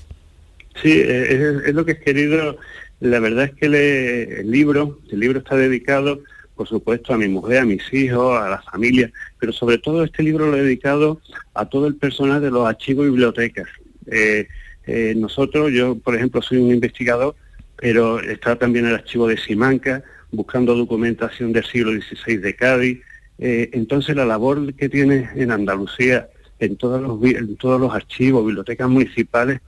Sí, 0.82 0.92
eh, 0.92 1.62
es, 1.66 1.74
lo 1.74 1.86
que 1.86 1.94
he 1.94 2.00
querido. 2.00 2.58
La 3.00 3.20
verdad 3.20 3.46
es 3.46 3.54
que 3.54 3.66
el 3.66 4.52
libro, 4.52 5.00
el 5.12 5.20
libro 5.20 5.40
está 5.40 5.56
dedicado, 5.56 6.22
por 6.56 6.68
supuesto, 6.68 7.14
a 7.14 7.18
mi 7.18 7.28
mujer, 7.28 7.60
a 7.60 7.66
mis 7.66 7.82
hijos, 7.92 8.40
a 8.40 8.50
la 8.50 8.62
familia, 8.62 9.12
pero 9.40 9.52
sobre 9.52 9.80
todo 9.80 10.04
este 10.04 10.22
libro 10.22 10.48
lo 10.48 10.58
he 10.58 10.62
dedicado 10.62 11.20
a 11.56 11.66
todo 11.66 11.88
el 11.88 11.96
personal 11.96 12.42
de 12.42 12.52
los 12.52 12.68
archivos 12.68 13.08
y 13.08 13.10
bibliotecas. 13.10 13.68
Eh, 14.08 14.48
eh, 14.86 15.14
nosotros, 15.16 15.72
yo 15.72 15.98
por 15.98 16.16
ejemplo 16.16 16.42
soy 16.42 16.58
un 16.58 16.72
investigador, 16.72 17.36
pero 17.76 18.20
está 18.20 18.56
también 18.58 18.86
el 18.86 18.96
archivo 18.96 19.28
de 19.28 19.38
Simanca, 19.38 20.04
buscando 20.32 20.76
documentación 20.76 21.52
del 21.52 21.66
siglo 21.66 21.92
XVI 21.92 22.38
de 22.38 22.56
Cádiz. 22.56 23.02
entonces 23.38 24.16
la 24.16 24.26
labor 24.26 24.74
que 24.76 24.88
tiene 24.88 25.30
en 25.36 25.52
Andalucía, 25.52 26.30
en 26.60 26.78
todos 26.78 27.02
los, 27.02 27.24
en 27.24 27.58
todos 27.58 27.82
los 27.82 27.94
archivos, 27.94 28.46
bibliotecas 28.46 28.88
municipales, 28.88 29.60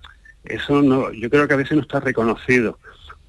eso 0.46 0.82
no, 0.82 1.12
yo 1.12 1.30
creo 1.30 1.48
que 1.48 1.54
a 1.54 1.58
veces 1.58 1.76
no 1.76 1.82
está 1.82 2.00
reconocido, 2.00 2.78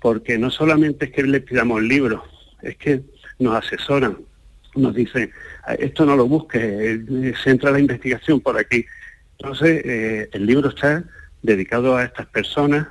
porque 0.01 0.37
no 0.37 0.51
solamente 0.51 1.07
es 1.07 1.13
que 1.13 1.23
le 1.23 1.41
pidamos 1.41 1.83
libros, 1.83 2.23
es 2.63 2.77
que 2.77 3.03
nos 3.39 3.57
asesoran, 3.57 4.19
nos 4.75 4.95
dicen, 4.95 5.31
ah, 5.65 5.75
esto 5.75 6.05
no 6.05 6.17
lo 6.17 6.27
busques, 6.27 6.63
eh, 6.63 7.35
se 7.43 7.51
entra 7.51 7.71
la 7.71 7.81
investigación 7.81 8.41
por 8.41 8.59
aquí. 8.59 8.85
Entonces, 9.39 9.83
eh, 9.85 10.29
el 10.33 10.47
libro 10.47 10.69
está 10.69 11.05
dedicado 11.43 11.97
a 11.97 12.05
estas 12.05 12.27
personas 12.27 12.87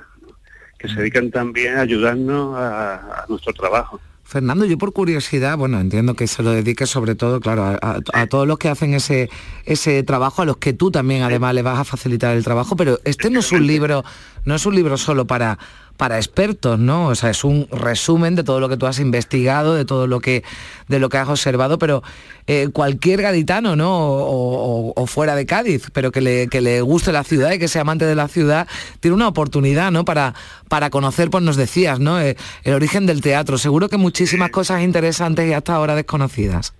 que 0.78 0.88
se 0.88 0.96
dedican 0.96 1.30
también 1.30 1.76
a 1.76 1.80
ayudarnos 1.80 2.56
a 2.56 3.24
nuestro 3.28 3.52
trabajo. 3.52 4.00
Fernando, 4.26 4.64
yo 4.64 4.78
por 4.78 4.94
curiosidad, 4.94 5.58
bueno, 5.58 5.78
entiendo 5.78 6.14
que 6.14 6.26
se 6.26 6.42
lo 6.42 6.50
dedique 6.50 6.86
sobre 6.86 7.14
todo, 7.14 7.40
claro, 7.40 7.78
a, 7.80 8.26
todos 8.26 8.48
los 8.48 8.58
que 8.58 8.70
hacen 8.70 8.94
ese, 8.94 9.28
ese 9.66 10.02
trabajo, 10.02 10.40
a 10.40 10.44
los 10.46 10.56
que 10.56 10.72
tú 10.72 10.90
también 10.90 11.22
además 11.22 11.54
le 11.54 11.60
vas 11.60 11.78
a 11.78 11.84
facilitar 11.84 12.34
el 12.34 12.42
trabajo, 12.42 12.74
pero 12.74 12.98
este 13.04 13.28
no 13.28 13.40
es 13.40 13.52
un 13.52 13.66
libro, 13.66 14.02
no 14.46 14.54
es 14.54 14.64
un 14.64 14.74
libro 14.74 14.96
solo 14.96 15.26
para, 15.26 15.58
para 15.96 16.16
expertos, 16.16 16.78
¿no? 16.78 17.06
O 17.08 17.14
sea, 17.14 17.30
es 17.30 17.44
un 17.44 17.68
resumen 17.70 18.34
de 18.34 18.42
todo 18.42 18.58
lo 18.58 18.68
que 18.68 18.76
tú 18.76 18.86
has 18.86 18.98
investigado, 18.98 19.74
de 19.74 19.84
todo 19.84 20.06
lo 20.06 20.20
que, 20.20 20.42
de 20.88 20.98
lo 20.98 21.08
que 21.08 21.18
has 21.18 21.28
observado, 21.28 21.78
pero 21.78 22.02
eh, 22.46 22.68
cualquier 22.72 23.22
gaditano, 23.22 23.76
¿no? 23.76 23.90
O, 23.92 25.06
fuera 25.06 25.36
de 25.36 25.46
Cádiz, 25.46 25.90
pero 25.92 26.10
que 26.10 26.20
le, 26.20 26.48
que 26.48 26.60
le 26.60 26.80
guste 26.80 27.12
la 27.12 27.22
ciudad 27.22 27.52
y 27.52 27.58
que 27.58 27.68
sea 27.68 27.82
amante 27.82 28.06
de 28.06 28.14
la 28.14 28.26
ciudad, 28.26 28.66
tiene 29.00 29.14
una 29.14 29.28
oportunidad, 29.28 29.92
¿no? 29.92 30.04
Para, 30.04 30.34
para 30.68 30.90
conocer, 30.90 31.30
pues 31.30 31.44
nos 31.44 31.56
decías, 31.56 32.00
¿no? 32.00 32.20
Eh, 32.20 32.36
el 32.64 32.74
origen 32.74 33.06
del 33.06 33.20
teatro. 33.20 33.58
Seguro 33.58 33.88
que 33.88 33.96
muchísimas 33.96 34.50
cosas 34.50 34.82
interesantes 34.82 35.48
y 35.48 35.52
hasta 35.52 35.74
ahora 35.74 35.94
desconocidas. 35.94 36.74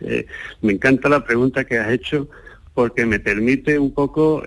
Eh, 0.00 0.26
me 0.62 0.72
encanta 0.72 1.08
la 1.08 1.24
pregunta 1.24 1.64
que 1.64 1.78
has 1.78 1.90
hecho 1.90 2.28
porque 2.72 3.04
me 3.06 3.18
permite 3.18 3.78
un 3.78 3.92
poco 3.92 4.42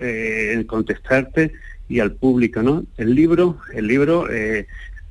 contestarte 0.68 1.52
y 1.90 1.98
al 1.98 2.12
público, 2.12 2.62
¿no? 2.62 2.86
El 2.96 3.14
libro, 3.16 3.58
el 3.74 3.88
libro 3.88 4.30
eh, 4.30 4.68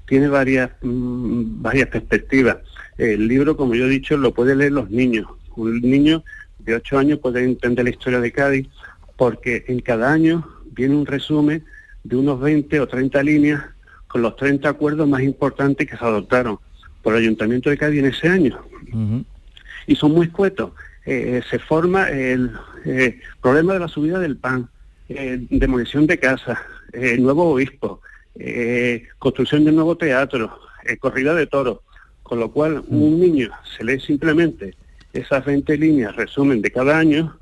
tiene 0.08 0.30
varias, 0.30 0.72
mm, 0.82 1.62
varias 1.62 1.89
perspectivas. 1.89 2.58
El 2.98 3.28
libro, 3.28 3.58
como 3.58 3.76
yo 3.76 3.86
he 3.86 3.89
dicho, 3.89 4.15
lo 4.18 4.34
pueden 4.34 4.60
leer 4.60 4.72
los 4.72 4.89
niños. 4.89 5.28
Un 5.58 5.82
niño 5.82 6.24
de 6.60 6.76
8 6.76 6.98
años 6.98 7.20
puede 7.20 7.44
entender 7.44 7.84
la 7.84 7.92
historia 7.92 8.21
de 8.21 8.32
Cádiz 8.32 8.67
porque 9.17 9.65
en 9.67 9.82
cada 9.82 10.12
año 10.12 10.48
viene 10.71 10.96
un 10.96 11.06
resumen 11.06 11.65
de 12.06 12.15
unos 12.15 12.40
20 12.40 12.80
o 12.80 12.88
30 12.88 13.23
líneas 13.23 13.62
con 14.08 14.21
los 14.21 14.38
30 14.38 14.69
acuerdos 14.69 15.08
más 15.08 15.21
importantes 15.21 15.86
que 15.86 15.98
se 15.98 16.04
adoptaron 16.04 16.60
por 17.04 17.13
el 17.13 17.23
Ayuntamiento 17.23 17.69
de 17.69 17.77
Cádiz 17.77 18.00
en 18.00 18.06
ese 18.06 18.30
año. 18.30 18.58
Y 19.86 19.96
son 19.96 20.13
muy 20.13 20.27
escuetos. 20.27 20.71
Eh, 21.06 21.42
se 21.50 21.60
forma 21.60 22.10
el 22.10 22.52
eh, 22.86 23.19
problema 23.42 23.73
de 23.73 23.80
la 23.80 23.88
subida 23.90 24.19
del 24.19 24.38
pan, 24.38 24.69
eh, 25.10 25.46
demolición 25.50 26.08
de 26.08 26.20
casas, 26.20 26.60
nuevo 27.18 27.52
obispo, 27.52 28.02
construcción 29.20 29.64
de 29.64 29.70
un 29.72 29.76
nuevo 29.76 29.98
teatro, 29.98 30.60
corrida 31.00 31.36
de 31.36 31.46
toros, 31.46 31.80
con 32.24 32.40
lo 32.40 32.52
cual 32.52 32.84
un 32.88 33.20
niño 33.20 33.50
se 33.78 33.84
lee 33.84 34.00
simplemente 34.00 34.76
esas 35.14 35.46
20 35.46 35.78
líneas, 35.78 36.16
resumen 36.16 36.62
de 36.62 36.72
cada 36.72 36.98
año, 36.98 37.38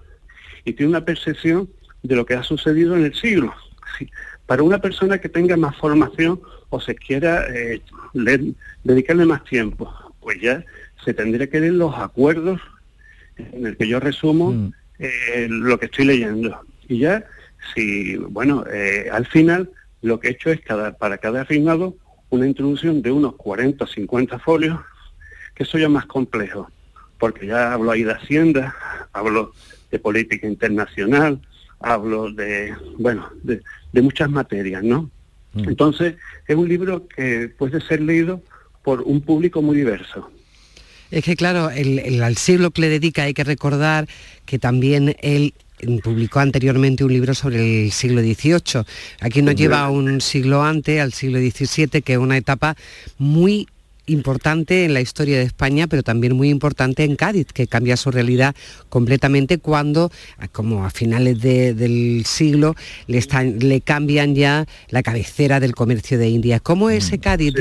y 0.65 0.73
tiene 0.73 0.89
una 0.89 1.05
percepción 1.05 1.69
de 2.03 2.15
lo 2.15 2.25
que 2.25 2.33
ha 2.33 2.43
sucedido 2.43 2.95
en 2.95 3.05
el 3.05 3.13
siglo. 3.13 3.53
Para 4.45 4.63
una 4.63 4.79
persona 4.79 5.17
que 5.17 5.29
tenga 5.29 5.57
más 5.57 5.75
formación 5.75 6.41
o 6.69 6.79
se 6.79 6.95
quiera 6.95 7.45
eh, 7.53 7.81
dedicarle 8.83 9.25
más 9.25 9.43
tiempo, 9.43 9.93
pues 10.21 10.39
ya 10.41 10.63
se 11.03 11.13
tendría 11.13 11.47
que 11.47 11.59
leer 11.59 11.73
los 11.73 11.95
acuerdos 11.95 12.61
en 13.37 13.65
el 13.65 13.77
que 13.77 13.87
yo 13.87 13.99
resumo 13.99 14.51
mm. 14.51 14.73
eh, 14.99 15.47
lo 15.49 15.77
que 15.79 15.87
estoy 15.87 16.05
leyendo. 16.05 16.59
Y 16.87 16.99
ya, 16.99 17.25
si, 17.73 18.15
bueno, 18.17 18.63
eh, 18.71 19.09
al 19.11 19.25
final 19.25 19.69
lo 20.01 20.19
que 20.19 20.29
he 20.29 20.31
hecho 20.31 20.51
es 20.51 20.61
cada, 20.61 20.97
para 20.97 21.17
cada 21.17 21.43
reinado 21.43 21.95
una 22.29 22.47
introducción 22.47 23.01
de 23.01 23.11
unos 23.11 23.35
40 23.35 23.83
o 23.83 23.87
50 23.87 24.39
folios, 24.39 24.79
que 25.55 25.63
eso 25.63 25.77
ya 25.77 25.85
es 25.85 25.91
más 25.91 26.05
complejo, 26.05 26.69
porque 27.17 27.47
ya 27.47 27.73
hablo 27.73 27.91
ahí 27.91 28.03
de 28.03 28.13
Hacienda, 28.13 28.75
hablo 29.13 29.53
de 29.91 29.99
política 29.99 30.47
internacional, 30.47 31.41
hablo 31.79 32.31
de, 32.31 32.73
bueno, 32.97 33.29
de, 33.43 33.61
muchas 34.01 34.29
materias, 34.29 34.83
¿no? 34.83 35.09
Mm. 35.53 35.69
Entonces, 35.69 36.15
es 36.47 36.55
un 36.55 36.67
libro 36.67 37.07
que 37.07 37.49
puede 37.57 37.81
ser 37.81 38.01
leído 38.01 38.43
por 38.83 39.01
un 39.01 39.21
público 39.21 39.61
muy 39.61 39.77
diverso. 39.77 40.29
Es 41.09 41.23
que 41.23 41.35
claro, 41.35 41.69
el, 41.69 42.21
al 42.21 42.37
siglo 42.37 42.71
que 42.71 42.81
le 42.81 42.89
dedica 42.89 43.23
hay 43.23 43.33
que 43.33 43.43
recordar 43.43 44.07
que 44.45 44.59
también 44.59 45.15
él 45.21 45.53
publicó 46.03 46.39
anteriormente 46.39 47.03
un 47.03 47.13
libro 47.13 47.33
sobre 47.33 47.85
el 47.85 47.91
siglo 47.91 48.21
XVIII. 48.21 48.83
Aquí 49.19 49.41
nos 49.41 49.55
lleva 49.55 49.89
un 49.89 50.21
siglo 50.21 50.63
antes, 50.63 50.99
al 51.01 51.13
siglo 51.13 51.39
XVII, 51.39 52.01
que 52.01 52.13
es 52.13 52.19
una 52.19 52.37
etapa 52.37 52.75
muy 53.17 53.67
importante 54.07 54.85
en 54.85 54.93
la 54.93 55.01
historia 55.01 55.37
de 55.37 55.43
España, 55.43 55.87
pero 55.87 56.01
también 56.01 56.35
muy 56.35 56.49
importante 56.49 57.03
en 57.03 57.15
Cádiz, 57.15 57.47
que 57.53 57.67
cambia 57.67 57.97
su 57.97 58.09
realidad 58.09 58.55
completamente 58.89 59.59
cuando, 59.59 60.11
como 60.51 60.85
a 60.85 60.89
finales 60.89 61.39
del 61.41 62.23
siglo, 62.25 62.75
le, 63.05 63.17
están, 63.17 63.59
le 63.59 63.81
cambian 63.81 64.33
ya 64.33 64.65
la 64.89 65.03
cabecera 65.03 65.59
del 65.59 65.75
comercio 65.75 66.17
de 66.17 66.29
India. 66.29 66.59
¿Cómo 66.59 66.89
es 66.89 67.05
ese 67.05 67.17
mm, 67.17 67.21
Cádiz 67.21 67.53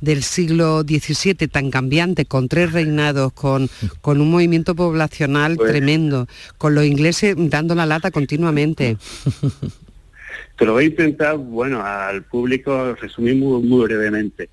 del 0.00 0.22
siglo 0.22 0.82
XVII 0.82 1.48
tan 1.48 1.70
cambiante, 1.70 2.24
con 2.24 2.48
tres 2.48 2.72
reinados, 2.72 3.32
con, 3.32 3.68
con 4.00 4.20
un 4.20 4.30
movimiento 4.30 4.74
poblacional 4.74 5.56
pues 5.56 5.70
tremendo, 5.70 6.26
con 6.58 6.74
los 6.74 6.84
ingleses 6.84 7.36
dando 7.38 7.74
la 7.74 7.86
lata 7.86 8.10
continuamente? 8.10 8.96
Te 10.56 10.64
lo 10.64 10.72
voy 10.72 10.84
a 10.84 10.86
intentar, 10.88 11.36
bueno, 11.36 11.82
al 11.84 12.22
público 12.24 12.94
resumir 12.94 13.34
muy 13.34 13.84
brevemente. 13.84 14.50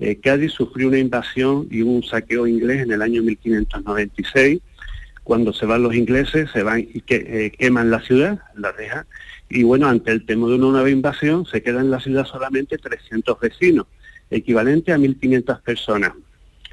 Eh, 0.00 0.18
Cádiz 0.20 0.52
sufrió 0.52 0.88
una 0.88 0.98
invasión 0.98 1.68
y 1.70 1.82
un 1.82 2.02
saqueo 2.02 2.46
inglés 2.46 2.82
en 2.82 2.92
el 2.92 3.02
año 3.02 3.22
1596. 3.22 4.60
Cuando 5.22 5.52
se 5.52 5.64
van 5.64 5.82
los 5.82 5.94
ingleses, 5.94 6.50
se 6.52 6.62
van 6.62 6.80
y 6.80 7.02
eh, 7.08 7.52
queman 7.58 7.90
la 7.90 8.00
ciudad, 8.00 8.40
la 8.56 8.72
dejan, 8.72 9.06
y 9.48 9.62
bueno, 9.62 9.88
ante 9.88 10.10
el 10.10 10.26
temor 10.26 10.50
de 10.50 10.56
una 10.56 10.72
nueva 10.72 10.90
invasión, 10.90 11.46
se 11.46 11.62
quedan 11.62 11.86
en 11.86 11.90
la 11.90 12.00
ciudad 12.00 12.26
solamente 12.26 12.76
300 12.76 13.38
vecinos, 13.40 13.86
equivalente 14.30 14.92
a 14.92 14.98
1.500 14.98 15.62
personas. 15.62 16.12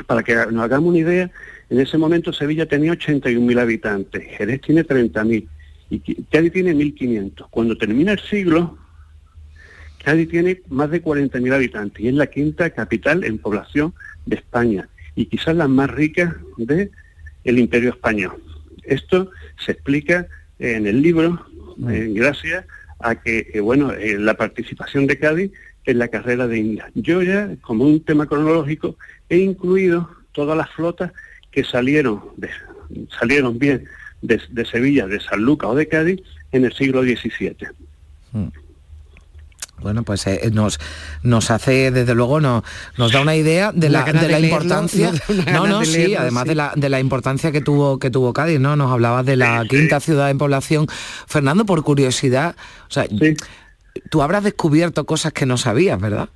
Para 0.06 0.24
que 0.24 0.34
nos 0.36 0.64
hagamos 0.64 0.90
una 0.90 0.98
idea, 0.98 1.32
en 1.70 1.80
ese 1.80 1.98
momento 1.98 2.34
Sevilla 2.34 2.66
tenía 2.66 2.92
81.000 2.92 3.60
habitantes, 3.60 4.24
Jerez 4.38 4.60
tiene 4.62 4.86
30.000 4.86 5.48
y 5.90 6.24
Cádiz 6.24 6.54
tiene 6.54 6.74
1.500. 6.74 7.48
Cuando 7.50 7.78
termina 7.78 8.14
el 8.14 8.20
siglo, 8.20 8.78
Cádiz 10.04 10.30
tiene 10.30 10.62
más 10.70 10.90
de 10.90 11.04
40.000 11.04 11.54
habitantes 11.54 12.04
y 12.04 12.08
es 12.08 12.14
la 12.14 12.28
quinta 12.28 12.70
capital 12.72 13.24
en 13.24 13.38
población 13.38 13.94
de 14.26 14.38
España 14.38 14.90
y 15.16 15.26
quizás 15.26 15.56
la 15.56 15.68
más 15.68 15.90
rica 15.90 16.38
del 16.58 17.60
Imperio 17.60 17.92
Español. 17.92 18.42
Esto 18.84 19.32
se 19.64 19.74
explica 19.74 20.28
en 20.60 20.88
el 20.88 21.02
libro 21.02 21.46
mm. 21.78 21.90
eh, 21.90 22.08
gracias 22.14 22.66
a 23.00 23.16
que, 23.16 23.52
eh, 23.54 23.60
bueno, 23.60 23.92
eh, 23.94 24.18
la 24.20 24.36
participación 24.36 25.08
de 25.08 25.18
Cádiz 25.18 25.52
en 25.86 25.98
la 25.98 26.08
carrera 26.08 26.48
de 26.48 26.60
India. 26.60 26.92
Yo 26.94 27.22
ya, 27.24 27.50
como 27.62 27.86
un 27.86 28.04
tema 28.04 28.28
cronológico, 28.28 28.96
he 29.30 29.38
incluido 29.38 30.10
todas 30.32 30.56
las 30.56 30.70
flotas 30.72 31.12
que 31.52 31.64
salieron, 31.64 32.22
salieron 33.20 33.58
bien 33.58 33.86
de, 34.22 34.66
Sevilla, 34.66 35.08
de 35.08 35.20
San 35.20 35.42
Lucas 35.42 35.72
o 35.72 35.76
de 35.76 35.88
Cádiz 35.88 36.22
en 36.52 36.66
el 36.66 36.74
siglo 36.74 37.02
XVII. 37.02 37.56
Bueno, 39.82 40.04
pues 40.04 40.26
eh, 40.28 40.50
nos, 40.54 40.80
nos 41.24 41.52
hace, 41.52 41.92
desde 41.92 42.16
luego, 42.16 42.40
no, 42.40 42.64
nos 42.98 43.12
da 43.12 43.22
una 43.22 43.36
idea 43.36 43.72
de 43.72 43.90
la, 43.90 44.04
de 44.04 44.30
la 44.30 44.40
importancia. 44.40 45.12
no, 45.52 45.68
no, 45.68 45.84
sí, 45.84 46.16
además 46.16 46.46
De, 46.46 46.56
la, 46.56 46.74
de 46.76 46.90
la 46.90 47.00
importancia 47.00 47.52
que 47.52 47.62
tuvo, 47.62 48.00
que 48.00 48.10
tuvo 48.10 48.34
Cádiz, 48.34 48.60
¿no? 48.60 48.76
Nos 48.76 48.92
hablabas 48.92 49.26
de 49.26 49.36
la 49.36 49.66
quinta 49.68 50.00
ciudad 50.00 50.30
en 50.30 50.38
población. 50.38 50.88
Fernando, 51.28 51.66
por 51.66 51.84
curiosidad, 51.84 52.56
o 52.88 52.92
sea, 52.92 53.06
tú 54.10 54.22
habrás 54.22 54.44
descubierto 54.44 55.06
cosas 55.06 55.34
que 55.34 55.46
no 55.46 55.58
sabías, 55.58 56.00
¿verdad? 56.00 56.30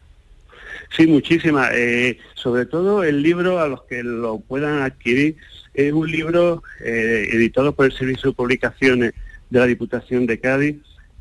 Sí, 0.96 1.08
muchísimas. 1.08 1.72
Eh, 1.74 2.18
sobre 2.36 2.66
todo 2.66 3.04
el 3.04 3.22
libro, 3.22 3.60
a 3.60 3.68
los 3.68 3.84
que 3.84 4.04
lo 4.04 4.39
puedan 4.39 4.82
adquirir, 4.82 5.36
es 5.74 5.91
un 5.91 6.10
libro 6.10 6.64
eh, 6.84 7.30
editado 7.32 7.74
por 7.74 7.86
el 7.86 7.91
Servicio 7.91 8.30
de 8.32 8.36
Publicaciones 8.36 9.14
de 9.50 9.60
la 9.60 9.66
Diputación 9.66 10.26
de 10.26 10.39
Cádiz 10.39 10.78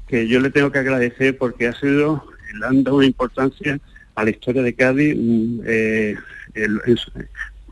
que 0.07 0.29
yo 0.29 0.41
le 0.41 0.51
tengo 0.51 0.71
que 0.71 0.79
agradecer 0.79 1.37
porque 1.39 1.67
ha 1.67 1.73
sido, 1.75 2.25
le 2.59 2.67
han 2.67 2.85
dado 2.85 2.99
una 2.99 3.07
importancia 3.07 3.81
a 4.15 4.25
la 4.25 4.31
historia 4.31 4.63
de 4.63 4.75
Cádiz 4.75 5.17
mm, 5.17 5.61
eh, 5.67 6.17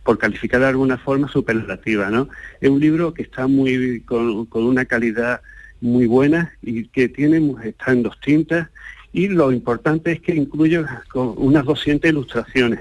por 0.03 0.19
calificar 0.19 0.61
de 0.61 0.67
alguna 0.67 0.99
forma 0.99 1.29
superlativa, 1.29 2.11
¿no? 2.11 2.29
Es 2.61 2.69
un 2.69 2.81
libro 2.81 3.15
que 3.15 3.23
está 3.23 3.47
muy 3.47 4.01
con, 4.01 4.49
una 4.53 4.85
calidad 4.85 5.41
muy 5.81 6.07
buena 6.07 6.53
y 6.63 6.85
que 6.89 7.09
tiene 7.09 7.55
está 7.65 7.93
en 7.93 8.03
dos 8.03 8.19
tintas 8.21 8.69
y 9.13 9.29
lo 9.29 9.53
importante 9.53 10.13
es 10.13 10.21
que 10.21 10.35
incluye 10.35 10.83
unas 11.15 11.65
200 11.65 12.11
ilustraciones. 12.11 12.81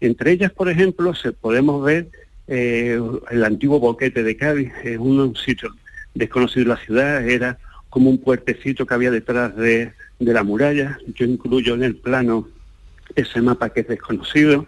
Entre 0.00 0.32
ellas, 0.32 0.52
por 0.52 0.68
ejemplo, 0.68 1.14
se 1.14 1.32
podemos 1.32 1.84
ver 1.84 2.08
eh, 2.46 3.00
el 3.30 3.44
antiguo 3.44 3.80
boquete 3.80 4.22
de 4.22 4.36
Cádiz, 4.36 4.72
es 4.84 4.98
un 4.98 5.34
sitio 5.36 5.74
desconocido 6.14 6.64
de 6.64 6.68
la 6.68 6.84
ciudad, 6.84 7.28
era 7.28 7.58
como 7.92 8.08
un 8.08 8.16
puertecito 8.16 8.86
que 8.86 8.94
había 8.94 9.10
detrás 9.10 9.54
de, 9.54 9.92
la 10.18 10.42
muralla. 10.42 10.98
Yo 11.14 11.26
incluyo 11.26 11.74
en 11.74 11.82
el 11.82 11.94
plano 11.94 12.48
ese 13.14 13.42
mapa 13.42 13.68
que 13.68 13.80
es 13.80 13.88
desconocido. 13.88 14.66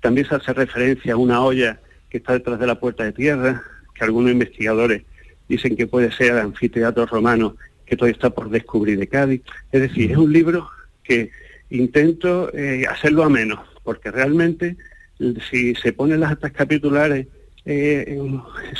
También 0.00 0.26
se 0.26 0.34
hace 0.34 0.52
referencia 0.52 1.12
a 1.12 1.16
una 1.16 1.40
olla 1.40 1.78
que 2.10 2.18
está 2.18 2.32
detrás 2.32 2.58
de 2.58 2.66
la 2.66 2.80
puerta 2.80 3.04
de 3.04 3.12
tierra, 3.12 3.62
que 3.94 4.02
algunos 4.02 4.32
investigadores 4.32 5.04
dicen 5.48 5.76
que 5.76 5.86
puede 5.86 6.10
ser 6.10 6.32
el 6.32 6.38
anfiteatro 6.38 7.06
romano 7.06 7.56
que 7.86 7.94
todavía 7.94 8.14
está 8.14 8.30
por 8.30 8.50
descubrir 8.50 8.98
de 8.98 9.06
Cádiz. 9.06 9.42
Es 9.70 9.80
decir, 9.80 10.10
es 10.10 10.16
un 10.16 10.32
libro 10.32 10.68
que 11.04 11.30
intento 11.70 12.52
eh, 12.52 12.86
hacerlo 12.90 13.22
a 13.22 13.28
menos, 13.28 13.60
porque 13.84 14.10
realmente 14.10 14.76
si 15.48 15.76
se 15.76 15.92
ponen 15.92 16.18
las 16.18 16.32
actas 16.32 16.50
capitulares 16.50 17.28
eh, 17.66 18.18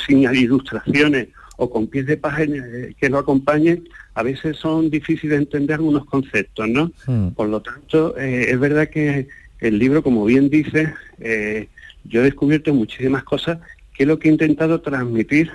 sin 0.05 0.23
ilustraciones 0.23 1.29
o 1.57 1.69
con 1.69 1.87
pies 1.87 2.05
de 2.05 2.17
página 2.17 2.65
eh, 2.65 2.95
que 2.99 3.09
lo 3.09 3.17
acompañen, 3.17 3.87
a 4.13 4.23
veces 4.23 4.57
son 4.57 4.89
difíciles 4.89 5.37
de 5.37 5.43
entender 5.43 5.75
algunos 5.75 6.05
conceptos, 6.05 6.67
¿no? 6.67 6.91
Hmm. 7.05 7.29
Por 7.29 7.49
lo 7.49 7.61
tanto, 7.61 8.17
eh, 8.17 8.51
es 8.51 8.59
verdad 8.59 8.89
que 8.89 9.27
el 9.59 9.79
libro, 9.79 10.03
como 10.03 10.25
bien 10.25 10.49
dice, 10.49 10.93
eh, 11.19 11.67
yo 12.03 12.21
he 12.21 12.25
descubierto 12.25 12.73
muchísimas 12.73 13.23
cosas 13.23 13.59
que 13.93 14.03
es 14.03 14.07
lo 14.07 14.19
que 14.19 14.27
he 14.27 14.31
intentado 14.31 14.81
transmitir 14.81 15.51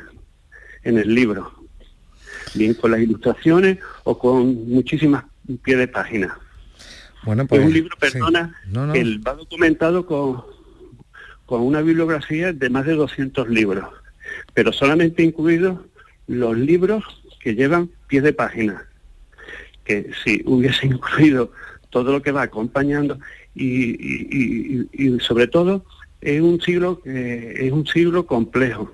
en 0.83 0.99
el 0.99 1.15
libro, 1.15 1.53
bien 2.55 2.75
con 2.75 2.93
las 2.93 3.01
ilustraciones 3.01 3.79
o 4.05 4.19
con 4.19 4.69
muchísimas 4.69 5.25
pies 5.63 5.79
de 5.79 5.89
página. 5.89 6.39
Bueno, 7.25 7.47
pues, 7.47 7.61
es 7.61 7.67
un 7.67 7.73
libro, 7.75 7.97
perdona, 8.01 8.55
que 8.93 9.19
va 9.19 9.35
documentado 9.35 10.07
con, 10.07 10.43
con 11.45 11.61
una 11.61 11.83
bibliografía 11.83 12.53
de 12.55 12.71
más 12.71 12.87
de 12.87 12.95
200 12.95 13.49
libros, 13.51 13.85
pero 14.55 14.73
solamente 14.73 15.23
incluidos 15.23 15.79
los 16.31 16.57
libros 16.57 17.03
que 17.41 17.55
llevan 17.55 17.91
pies 18.07 18.23
de 18.23 18.33
página, 18.33 18.87
que 19.85 20.11
si 20.25 20.43
hubiese 20.47 20.87
incluido 20.95 21.53
todo 21.91 22.13
lo 22.13 22.23
que 22.23 22.31
va 22.33 22.43
acompañando 22.43 23.19
y, 23.55 25.19
sobre 25.21 25.47
todo 25.49 25.85
es 26.21 26.41
un 26.41 26.61
siglo 26.61 27.01
es 27.05 27.73
un 27.73 27.87
siglo 27.87 28.27
complejo 28.27 28.93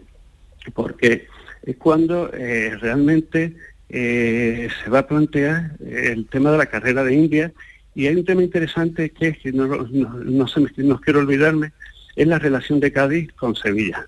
porque 0.74 1.26
es 1.64 1.76
cuando 1.76 2.30
eh, 2.32 2.76
realmente 2.80 3.54
eh, 3.88 4.68
se 4.82 4.90
va 4.90 5.00
a 5.00 5.06
plantear 5.06 5.72
el 5.84 6.26
tema 6.26 6.50
de 6.52 6.58
la 6.58 6.66
carrera 6.66 7.04
de 7.04 7.14
India. 7.14 7.52
Y 7.94 8.06
hay 8.08 8.16
un 8.16 8.24
tema 8.24 8.42
interesante 8.42 9.10
que 9.10 9.28
es 9.28 9.38
que 9.38 9.52
no, 9.52 9.66
no, 9.66 10.08
no, 10.24 10.46
se 10.48 10.60
me- 10.60 10.70
no 10.78 11.00
quiero 11.00 11.20
olvidarme, 11.20 11.72
es 12.16 12.26
la 12.26 12.38
relación 12.38 12.78
de 12.80 12.92
Cádiz 12.92 13.32
con 13.34 13.54
Sevilla. 13.56 14.06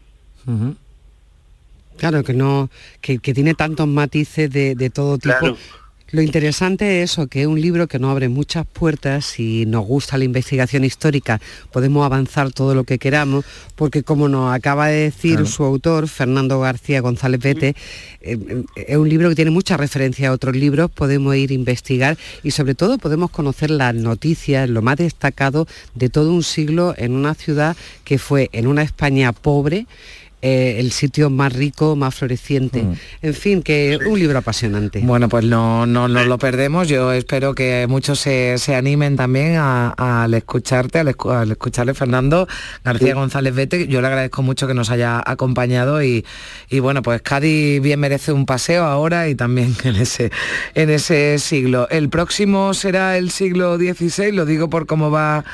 Claro, 1.98 2.24
que 2.24 2.32
no, 2.32 2.70
que, 3.00 3.18
que 3.18 3.34
tiene 3.34 3.54
tantos 3.54 3.86
matices 3.86 4.50
de, 4.50 4.74
de 4.74 4.90
todo 4.90 5.18
tipo. 5.18 5.36
Claro. 5.38 5.56
Lo 6.10 6.22
interesante 6.22 7.02
es 7.02 7.10
eso, 7.10 7.26
que 7.26 7.42
es 7.42 7.46
un 7.46 7.60
libro 7.60 7.86
que 7.86 7.98
nos 7.98 8.10
abre 8.12 8.30
muchas 8.30 8.64
puertas, 8.64 9.26
si 9.26 9.66
nos 9.66 9.84
gusta 9.84 10.16
la 10.16 10.24
investigación 10.24 10.82
histórica, 10.84 11.38
podemos 11.70 12.06
avanzar 12.06 12.50
todo 12.50 12.74
lo 12.74 12.84
que 12.84 12.98
queramos, 12.98 13.44
porque 13.76 14.02
como 14.02 14.26
nos 14.26 14.54
acaba 14.54 14.86
de 14.86 15.02
decir 15.02 15.32
Claro. 15.34 15.46
su 15.46 15.64
autor, 15.64 16.08
Fernando 16.08 16.60
García 16.60 17.02
González 17.02 17.40
Vete, 17.42 17.68
eh, 18.22 18.38
eh, 18.38 18.84
es 18.88 18.96
un 18.96 19.06
libro 19.06 19.28
que 19.28 19.34
tiene 19.34 19.50
mucha 19.50 19.76
referencia 19.76 20.30
a 20.30 20.32
otros 20.32 20.56
libros, 20.56 20.90
podemos 20.90 21.36
ir 21.36 21.50
a 21.50 21.54
investigar 21.54 22.16
y 22.42 22.52
sobre 22.52 22.74
todo 22.74 22.96
podemos 22.96 23.30
conocer 23.30 23.68
las 23.70 23.94
noticias, 23.94 24.66
lo 24.70 24.80
más 24.80 24.96
destacado 24.96 25.66
de 25.94 26.08
todo 26.08 26.32
un 26.32 26.42
siglo 26.42 26.94
en 26.96 27.12
una 27.12 27.34
ciudad 27.34 27.76
que 28.04 28.16
fue 28.16 28.48
en 28.52 28.66
una 28.66 28.80
España 28.80 29.32
pobre, 29.32 29.86
eh, 30.40 30.76
el 30.78 30.92
sitio 30.92 31.30
más 31.30 31.52
rico, 31.52 31.96
más 31.96 32.14
floreciente. 32.14 32.84
En 33.22 33.34
fin, 33.34 33.62
que 33.62 33.98
un 34.06 34.18
libro 34.18 34.38
apasionante. 34.38 35.00
Bueno, 35.02 35.28
pues 35.28 35.44
no, 35.44 35.84
no 35.86 36.06
nos 36.08 36.26
lo 36.26 36.38
perdemos. 36.38 36.86
Yo 36.88 37.12
espero 37.12 37.54
que 37.54 37.86
muchos 37.88 38.20
se, 38.20 38.56
se 38.58 38.74
animen 38.76 39.16
también 39.16 39.56
a- 39.56 39.90
al 40.22 40.34
escucharte, 40.34 41.00
al, 41.00 41.08
escu- 41.08 41.32
al 41.34 41.50
escucharle 41.50 41.94
Fernando 41.94 42.46
García 42.84 43.14
González 43.14 43.54
Vete. 43.54 43.88
Yo 43.88 44.00
le 44.00 44.06
agradezco 44.06 44.42
mucho 44.42 44.66
que 44.66 44.74
nos 44.74 44.90
haya 44.90 45.20
acompañado 45.24 46.02
y, 46.02 46.24
y 46.70 46.78
bueno, 46.80 47.02
pues 47.02 47.20
Cádiz 47.22 47.80
bien 47.82 47.98
merece 48.00 48.32
un 48.32 48.46
paseo 48.46 48.84
ahora 48.84 49.28
y 49.28 49.34
también 49.34 49.74
en 49.84 49.96
ese, 49.96 50.30
en 50.74 50.90
ese 50.90 51.38
siglo. 51.38 51.88
El 51.90 52.08
próximo 52.10 52.74
será 52.74 53.16
el 53.18 53.30
siglo 53.30 53.76
XVI, 53.76 54.32
lo 54.32 54.44
digo 54.46 54.70
por 54.70 54.86
cómo 54.86 55.10
va 55.10 55.44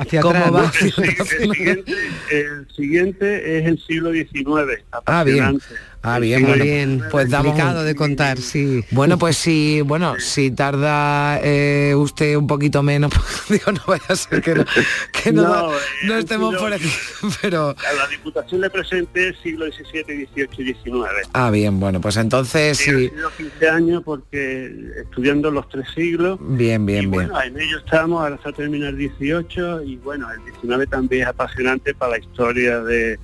hacia 0.00 0.20
cómo 0.20 0.36
atrás, 0.38 0.52
va 0.54 0.72
El 0.80 1.10
atrás. 1.10 1.28
siguiente, 1.28 1.94
el 2.30 2.68
siguiente 2.74 3.58
es 3.58 3.66
el 3.66 3.78
siglo 3.86 4.12
XIX. 4.12 4.82
Ah, 5.06 5.24
bien. 5.24 5.60
Ah, 6.02 6.18
bien, 6.18 6.42
bueno, 6.46 6.64
bien, 6.64 7.02
pues 7.10 7.28
damos 7.28 7.52
un- 7.52 7.58
complicado 7.58 7.84
de 7.84 7.94
contar, 7.94 8.38
sí. 8.38 8.82
Bueno, 8.90 9.18
pues 9.18 9.36
sí, 9.36 9.82
bueno, 9.82 10.18
si 10.18 10.50
tarda 10.50 11.38
eh, 11.42 11.94
usted 11.94 12.36
un 12.36 12.46
poquito 12.46 12.82
menos, 12.82 13.12
digo, 13.50 13.70
no 13.72 13.80
vaya 13.86 14.04
a 14.08 14.16
ser 14.16 14.40
que 14.40 14.54
no, 14.54 14.64
que 15.12 15.30
no, 15.32 15.42
No, 15.42 15.74
eh, 15.74 15.80
no 16.04 16.14
estemos 16.16 16.56
por 16.56 16.72
aquí, 16.72 16.90
pero... 17.42 17.70
A 17.70 17.92
la 17.92 18.06
Diputación 18.08 18.62
le 18.62 18.70
presenté 18.70 19.34
siglo 19.42 19.66
XVII, 19.66 20.26
XVIII 20.26 20.48
y 20.70 20.74
XIX. 20.74 21.28
Ah, 21.34 21.50
bien, 21.50 21.78
bueno, 21.78 22.00
pues 22.00 22.16
entonces 22.16 22.78
Sí, 22.78 22.90
han 22.90 22.96
sí, 22.98 23.08
sido 23.10 23.30
15 23.36 23.68
años 23.68 24.02
porque 24.02 24.72
estudiando 25.02 25.50
los 25.50 25.68
tres 25.68 25.86
siglos. 25.94 26.38
bien, 26.40 26.86
bien, 26.86 27.10
bien. 27.10 27.28
Bueno, 27.28 27.42
en 27.42 27.60
ello 27.60 27.76
estamos, 27.78 28.22
ahora 28.22 28.36
está 28.36 28.52
terminando 28.52 28.90
el 28.90 28.96
18 28.96 29.82
y 29.82 29.96
bueno, 29.96 30.28
el 30.32 30.42
19 30.44 30.86
también 30.86 31.22
es 31.22 31.28
apasionante 31.28 31.92
para 31.94 32.12
la 32.12 32.18
historia 32.18 32.80
de, 32.80 33.18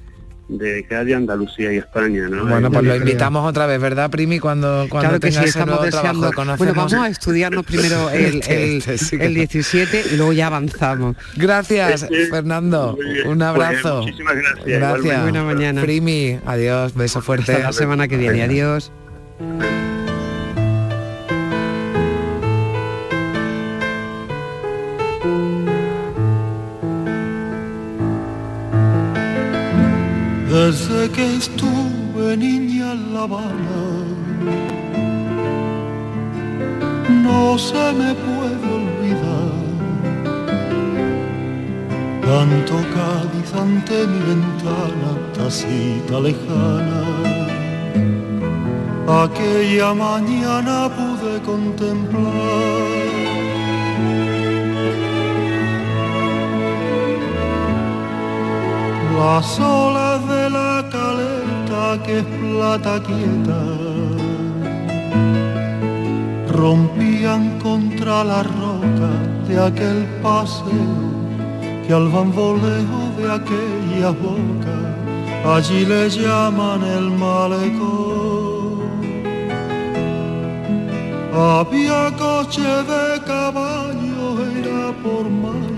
de 0.48 0.86
Cádiz, 0.88 1.16
Andalucía 1.16 1.72
y 1.72 1.78
España, 1.78 2.28
¿no? 2.28 2.46
Bueno, 2.46 2.70
pues 2.70 2.84
lo 2.84 2.94
invitamos 2.94 3.48
otra 3.48 3.66
vez, 3.66 3.80
¿verdad, 3.80 4.10
Primi? 4.10 4.38
Cuando, 4.38 4.86
cuando 4.88 5.08
Claro 5.18 5.20
que 5.20 5.32
sí, 5.32 5.38
estamos 5.44 5.80
trabajo, 5.80 5.84
deseando. 5.84 6.56
Bueno, 6.56 6.72
vamos 6.74 6.92
a 6.92 7.08
estudiarnos 7.08 7.64
primero 7.66 8.10
el, 8.10 8.36
Este, 8.36 8.64
el- 8.64 8.76
este, 8.78 8.98
sí 8.98 9.18
que- 9.18 9.26
el 9.26 9.34
17 9.34 10.04
y 10.12 10.16
luego 10.16 10.32
ya 10.32 10.46
avanzamos. 10.46 11.16
Gracias, 11.36 12.04
Este, 12.04 12.26
Fernando. 12.28 12.96
Un 13.26 13.42
abrazo. 13.42 14.02
Pues, 14.02 14.06
muchísimas 14.06 14.36
gracias, 14.36 14.66
Gracias. 14.66 15.22
Buena 15.22 15.42
mañana. 15.42 15.80
Primi, 15.82 16.38
adiós, 16.46 16.94
beso 16.94 17.20
fuerte. 17.20 17.52
Hasta 17.52 17.64
la 17.64 17.72
semana 17.72 18.06
que 18.08 18.16
viene. 18.16 18.32
Venga. 18.34 18.44
Adiós. 18.46 18.92
Desde 30.56 31.10
que 31.10 31.36
estuve 31.36 32.34
niña 32.34 32.92
en 32.92 33.12
La 33.12 33.24
Habana, 33.24 33.82
no 37.26 37.58
se 37.58 37.84
me 38.00 38.10
puede 38.24 38.66
olvidar. 38.80 39.52
Canto 42.26 42.76
Cádiz 42.94 43.50
ante 43.64 44.06
mi 44.06 44.20
ventana, 44.30 45.10
tacita 45.36 46.20
lejana. 46.26 47.02
Aquella 49.24 49.92
mañana 49.92 50.88
pude 50.96 51.32
contemplar 51.50 53.25
las 59.18 59.58
olas 59.58 60.28
de 60.28 60.50
la 60.50 60.84
caleta 60.90 62.02
que 62.04 62.18
es 62.18 62.24
plata 62.24 63.02
quieta 63.02 63.62
rompían 66.48 67.58
contra 67.60 68.24
la 68.24 68.42
roca 68.42 69.10
de 69.48 69.54
aquel 69.68 70.04
paseo 70.22 70.96
que 71.86 71.92
al 71.94 72.08
bamboleo 72.08 73.00
de 73.18 73.26
aquella 73.38 74.10
boca 74.10 74.76
allí 75.54 75.86
le 75.86 76.10
llaman 76.10 76.82
el 76.82 77.10
malecón. 77.10 78.16
Había 81.32 82.10
coche 82.16 82.68
de 82.92 83.20
caballo, 83.24 84.26
era 84.58 84.92
por 85.02 85.24
mayo 85.30 85.75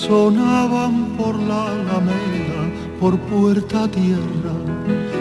sonaban 0.00 1.16
por 1.18 1.38
la 1.38 1.66
alameda, 1.66 2.62
por 2.98 3.18
puerta 3.18 3.88
tierra, 3.88 4.54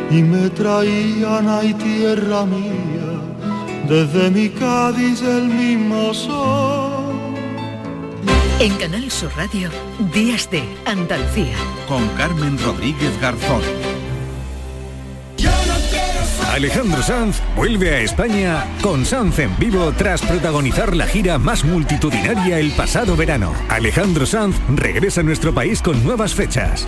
y 0.09 0.23
me 0.23 0.49
traían 0.49 1.47
ay 1.49 1.73
tierra 1.73 2.45
mía, 2.45 3.09
desde 3.87 4.31
mi 4.31 4.49
Cádiz 4.49 5.21
el 5.21 5.47
mismo 5.49 6.13
sol. 6.13 7.09
En 8.59 8.73
Canal 8.75 9.09
Sur 9.11 9.31
Radio, 9.35 9.69
Días 10.13 10.49
de 10.49 10.63
Andalucía. 10.85 11.57
Con 11.87 12.07
Carmen 12.09 12.57
Rodríguez 12.59 13.19
Garzón. 13.21 13.61
Alejandro 16.59 17.01
Sanz 17.01 17.41
vuelve 17.55 17.95
a 17.95 18.01
España 18.01 18.65
con 18.81 19.05
Sanz 19.05 19.39
en 19.39 19.57
vivo 19.57 19.93
tras 19.97 20.21
protagonizar 20.21 20.93
la 20.93 21.07
gira 21.07 21.39
más 21.39 21.63
multitudinaria 21.63 22.59
el 22.59 22.73
pasado 22.73 23.15
verano. 23.15 23.53
Alejandro 23.69 24.25
Sanz 24.25 24.57
regresa 24.67 25.21
a 25.21 25.23
nuestro 25.23 25.53
país 25.53 25.81
con 25.81 26.03
nuevas 26.03 26.35
fechas. 26.35 26.85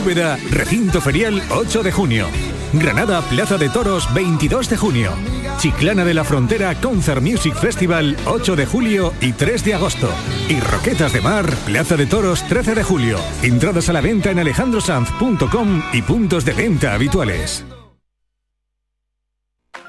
Úbeda, 0.00 0.38
recinto 0.48 1.00
ferial 1.00 1.42
8 1.50 1.82
de 1.82 1.90
junio. 1.90 2.28
Granada, 2.72 3.20
Plaza 3.22 3.58
de 3.58 3.68
Toros 3.68 4.14
22 4.14 4.70
de 4.70 4.76
junio. 4.76 5.10
Chiclana 5.58 6.04
de 6.04 6.14
la 6.14 6.24
Frontera 6.24 6.74
Concert 6.80 7.22
Music 7.22 7.54
Festival 7.54 8.16
8 8.26 8.56
de 8.56 8.66
julio 8.66 9.12
y 9.20 9.32
3 9.32 9.64
de 9.64 9.74
agosto. 9.74 10.10
Y 10.48 10.60
Roquetas 10.60 11.12
de 11.12 11.20
Mar, 11.20 11.46
Plaza 11.64 11.96
de 11.96 12.06
Toros 12.06 12.42
13 12.46 12.74
de 12.74 12.82
julio. 12.82 13.18
Entradas 13.42 13.88
a 13.88 13.92
la 13.92 14.00
venta 14.00 14.30
en 14.30 14.38
alejandrosanz.com 14.38 15.82
y 15.92 16.02
puntos 16.02 16.44
de 16.44 16.52
venta 16.52 16.94
habituales. 16.94 17.64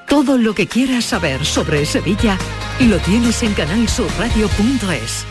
Todo 0.08 0.38
lo 0.38 0.54
que 0.54 0.66
quieras 0.66 1.04
saber 1.04 1.44
sobre 1.44 1.84
Sevilla 1.84 2.38
lo 2.80 2.98
tienes 2.98 3.42
en 3.42 3.52
canalsurradio.es. 3.54 5.26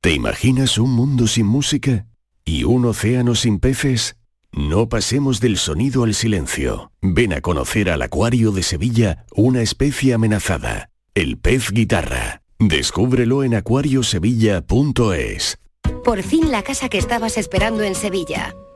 ¿Te 0.00 0.12
imaginas 0.12 0.78
un 0.78 0.90
mundo 0.90 1.28
sin 1.28 1.46
música? 1.46 2.06
¿Y 2.52 2.64
un 2.64 2.84
océano 2.84 3.34
sin 3.34 3.58
peces? 3.58 4.16
No 4.52 4.90
pasemos 4.90 5.40
del 5.40 5.56
sonido 5.56 6.04
al 6.04 6.12
silencio. 6.12 6.92
Ven 7.00 7.32
a 7.32 7.40
conocer 7.40 7.88
al 7.88 8.02
Acuario 8.02 8.52
de 8.52 8.62
Sevilla, 8.62 9.24
una 9.34 9.62
especie 9.62 10.12
amenazada, 10.12 10.90
el 11.14 11.38
pez 11.38 11.70
guitarra. 11.70 12.42
Descúbrelo 12.58 13.42
en 13.42 13.54
acuariosevilla.es. 13.54 15.56
Por 16.04 16.22
fin 16.22 16.50
la 16.50 16.62
casa 16.62 16.90
que 16.90 16.98
estabas 16.98 17.38
esperando 17.38 17.84
en 17.84 17.94
Sevilla. 17.94 18.54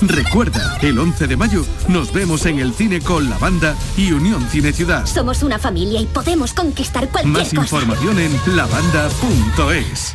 Recuerda, 0.00 0.78
el 0.80 0.98
11 0.98 1.26
de 1.26 1.36
mayo 1.36 1.64
nos 1.88 2.12
vemos 2.12 2.46
en 2.46 2.58
el 2.60 2.72
cine 2.72 3.00
con 3.00 3.28
la 3.28 3.38
banda 3.38 3.74
y 3.96 4.12
Unión 4.12 4.46
Cine 4.48 4.72
Ciudad. 4.72 5.06
Somos 5.06 5.42
una 5.42 5.58
familia 5.58 6.00
y 6.00 6.06
podemos 6.06 6.52
conquistar 6.52 7.08
cualquier 7.08 7.32
Más 7.32 7.48
cosa. 7.48 7.62
información 7.62 8.18
en 8.20 8.56
lavanda.es. 8.56 10.14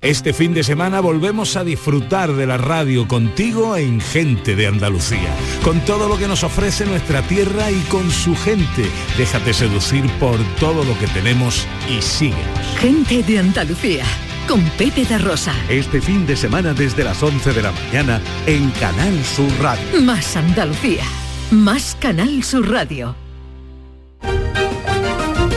Este 0.00 0.32
fin 0.32 0.54
de 0.54 0.62
semana 0.62 1.00
volvemos 1.00 1.56
a 1.56 1.64
disfrutar 1.64 2.32
de 2.32 2.46
la 2.46 2.56
radio 2.56 3.08
contigo 3.08 3.76
en 3.76 4.00
Gente 4.00 4.54
de 4.54 4.68
Andalucía, 4.68 5.34
con 5.64 5.80
todo 5.80 6.08
lo 6.08 6.16
que 6.16 6.28
nos 6.28 6.44
ofrece 6.44 6.86
nuestra 6.86 7.20
tierra 7.22 7.72
y 7.72 7.80
con 7.88 8.08
su 8.12 8.36
gente. 8.36 8.88
Déjate 9.16 9.52
seducir 9.52 10.08
por 10.20 10.38
todo 10.60 10.84
lo 10.84 10.96
que 11.00 11.08
tenemos 11.08 11.66
y 11.90 12.00
síguenos. 12.00 12.76
Gente 12.78 13.24
de 13.24 13.40
Andalucía, 13.40 14.04
con 14.48 14.64
Pepe 14.70 15.04
de 15.04 15.18
Rosa. 15.18 15.52
Este 15.68 16.00
fin 16.00 16.26
de 16.26 16.34
semana 16.34 16.72
desde 16.72 17.04
las 17.04 17.22
11 17.22 17.52
de 17.52 17.62
la 17.62 17.70
mañana 17.70 18.20
en 18.46 18.70
Canal 18.70 19.22
Sur 19.24 19.50
Radio. 19.60 20.00
Más 20.00 20.36
Andalucía, 20.36 21.04
más 21.50 21.96
Canal 22.00 22.42
Sur 22.42 22.70
Radio. 22.70 23.14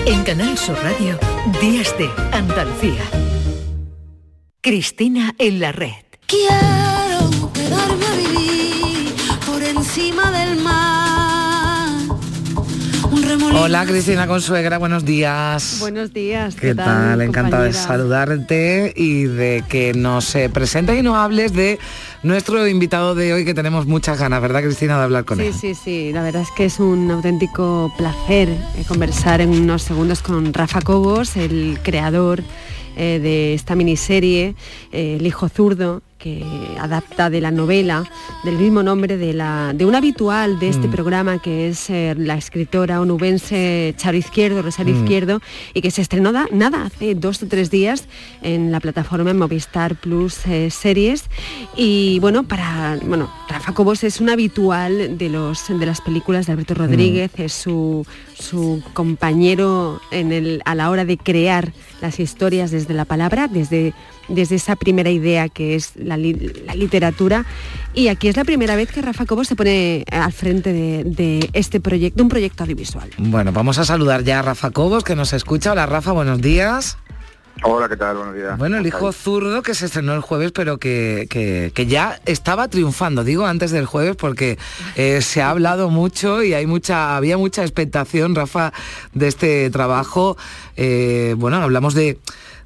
En 0.05 0.23
Canal 0.23 0.57
Sur 0.57 0.77
Radio, 0.83 1.17
Días 1.61 1.95
de 1.97 2.09
Andalucía. 2.33 3.03
Cristina 4.61 5.33
en 5.37 5.61
la 5.61 5.71
red. 5.71 6.03
Quiero 6.27 7.51
quedarme 7.53 8.05
a 8.05 8.15
vivir 8.15 9.15
por 9.45 9.63
encima 9.63 10.31
del 10.31 10.57
mar. 10.57 10.90
Hola 13.39 13.85
Cristina 13.85 14.27
Consuegra, 14.27 14.77
buenos 14.77 15.05
días. 15.05 15.77
Buenos 15.79 16.11
días. 16.11 16.55
¿Qué 16.55 16.75
tal? 16.75 17.21
Encantada 17.21 17.63
de 17.63 17.71
saludarte 17.71 18.93
y 18.95 19.23
de 19.23 19.63
que 19.69 19.93
nos 19.93 20.35
eh, 20.35 20.49
presentes 20.49 20.99
y 20.99 21.01
nos 21.01 21.15
hables 21.15 21.53
de 21.53 21.79
nuestro 22.23 22.67
invitado 22.67 23.15
de 23.15 23.31
hoy 23.31 23.45
que 23.45 23.53
tenemos 23.53 23.85
muchas 23.85 24.19
ganas, 24.19 24.41
¿verdad 24.41 24.61
Cristina, 24.63 24.97
de 24.97 25.03
hablar 25.03 25.23
con 25.23 25.37
Sí, 25.37 25.45
él? 25.45 25.53
sí, 25.53 25.75
sí. 25.75 26.11
La 26.13 26.23
verdad 26.23 26.41
es 26.41 26.51
que 26.51 26.65
es 26.65 26.79
un 26.81 27.09
auténtico 27.09 27.93
placer 27.97 28.49
eh, 28.49 28.83
conversar 28.85 29.39
en 29.39 29.49
unos 29.51 29.83
segundos 29.83 30.21
con 30.21 30.53
Rafa 30.53 30.81
Cobos, 30.81 31.37
el 31.37 31.79
creador 31.83 32.43
eh, 32.97 33.19
de 33.23 33.53
esta 33.53 33.75
miniserie, 33.75 34.55
eh, 34.91 35.15
El 35.17 35.25
hijo 35.25 35.47
zurdo, 35.47 36.01
que 36.21 36.43
adapta 36.79 37.29
de 37.29 37.41
la 37.41 37.51
novela 37.51 38.03
del 38.43 38.57
mismo 38.57 38.83
nombre 38.83 39.17
de, 39.17 39.33
la, 39.33 39.71
de 39.73 39.85
un 39.85 39.95
habitual 39.95 40.59
de 40.59 40.69
este 40.69 40.87
Mm. 40.87 40.91
programa 40.91 41.39
que 41.41 41.67
es 41.69 41.89
eh, 41.89 42.13
la 42.17 42.35
escritora 42.35 43.01
onubense 43.01 43.93
Charo 43.97 44.17
Izquierdo, 44.17 44.61
Rosario 44.61 44.93
Mm. 44.95 44.97
Izquierdo, 45.03 45.41
y 45.73 45.81
que 45.81 45.91
se 45.91 46.01
estrenó 46.01 46.31
da- 46.31 46.47
nada 46.51 46.83
hace 46.85 47.15
dos 47.15 47.41
o 47.43 47.47
tres 47.47 47.71
días 47.71 48.05
en 48.43 48.71
la 48.71 48.79
plataforma 48.79 49.33
Movistar 49.33 49.95
Plus 49.95 50.45
eh, 50.45 50.69
Series. 50.69 51.25
Y 51.75 52.19
bueno, 52.19 52.43
para 52.43 52.97
bueno, 53.03 53.29
Rafa 53.61 53.73
Cobos 53.75 54.03
es 54.03 54.19
un 54.19 54.31
habitual 54.31 55.19
de 55.19 55.29
los 55.29 55.67
de 55.67 55.85
las 55.85 56.01
películas 56.01 56.47
de 56.47 56.53
Alberto 56.53 56.73
Rodríguez, 56.73 57.29
es 57.37 57.53
su, 57.53 58.07
su 58.33 58.81
compañero 58.93 60.01
en 60.09 60.31
el, 60.31 60.63
a 60.65 60.73
la 60.73 60.89
hora 60.89 61.05
de 61.05 61.15
crear 61.15 61.71
las 62.01 62.19
historias 62.19 62.71
desde 62.71 62.95
la 62.95 63.05
palabra, 63.05 63.47
desde, 63.47 63.93
desde 64.29 64.55
esa 64.55 64.75
primera 64.75 65.11
idea 65.11 65.47
que 65.47 65.75
es 65.75 65.91
la, 65.95 66.17
li- 66.17 66.51
la 66.65 66.73
literatura. 66.73 67.45
Y 67.93 68.07
aquí 68.07 68.29
es 68.29 68.35
la 68.35 68.45
primera 68.45 68.75
vez 68.75 68.91
que 68.91 68.99
Rafa 69.03 69.27
Cobos 69.27 69.47
se 69.47 69.55
pone 69.55 70.05
al 70.09 70.33
frente 70.33 70.73
de, 70.73 71.03
de 71.03 71.47
este 71.53 71.79
proyecto, 71.79 72.17
de 72.17 72.23
un 72.23 72.29
proyecto 72.29 72.63
audiovisual. 72.63 73.11
Bueno, 73.19 73.51
vamos 73.51 73.77
a 73.77 73.85
saludar 73.85 74.23
ya 74.23 74.39
a 74.39 74.41
Rafa 74.41 74.71
Cobos 74.71 75.03
que 75.03 75.15
nos 75.15 75.33
escucha. 75.33 75.73
Hola 75.73 75.85
Rafa, 75.85 76.13
buenos 76.13 76.41
días. 76.41 76.97
Hola, 77.63 77.87
¿qué 77.87 77.95
tal? 77.97 78.17
Buenos 78.17 78.35
días. 78.35 78.57
Bueno, 78.57 78.77
el 78.77 78.83
¿Cómo 78.91 79.09
hijo 79.09 79.11
zurdo 79.11 79.61
que 79.61 79.75
se 79.75 79.85
estrenó 79.85 80.13
el 80.15 80.21
jueves, 80.21 80.51
pero 80.51 80.77
que, 80.79 81.27
que- 81.29 81.71
que 81.75 81.85
ya 81.85 82.19
estaba 82.25 82.67
triunfando, 82.69 83.23
digo 83.23 83.45
antes 83.45 83.69
del 83.71 83.85
jueves, 83.85 84.15
porque 84.15 84.57
eh, 84.95 85.21
se 85.21 85.41
ha 85.43 85.51
hablado 85.51 85.89
mucho 85.89 86.41
y 86.43 86.53
hay 86.55 86.65
mucha, 86.65 87.15
había 87.15 87.37
mucha 87.37 87.61
expectación, 87.61 88.33
Rafa, 88.33 88.73
de 89.13 89.27
este 89.27 89.69
trabajo. 89.69 90.37
Eh, 90.75 91.35
bueno, 91.37 91.57
hablamos 91.57 91.93
de, 91.93 92.17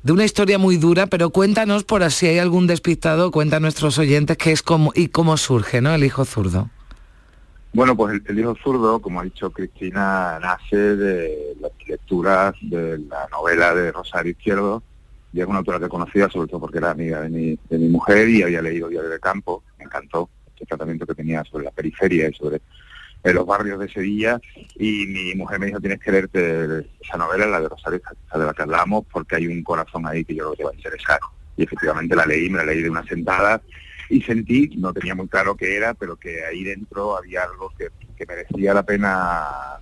de 0.03 0.11
una 0.13 0.23
historia 0.23 0.57
muy 0.59 0.77
dura, 0.77 1.07
pero 1.07 1.29
cuéntanos, 1.29 1.83
por 1.83 2.01
así 2.03 2.27
hay 2.27 2.39
algún 2.39 2.65
despistado, 2.65 3.31
cuenta 3.31 3.57
a 3.57 3.59
nuestros 3.59 3.97
oyentes 3.97 4.37
qué 4.37 4.53
es 4.53 4.61
como 4.61 4.93
y 4.95 5.09
cómo 5.09 5.35
surge, 5.35 5.81
¿no? 5.81 5.93
El 5.93 6.05
hijo 6.05 6.23
zurdo. 6.23 6.69
Bueno, 7.75 7.93
pues 7.93 8.21
el, 8.25 8.39
hijo 8.39 8.55
zurdo, 8.55 9.01
como 9.01 9.19
ha 9.19 9.25
dicho 9.25 9.51
Cristina, 9.51 10.39
nace 10.39 10.77
de 10.77 11.57
las 11.59 11.73
lecturas 11.85 12.55
de 12.61 12.99
la 12.99 13.27
novela 13.29 13.75
de 13.75 13.91
Rosario 13.91 14.31
Izquierdo, 14.31 14.81
y 15.33 15.41
es 15.41 15.45
una 15.45 15.57
autora 15.57 15.81
que 15.81 15.89
conocía, 15.89 16.29
sobre 16.29 16.47
todo 16.47 16.61
porque 16.61 16.77
era 16.77 16.91
amiga 16.91 17.19
de 17.19 17.29
mi, 17.29 17.59
de 17.69 17.77
mi 17.77 17.89
mujer 17.89 18.29
y 18.29 18.43
había 18.43 18.61
leído 18.61 18.87
Diario 18.87 19.09
de 19.09 19.19
Campo, 19.19 19.61
me 19.77 19.83
encantó 19.83 20.29
este 20.53 20.65
tratamiento 20.65 21.05
que 21.05 21.15
tenía 21.15 21.43
sobre 21.43 21.65
la 21.65 21.71
periferia 21.71 22.29
y 22.29 22.33
sobre 22.33 22.61
eh, 23.25 23.33
los 23.33 23.45
barrios 23.45 23.77
de 23.77 23.89
Sevilla, 23.89 24.39
y 24.75 25.07
mi 25.07 25.35
mujer 25.35 25.59
me 25.59 25.65
dijo, 25.65 25.81
tienes 25.81 25.99
que 25.99 26.13
leerte 26.13 26.87
esa 27.01 27.17
novela, 27.17 27.45
la 27.45 27.59
de 27.59 27.67
Rosario, 27.67 28.01
de 28.33 28.45
la 28.45 28.53
que 28.53 28.61
hablamos, 28.61 29.03
porque 29.11 29.35
hay 29.35 29.47
un 29.47 29.61
corazón 29.63 30.07
ahí 30.07 30.23
que 30.23 30.33
yo 30.33 30.43
creo 30.43 30.51
que 30.51 30.57
te 30.59 30.63
va 30.63 30.71
a 30.71 30.75
interesar. 30.75 31.19
Y 31.57 31.63
efectivamente 31.63 32.15
la 32.15 32.25
leí, 32.25 32.49
me 32.49 32.59
la 32.59 32.67
leí 32.67 32.81
de 32.81 32.89
una 32.89 33.03
sentada, 33.03 33.61
y 34.09 34.21
sentí, 34.21 34.69
no 34.77 34.93
tenía 34.93 35.15
muy 35.15 35.27
claro 35.27 35.55
qué 35.55 35.75
era, 35.77 35.93
pero 35.93 36.15
que 36.15 36.45
ahí 36.45 36.63
dentro 36.63 37.17
había 37.17 37.43
algo 37.43 37.71
que, 37.77 37.89
que 38.15 38.25
merecía 38.25 38.73
la 38.73 38.83
pena 38.83 39.79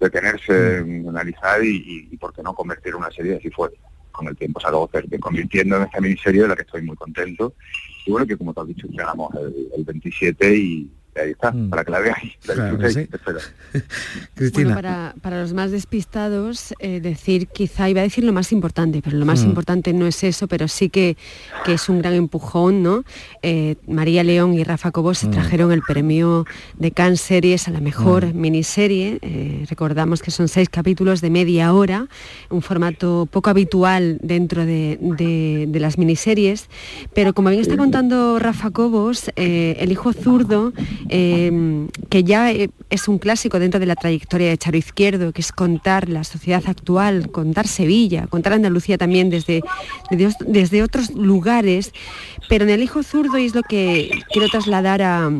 detenerse, 0.00 0.78
en 0.78 1.08
analizar 1.08 1.62
y, 1.64 2.08
y, 2.10 2.16
por 2.16 2.32
qué 2.32 2.42
no 2.42 2.54
convertir 2.54 2.90
en 2.90 2.96
una 2.96 3.10
serie 3.10 3.36
así 3.36 3.50
fue. 3.50 3.70
Con 4.12 4.28
el 4.28 4.36
tiempo 4.36 4.60
se 4.60 4.66
acabó 4.66 4.88
ter- 4.88 5.06
convirtiendo 5.20 5.76
en 5.76 5.82
esta 5.84 6.00
miniserie 6.00 6.42
de 6.42 6.48
la 6.48 6.56
que 6.56 6.62
estoy 6.62 6.82
muy 6.82 6.96
contento. 6.96 7.54
Y 8.06 8.10
bueno, 8.10 8.26
que 8.26 8.36
como 8.36 8.52
te 8.54 8.60
has 8.60 8.66
dicho, 8.68 8.86
estrenamos 8.86 9.34
el, 9.34 9.68
el 9.76 9.84
27 9.84 10.56
y 10.56 10.90
ahí 11.20 11.30
está, 11.30 11.54
para 11.70 11.84
que 11.84 11.90
la 11.90 12.00
veáis. 12.00 12.32
La 12.46 12.54
Claro 12.54 12.90
sí. 12.90 13.00
espero. 13.00 13.38
Bueno, 14.52 14.74
para, 14.74 15.14
para 15.22 15.40
los 15.40 15.52
más 15.54 15.70
despistados, 15.70 16.74
eh, 16.78 17.00
decir, 17.00 17.48
quizá 17.48 17.88
iba 17.88 18.00
a 18.00 18.04
decir 18.04 18.24
lo 18.24 18.32
más 18.32 18.52
importante, 18.52 19.00
pero 19.02 19.16
lo 19.16 19.24
más 19.24 19.42
Mm. 19.44 19.48
importante 19.48 19.92
no 19.92 20.06
es 20.06 20.22
eso, 20.24 20.46
pero 20.46 20.68
sí 20.68 20.88
que, 20.90 21.16
que 21.64 21.74
es 21.74 21.88
un 21.88 21.98
gran 22.00 22.14
empujón, 22.14 22.82
¿no? 22.82 23.02
Eh, 23.42 23.76
María 23.86 24.22
León 24.24 24.54
y 24.54 24.62
Rafa 24.64 24.90
Cobos 24.90 25.18
se 25.18 25.28
Mm. 25.28 25.30
trajeron 25.30 25.72
el 25.72 25.82
premio 25.82 26.44
de 26.78 26.90
Cannes 26.92 27.20
Series 27.20 27.66
a 27.68 27.70
la 27.70 27.80
mejor 27.80 28.26
Mm. 28.34 28.40
miniserie. 28.40 29.18
Eh, 29.22 29.64
recordamos 29.68 30.22
que 30.22 30.30
son 30.30 30.48
seis 30.48 30.68
capítulos 30.68 31.20
de 31.20 31.30
media 31.30 31.72
hora, 31.72 32.06
un 32.50 32.62
formato 32.62 33.26
poco 33.30 33.50
habitual 33.50 34.18
dentro 34.22 34.64
de, 34.66 34.98
de- 35.00 35.66
de 35.68 35.80
las 35.80 35.98
miniseries, 35.98 36.68
pero 37.14 37.32
como 37.34 37.48
bien 37.50 37.62
está 37.62 37.76
contando 37.76 38.38
Rafa 38.38 38.70
Cobos, 38.70 39.30
eh, 39.36 39.76
El 39.80 39.92
hijo 39.92 40.12
zurdo, 40.12 40.72
eh, 41.08 41.86
que 42.08 42.24
ya 42.24 42.50
eh, 42.52 42.70
es 42.90 43.08
un 43.08 43.18
clásico 43.18 43.58
dentro 43.58 43.80
de 43.80 43.86
la 43.86 43.94
trayectoria 43.96 44.48
de 44.48 44.58
Charo 44.58 44.76
Izquierdo, 44.76 45.32
que 45.32 45.40
es 45.40 45.52
contar 45.52 46.08
la 46.08 46.24
sociedad 46.24 46.62
actual, 46.66 47.30
contar 47.30 47.66
Sevilla, 47.66 48.26
contar 48.28 48.52
Andalucía 48.54 48.98
también 48.98 49.30
desde, 49.30 49.62
desde, 50.10 50.26
os- 50.26 50.36
desde 50.46 50.82
otros 50.82 51.10
lugares, 51.12 51.92
pero 52.48 52.64
en 52.64 52.70
El 52.70 52.82
hijo 52.82 53.02
zurdo 53.02 53.38
y 53.38 53.46
es 53.46 53.54
lo 53.54 53.62
que 53.62 54.10
quiero 54.32 54.48
trasladar 54.48 55.02
a, 55.02 55.30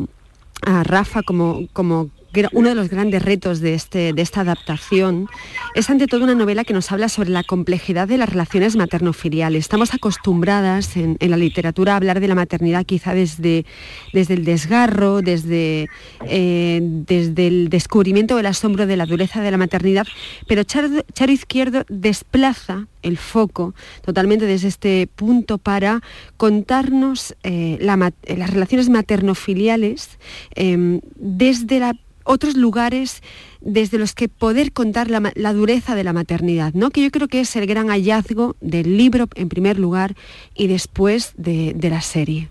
a 0.65 0.83
Rafa 0.83 1.21
como, 1.23 1.67
como 1.73 2.09
uno 2.53 2.69
de 2.69 2.75
los 2.75 2.89
grandes 2.89 3.21
retos 3.23 3.59
de, 3.59 3.73
este, 3.73 4.13
de 4.13 4.21
esta 4.21 4.41
adaptación 4.41 5.27
es 5.75 5.89
ante 5.89 6.07
todo 6.07 6.23
una 6.23 6.35
novela 6.35 6.63
que 6.63 6.73
nos 6.73 6.91
habla 6.91 7.09
sobre 7.09 7.29
la 7.29 7.43
complejidad 7.43 8.07
de 8.07 8.17
las 8.17 8.29
relaciones 8.29 8.75
materno-filiales. 8.75 9.59
Estamos 9.59 9.93
acostumbradas 9.93 10.97
en, 10.97 11.17
la 11.19 11.37
literatura 11.37 11.93
a 11.93 11.97
hablar 11.97 12.19
de 12.19 12.27
la 12.27 12.35
maternidad 12.35 12.85
quizá 12.85 13.13
desde, 13.13 13.65
desde 14.13 14.35
el 14.35 14.45
desgarro, 14.45 15.21
desde, 15.21 15.89
eh, 16.25 16.79
desde 16.81 17.47
el 17.47 17.69
descubrimiento 17.69 18.35
o 18.35 18.39
el 18.39 18.45
asombro 18.45 18.85
de 18.87 18.97
la 18.97 19.05
dureza 19.05 19.41
de 19.41 19.51
la 19.51 19.57
maternidad, 19.57 20.07
pero 20.47 20.63
Charo, 20.63 21.31
Izquierdo 21.31 21.85
desplaza 21.89 22.87
el 23.01 23.17
foco 23.17 23.73
totalmente 24.05 24.45
desde 24.45 24.67
este 24.67 25.07
punto 25.15 25.57
para 25.57 26.01
contarnos 26.37 27.35
eh, 27.43 27.77
las 27.81 28.49
relaciones 28.49 28.89
materno-filiales 28.89 30.17
eh, 30.55 30.99
desde 31.15 31.79
la- 31.79 31.95
otros 32.27 32.55
lugares 32.55 33.21
desde 33.61 33.97
los 33.97 34.13
que 34.13 34.29
poder 34.29 34.71
contar 34.71 35.09
la, 35.09 35.31
la 35.35 35.53
dureza 35.53 35.95
de 35.95 36.03
la 36.03 36.13
maternidad, 36.13 36.73
¿no? 36.73 36.89
que 36.91 37.03
yo 37.03 37.11
creo 37.11 37.27
que 37.27 37.41
es 37.41 37.55
el 37.55 37.65
gran 37.65 37.87
hallazgo 37.87 38.55
del 38.61 38.97
libro 38.97 39.27
en 39.35 39.49
primer 39.49 39.79
lugar 39.79 40.15
y 40.53 40.67
después 40.67 41.33
de, 41.37 41.73
de 41.75 41.89
la 41.89 42.01
serie. 42.01 42.49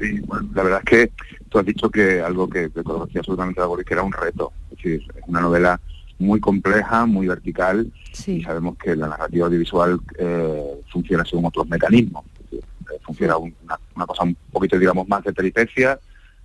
Sí, 0.00 0.20
bueno, 0.26 0.48
la 0.54 0.62
verdad 0.62 0.80
es 0.84 0.90
que 0.90 1.12
tú 1.48 1.58
has 1.58 1.64
dicho 1.64 1.90
que 1.90 2.20
algo 2.20 2.48
que, 2.48 2.70
que 2.70 2.82
conocía 2.82 3.20
absolutamente 3.20 3.62
Boris, 3.62 3.86
que 3.86 3.94
era 3.94 4.02
un 4.02 4.12
reto. 4.12 4.52
Es 4.70 4.76
decir, 4.76 5.02
es 5.14 5.22
una 5.26 5.40
novela 5.40 5.80
muy 6.18 6.40
compleja, 6.40 7.06
muy 7.06 7.28
vertical, 7.28 7.90
y 8.26 8.42
sabemos 8.42 8.76
que 8.78 8.96
la 8.96 9.08
narrativa 9.08 9.46
audiovisual 9.46 10.00
eh, 10.18 10.82
funciona 10.90 11.24
según 11.24 11.46
otros 11.46 11.68
mecanismos. 11.68 12.24
Eh, 12.52 12.60
funciona 13.02 13.36
una, 13.36 14.06
cosa 14.06 14.24
un 14.24 14.36
poquito, 14.50 14.78
digamos, 14.78 15.06
más 15.08 15.22
de 15.24 15.32
peripecia, 15.32 15.98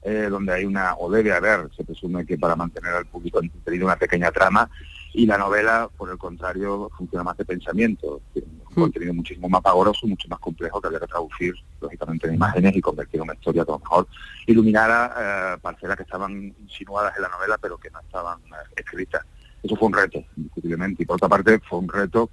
eh, 0.04 0.28
donde 0.30 0.54
hay 0.54 0.66
una, 0.66 0.96
o 0.98 1.10
debe 1.12 1.32
haber, 1.32 1.70
se 1.76 1.84
presume 1.84 2.26
que 2.26 2.38
para 2.38 2.56
mantener 2.56 2.94
al 2.94 3.06
público 3.06 3.40
entretenido 3.40 3.86
una 3.86 3.96
pequeña 3.96 4.32
trama, 4.32 4.70
y 5.14 5.26
la 5.26 5.38
novela, 5.38 5.90
por 5.98 6.10
el 6.10 6.18
contrario, 6.18 6.90
funciona 6.98 7.24
más 7.24 7.38
de 7.38 7.46
pensamiento, 7.46 8.22
tiene 8.34 8.48
un 8.48 8.72
hmm. 8.72 8.82
contenido 8.82 9.14
muchísimo 9.14 9.50
más 9.50 9.62
pavoroso, 9.62 10.08
mucho 10.08 10.28
más 10.30 10.40
complejo 10.40 10.80
que 10.80 10.88
había 10.88 11.00
que 11.02 11.08
traducir, 11.08 11.54
lógicamente, 11.82 12.28
en 12.28 12.36
imágenes 12.36 12.76
y 12.76 12.82
convertir 12.82 13.18
en 13.18 13.24
una 13.24 13.34
historia 13.34 13.66
que 13.66 13.72
a 13.72 13.76
lo 13.76 13.80
mejor 13.80 14.08
iluminara 14.48 15.60
parcelas 15.62 15.98
que 15.98 16.04
estaban 16.04 16.56
insinuadas 16.62 17.16
en 17.18 17.24
la 17.24 17.30
novela, 17.30 17.58
pero 17.62 17.78
que 17.78 17.90
no 17.90 18.00
estaban 18.00 18.40
escritas. 18.76 19.26
Eso 19.62 19.76
fue 19.76 19.90
un 19.90 19.94
reto, 19.94 20.24
indiscutiblemente. 20.38 21.04
Y 21.04 21.06
por 21.06 21.18
otra 21.18 21.28
parte, 21.28 21.60
fue 21.68 21.80
un 21.80 21.90
reto 21.90 22.30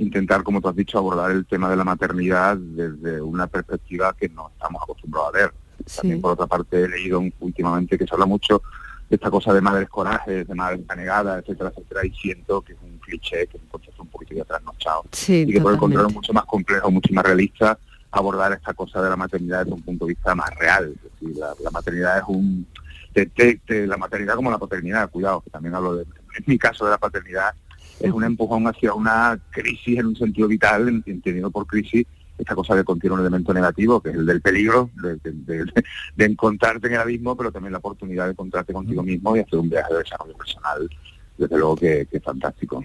intentar, 0.00 0.42
como 0.42 0.60
tú 0.60 0.68
has 0.68 0.76
dicho, 0.76 0.98
abordar 0.98 1.30
el 1.30 1.46
tema 1.46 1.68
de 1.68 1.76
la 1.76 1.84
maternidad 1.84 2.56
desde 2.56 3.20
una 3.20 3.46
perspectiva 3.46 4.14
que 4.18 4.28
no 4.28 4.50
estamos 4.50 4.82
acostumbrados 4.82 5.28
a 5.28 5.38
ver. 5.38 5.52
También, 5.96 6.20
por 6.20 6.32
otra 6.32 6.46
parte, 6.46 6.84
he 6.84 6.88
leído 6.88 7.22
últimamente 7.40 7.98
que 7.98 8.06
se 8.06 8.14
habla 8.14 8.26
mucho 8.26 8.62
de 9.08 9.16
esta 9.16 9.30
cosa 9.30 9.52
de 9.52 9.60
madres 9.60 9.88
corajes, 9.88 10.46
de 10.46 10.54
madres 10.54 10.80
negadas, 10.96 11.42
etcétera, 11.42 11.70
etcétera, 11.70 12.06
y 12.06 12.10
siento 12.10 12.62
que 12.62 12.74
es 12.74 12.78
un 12.80 12.98
cliché, 12.98 13.46
que 13.48 13.56
es 13.56 13.62
un 13.62 13.68
concepto 13.68 14.02
un 14.02 14.08
poquito 14.08 14.34
ya 14.34 14.44
trasnochado. 14.44 15.04
y 15.28 15.52
que 15.52 15.60
por 15.60 15.72
el 15.72 15.78
contrario 15.78 16.08
es 16.08 16.14
mucho 16.14 16.32
más 16.32 16.44
complejo, 16.44 16.90
mucho 16.90 17.12
más 17.12 17.24
realista 17.24 17.78
abordar 18.12 18.52
esta 18.52 18.74
cosa 18.74 19.02
de 19.02 19.10
la 19.10 19.16
maternidad 19.16 19.60
desde 19.60 19.72
un 19.72 19.82
punto 19.82 20.04
de 20.04 20.10
vista 20.10 20.34
más 20.34 20.50
real. 20.58 20.94
Es 20.96 21.12
decir, 21.20 21.36
la, 21.36 21.70
maternidad 21.70 22.18
es 22.18 22.24
un... 22.28 22.66
Te, 23.12 23.86
la 23.86 23.96
maternidad 23.96 24.36
como 24.36 24.50
la 24.50 24.58
paternidad, 24.58 25.10
cuidado, 25.10 25.40
que 25.40 25.50
también 25.50 25.74
hablo 25.74 25.96
de 25.96 26.02
en 26.02 26.44
mi 26.46 26.58
caso 26.58 26.84
de 26.84 26.92
la 26.92 26.98
paternidad, 26.98 27.52
es 27.98 28.12
un 28.12 28.22
empujón 28.22 28.66
hacia 28.68 28.94
una 28.94 29.38
crisis 29.50 29.98
en 29.98 30.06
un 30.06 30.16
sentido 30.16 30.46
vital, 30.46 30.88
entendido 30.88 31.50
por 31.50 31.66
crisis 31.66 32.06
esta 32.40 32.54
cosa 32.54 32.74
que 32.74 32.84
contiene 32.84 33.14
un 33.14 33.20
elemento 33.20 33.52
negativo, 33.52 34.00
que 34.00 34.10
es 34.10 34.16
el 34.16 34.26
del 34.26 34.40
peligro, 34.40 34.90
de, 34.94 36.24
encontrarte 36.24 36.86
en 36.86 36.94
el 36.94 37.00
abismo, 37.00 37.36
pero 37.36 37.52
también 37.52 37.72
la 37.72 37.78
oportunidad 37.78 38.24
de 38.24 38.32
encontrarte 38.32 38.72
contigo 38.72 39.02
mismo 39.02 39.36
y 39.36 39.40
hacer 39.40 39.58
un 39.58 39.68
viaje 39.68 39.92
de 39.92 39.98
desarrollo 40.00 40.36
personal, 40.36 40.90
desde 41.36 41.58
luego 41.58 41.76
que, 41.76 42.08
es 42.10 42.22
fantástico. 42.22 42.82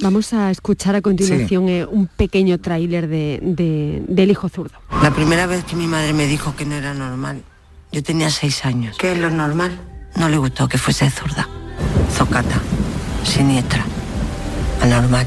Vamos 0.00 0.32
a 0.32 0.50
escuchar 0.50 0.96
a 0.96 1.00
continuación 1.00 1.68
eh, 1.68 1.86
un 1.86 2.06
pequeño 2.06 2.58
tráiler 2.58 3.08
de, 3.08 4.02
del 4.06 4.30
hijo 4.30 4.48
zurdo. 4.48 4.78
La 5.02 5.10
primera 5.10 5.46
vez 5.46 5.64
que 5.64 5.76
mi 5.76 5.86
madre 5.86 6.12
me 6.12 6.26
dijo 6.26 6.54
que 6.54 6.66
no 6.66 6.74
era 6.74 6.92
normal, 6.92 7.42
yo 7.92 8.02
tenía 8.02 8.30
seis 8.30 8.64
años. 8.64 8.98
¿Qué 8.98 9.12
es 9.12 9.18
lo 9.18 9.30
normal? 9.30 9.72
No 10.16 10.28
le 10.28 10.36
gustó 10.36 10.68
que 10.68 10.76
fuese 10.76 11.08
zurda. 11.08 11.48
Zocata 12.10 12.60
siniestra, 13.24 13.84
anormal. 14.82 15.26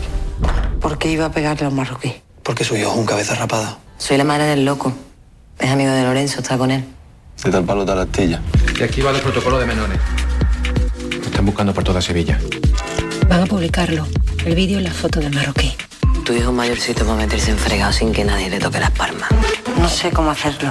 ¿Por 0.81 0.97
qué 0.97 1.11
iba 1.11 1.25
a 1.25 1.31
pegarle 1.31 1.65
a 1.65 1.69
un 1.69 1.75
marroquí? 1.75 2.22
Porque 2.43 2.63
su 2.63 2.75
hijo 2.75 2.91
es 2.91 2.97
un 2.97 3.05
cabeza 3.05 3.35
rapada. 3.35 3.77
Soy 3.97 4.17
la 4.17 4.23
madre 4.23 4.45
del 4.45 4.65
loco. 4.65 4.93
Es 5.59 5.69
amigo 5.69 5.91
de 5.91 6.03
Lorenzo, 6.03 6.41
está 6.41 6.57
con 6.57 6.71
él. 6.71 6.83
De 7.43 7.51
tal 7.51 7.63
palo 7.63 7.85
tal 7.85 7.99
astilla. 7.99 8.41
Y 8.79 8.83
aquí 8.83 9.01
va 9.01 9.11
el 9.11 9.21
protocolo 9.21 9.59
de 9.59 9.65
menores. 9.65 9.99
están 11.25 11.45
buscando 11.45 11.73
por 11.73 11.83
toda 11.83 12.01
Sevilla. 12.01 12.39
Van 13.27 13.41
a 13.41 13.45
publicarlo. 13.45 14.05
El 14.45 14.55
vídeo 14.55 14.79
y 14.79 14.83
la 14.83 14.91
foto 14.91 15.19
del 15.19 15.33
marroquí. 15.33 15.73
Tu 16.25 16.33
hijo 16.33 16.51
mayorcito 16.51 17.05
va 17.05 17.13
a 17.13 17.17
meterse 17.17 17.51
en 17.51 17.57
fregado 17.57 17.91
sin 17.93 18.11
que 18.11 18.23
nadie 18.23 18.49
le 18.49 18.59
toque 18.59 18.79
las 18.79 18.91
palmas. 18.91 19.29
No 19.77 19.87
sé 19.87 20.11
cómo 20.11 20.31
hacerlo. 20.31 20.69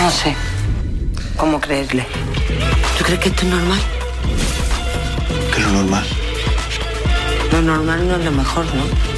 No 0.00 0.10
sé 0.10 0.34
cómo 1.36 1.60
creerle. 1.60 2.06
¿Tú 2.98 3.04
crees 3.04 3.20
que 3.20 3.28
esto 3.28 3.42
es 3.42 3.48
normal? 3.52 3.80
que 5.52 5.60
es 5.60 5.66
lo 5.66 5.72
normal. 5.72 6.04
Lo 7.52 7.62
normal 7.62 8.08
no 8.08 8.16
es 8.16 8.24
lo 8.24 8.30
mejor, 8.32 8.64
¿no? 8.74 9.13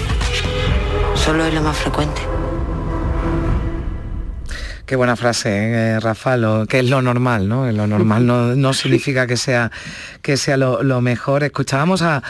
Solo 1.16 1.44
es 1.44 1.54
lo 1.54 1.62
más 1.62 1.76
frecuente. 1.76 2.35
Qué 4.86 4.94
buena 4.94 5.16
frase, 5.16 5.50
¿eh, 5.50 5.98
Rafa, 5.98 6.36
que 6.68 6.78
es 6.78 6.88
lo 6.88 7.02
normal, 7.02 7.48
¿no? 7.48 7.72
Lo 7.72 7.88
normal 7.88 8.24
no, 8.24 8.72
significa 8.72 9.26
que 9.26 9.36
sea, 9.36 9.72
que 10.22 10.36
sea 10.36 10.56
lo, 10.56 11.00
mejor. 11.00 11.42
Escuchábamos 11.42 12.02
a, 12.02 12.22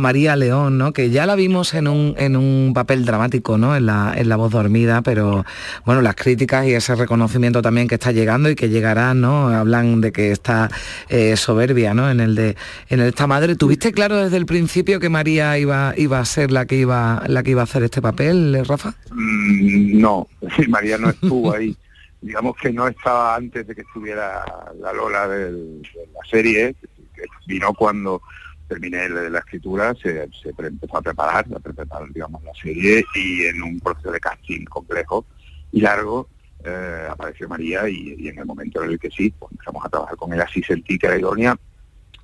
María 0.00 0.36
León, 0.36 0.78
¿no? 0.78 0.92
Que 0.92 1.10
ya 1.10 1.26
la 1.26 1.34
vimos 1.34 1.74
en 1.74 1.88
un, 1.88 2.14
en 2.16 2.36
un 2.36 2.70
papel 2.72 3.04
dramático, 3.04 3.58
¿no? 3.58 3.74
En 3.74 3.86
la, 3.86 4.14
en 4.16 4.28
la 4.28 4.36
voz 4.36 4.52
dormida, 4.52 5.02
pero 5.02 5.44
bueno, 5.84 6.02
las 6.02 6.14
críticas 6.14 6.64
y 6.68 6.74
ese 6.74 6.94
reconocimiento 6.94 7.62
también 7.62 7.88
que 7.88 7.96
está 7.96 8.12
llegando 8.12 8.48
y 8.48 8.54
que 8.54 8.68
llegará, 8.68 9.12
¿no? 9.14 9.48
Hablan 9.48 10.00
de 10.00 10.12
que 10.12 10.30
está 10.30 10.70
eh, 11.08 11.36
soberbia, 11.36 11.94
¿no? 11.94 12.08
En 12.08 12.20
el 12.20 12.36
de 12.36 12.56
en 12.90 13.00
esta 13.00 13.26
madre. 13.26 13.56
¿Tuviste 13.56 13.90
claro 13.90 14.22
desde 14.22 14.36
el 14.36 14.46
principio 14.46 15.00
que 15.00 15.08
María 15.08 15.58
iba, 15.58 15.94
iba 15.96 16.20
a 16.20 16.24
ser 16.24 16.52
la 16.52 16.64
que 16.66 16.76
iba, 16.76 17.24
la 17.26 17.42
que 17.42 17.50
iba 17.50 17.62
a 17.62 17.64
hacer 17.64 17.82
este 17.82 18.00
papel, 18.00 18.64
Rafa? 18.64 18.94
Mm, 19.10 20.00
no, 20.00 20.28
María 20.68 20.96
no 20.96 21.10
estuvo 21.10 21.52
ahí 21.52 21.76
digamos 22.24 22.56
que 22.56 22.72
no 22.72 22.88
estaba 22.88 23.36
antes 23.36 23.66
de 23.66 23.74
que 23.74 23.82
estuviera 23.82 24.42
la 24.80 24.92
Lola 24.94 25.28
de 25.28 25.52
la 25.52 26.28
serie, 26.28 26.74
que 27.14 27.22
vino 27.46 27.74
cuando 27.74 28.22
terminé 28.66 29.10
la 29.10 29.38
escritura, 29.40 29.94
se, 30.02 30.26
empezó 30.56 30.96
a 30.96 31.02
preparar, 31.02 31.44
a 31.54 31.58
preparar 31.58 32.10
digamos, 32.10 32.42
la 32.42 32.54
serie 32.54 33.04
y 33.14 33.44
en 33.44 33.62
un 33.62 33.78
proceso 33.78 34.10
de 34.10 34.20
casting 34.20 34.64
complejo 34.64 35.26
y 35.70 35.82
largo 35.82 36.30
eh, 36.64 37.06
apareció 37.10 37.46
María 37.46 37.86
y, 37.90 38.26
en 38.26 38.38
el 38.38 38.46
momento 38.46 38.82
en 38.82 38.92
el 38.92 38.98
que 38.98 39.10
sí, 39.10 39.30
pues 39.38 39.52
empezamos 39.52 39.84
a 39.84 39.90
trabajar 39.90 40.16
con 40.16 40.32
ella, 40.32 40.46
sí 40.50 40.62
sentí 40.62 40.98
que 40.98 41.06
era 41.06 41.18
idónea 41.18 41.54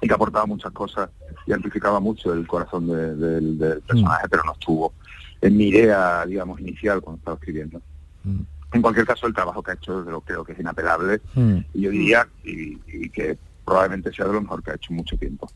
y 0.01 0.09
que 0.09 0.14
aportaba 0.14 0.46
muchas 0.46 0.72
cosas 0.72 1.11
y 1.46 1.53
amplificaba 1.53 2.01
mucho 2.01 2.32
el 2.32 2.46
corazón 2.46 2.86
del 2.86 3.82
mm. 3.82 3.86
personaje, 3.86 4.28
pero 4.30 4.44
no 4.44 4.53
estuvo 4.53 4.94
en 5.42 5.59
mi 5.59 5.68
idea, 5.68 6.24
digamos, 6.24 6.59
inicial 6.59 7.03
cuando 7.03 7.18
estaba 7.18 7.34
escribiendo. 7.34 7.82
Mm 8.24 8.40
en 8.72 8.82
cualquier 8.82 9.06
caso 9.06 9.26
el 9.26 9.34
trabajo 9.34 9.62
que 9.62 9.72
ha 9.72 9.74
hecho 9.74 10.00
lo 10.02 10.20
creo 10.20 10.44
que 10.44 10.52
es 10.52 10.58
inapelable 10.58 11.20
hmm. 11.34 11.56
y 11.74 11.80
yo 11.82 11.90
diría 11.90 12.28
y, 12.44 13.08
que 13.10 13.38
probablemente 13.64 14.12
sea 14.12 14.26
de 14.26 14.34
lo 14.34 14.42
mejor 14.42 14.62
que 14.62 14.70
ha 14.70 14.74
hecho 14.74 14.92
mucho 14.92 15.16
tiempo. 15.16 15.50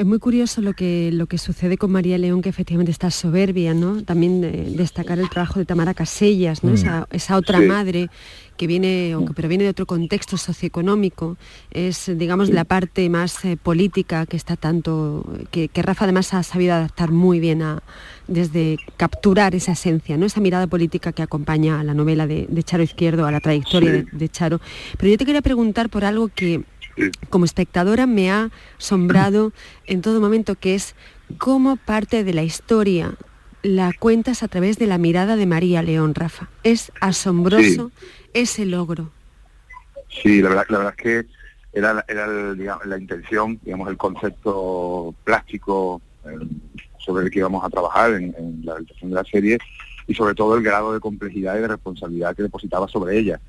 Es 0.00 0.06
muy 0.06 0.18
curioso 0.18 0.62
lo 0.62 0.72
que, 0.72 1.10
lo 1.12 1.26
que 1.26 1.36
sucede 1.36 1.76
con 1.76 1.92
María 1.92 2.16
León, 2.16 2.40
que 2.40 2.48
efectivamente 2.48 2.90
está 2.90 3.10
soberbia, 3.10 3.74
¿no? 3.74 4.02
También 4.02 4.40
destacar 4.74 5.18
el 5.18 5.28
trabajo 5.28 5.58
de 5.58 5.66
Tamara 5.66 5.92
Casellas, 5.92 6.64
¿no? 6.64 6.70
Hmm. 6.70 7.04
Esa, 7.10 7.36
otra 7.36 7.60
madre 7.60 8.08
que 8.56 8.66
viene, 8.66 9.12
aunque, 9.12 9.34
pero 9.34 9.46
viene 9.46 9.64
de 9.64 9.68
otro 9.68 9.84
contexto 9.84 10.38
socioeconómico, 10.38 11.36
es, 11.70 12.10
digamos, 12.16 12.48
la 12.48 12.64
parte 12.64 13.10
más 13.10 13.44
eh, 13.44 13.58
política 13.62 14.24
que 14.24 14.38
está 14.38 14.56
tanto, 14.56 15.22
que, 15.50 15.68
Rafa 15.74 16.04
además 16.06 16.32
ha 16.32 16.42
sabido 16.44 16.72
adaptar 16.72 17.10
muy 17.10 17.38
bien 17.38 17.60
a, 17.60 17.82
desde 18.26 18.78
capturar 18.96 19.54
esa 19.54 19.72
esencia, 19.72 20.16
¿no? 20.16 20.24
esa 20.24 20.40
mirada 20.40 20.66
política 20.66 21.12
que 21.12 21.20
acompaña 21.20 21.78
a 21.78 21.84
la 21.84 21.92
novela 21.92 22.26
de, 22.26 22.48
Charo 22.62 22.82
Izquierdo, 22.82 23.26
a 23.26 23.32
la 23.32 23.40
trayectoria 23.40 24.06
de, 24.10 24.28
Charo. 24.30 24.62
Pero 24.96 25.10
yo 25.10 25.18
te 25.18 25.26
quería 25.26 25.42
preguntar 25.42 25.90
por 25.90 26.06
algo 26.06 26.28
que 26.28 26.64
como 27.28 27.44
espectadora 27.44 28.06
me 28.06 28.30
ha 28.30 28.50
asombrado 28.78 29.52
en 29.86 30.02
todo 30.02 30.20
momento, 30.20 30.54
que 30.54 30.74
es 30.74 30.94
cómo 31.38 31.76
parte 31.76 32.24
de 32.24 32.34
la 32.34 32.42
historia 32.42 33.14
la 33.62 33.92
cuentas 33.98 34.42
a 34.42 34.48
través 34.48 34.78
de 34.78 34.86
la 34.86 34.98
mirada 34.98 35.36
de 35.36 35.46
María 35.46 35.82
León, 35.82 36.14
Rafa. 36.14 36.48
Es 36.62 36.92
asombroso 37.00 37.90
ese 38.32 38.64
logro. 38.64 39.10
Sí, 40.08 40.40
la 40.42 40.48
verdad, 40.48 40.66
la 40.68 40.78
verdad 40.78 40.94
es 40.96 41.02
que 41.02 41.26
era, 41.72 42.04
era 42.08 42.26
la 42.84 42.98
intención, 42.98 43.60
digamos, 43.62 43.88
el 43.88 43.96
concepto 43.96 45.14
plástico 45.24 46.00
eh, 46.24 46.46
sobre 46.98 47.24
el 47.24 47.30
que 47.30 47.38
íbamos 47.38 47.64
a 47.64 47.70
trabajar 47.70 48.14
en, 48.14 48.60
la 48.64 48.74
realización 48.74 49.10
de 49.10 49.16
la 49.16 49.24
serie 49.24 49.58
y 50.06 50.14
sobre 50.14 50.34
todo 50.34 50.56
el 50.56 50.62
grado 50.62 50.92
de 50.92 51.00
complejidad 51.00 51.56
y 51.56 51.60
de 51.60 51.68
responsabilidad 51.68 52.34
que 52.34 52.42
depositaba 52.42 52.88
sobre 52.88 53.18
ella. 53.18 53.40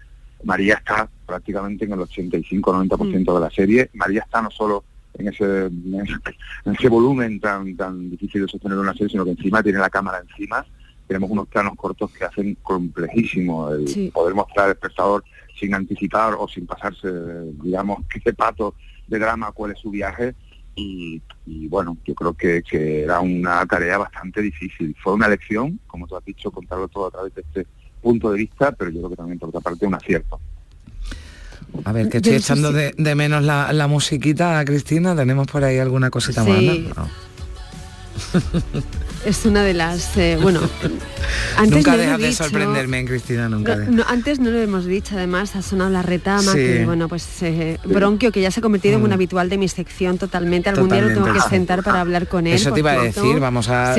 María 0.44 0.76
está 0.76 1.10
prácticamente 1.26 1.86
en 1.86 1.94
el 1.94 2.00
85-90% 2.00 2.98
mm. 2.98 3.34
de 3.34 3.40
la 3.40 3.50
serie. 3.50 3.90
María 3.94 4.22
está 4.22 4.42
no 4.42 4.52
solo 4.52 4.84
en 5.14 5.28
ese, 5.28 5.66
en 6.66 6.76
ese 6.78 6.90
volumen 6.90 7.40
tan, 7.40 7.76
tan 7.76 8.10
difícil 8.10 8.42
de 8.42 8.48
sostener 8.48 8.78
una 8.78 8.94
serie, 8.94 9.10
sino 9.10 9.26
que 9.26 9.32
encima 9.32 9.64
tiene 9.64 9.80
la 9.80 9.90
cámara 9.90 10.20
encima. 10.20 10.66
Tenemos 11.08 11.30
unos 11.30 11.48
planos 11.48 11.74
cortos 11.76 12.12
que 12.12 12.24
hacen 12.24 12.58
complejísimo 12.62 13.70
el 13.72 14.12
poder 14.14 14.34
mostrar 14.34 14.68
al 14.68 14.72
espectador 14.72 15.24
sin 15.60 15.74
anticipar 15.74 16.36
o 16.38 16.48
sin 16.48 16.66
pasarse, 16.66 17.10
digamos, 17.62 18.00
qué 18.24 18.34
pato 18.34 18.76
de 19.08 19.20
drama, 19.20 19.52
cuál 19.52 19.72
es 19.72 19.80
su 19.80 19.92
viaje. 19.92 20.36
Y, 20.74 21.22
bueno, 21.68 21.98
yo 22.06 22.16
creo 22.16 22.34
que, 22.34 22.64
que, 22.64 23.04
era 23.04 23.20
una 23.20 23.64
tarea 23.66 23.98
bastante 23.98 24.42
difícil. 24.42 24.96
Fue 25.04 25.14
una 25.14 25.28
lección, 25.28 25.80
como 25.86 26.08
tú 26.08 26.16
has 26.16 26.26
dicho, 26.26 26.50
contarlo 26.50 26.88
todo 26.88 27.08
a 27.08 27.12
través 27.12 27.36
de 27.36 27.42
este 27.42 27.68
punto 28.02 28.32
de 28.32 28.40
vista, 28.40 28.72
pero 28.72 28.92
yo 28.92 29.00
creo 29.00 29.10
que 29.12 29.16
también 29.16 29.40
por 29.40 29.50
otra 29.50 29.62
parte 29.62 29.86
un 29.86 29.96
acierto. 29.96 30.40
A 31.86 31.92
ver, 31.94 32.10
que 32.10 32.18
estoy 32.18 32.34
echando 32.34 32.72
de, 32.72 33.16
menos 33.16 33.44
la, 33.44 33.88
musiquita, 33.88 34.64
Cristina. 34.66 35.16
¿Tenemos 35.16 35.48
por 35.48 35.64
ahí 35.64 35.78
alguna 35.78 36.10
cosita 36.10 36.44
más? 36.44 36.58
es 39.26 39.46
una 39.46 39.64
de 39.64 39.74
las 39.74 40.18
eh, 40.18 40.38
bueno 40.42 40.62
antes 41.58 41.78
nunca 41.78 41.98
deja 41.98 42.18
de 42.18 42.34
sorprenderme 42.34 43.06
Cristina 43.06 43.50
nunca 43.50 43.78
antes 44.08 44.40
no 44.40 44.50
lo 44.50 44.60
hemos 44.60 44.86
dicho 44.86 45.16
además 45.16 45.56
ha 45.56 45.62
sonado 45.62 45.90
la 45.92 46.02
retama 46.02 46.54
que 46.54 46.86
bueno 46.86 47.08
pues 47.08 47.26
eh, 47.42 47.78
bronquio 47.86 48.32
que 48.32 48.42
ya 48.42 48.52
se 48.52 48.60
ha 48.60 48.64
convertido 48.64 48.98
en 48.98 49.04
un 49.04 49.10
mm. 49.10 49.14
habitual 49.14 49.50
de 49.50 49.58
mi 49.58 49.68
sección 49.68 50.18
totalmente 50.18 50.70
algún 50.70 50.90
día 50.90 51.02
lo 51.02 51.10
tengo 51.10 51.34
que 51.34 51.42
sentar 51.42 51.84
para 51.84 52.02
hablar 52.02 52.28
con 52.28 52.48
él 52.48 52.54
eso 52.54 52.72
te 52.72 52.80
iba 52.80 52.94
a 52.94 53.04
decir 53.04 53.40
vamos 53.40 53.70
a 53.70 53.96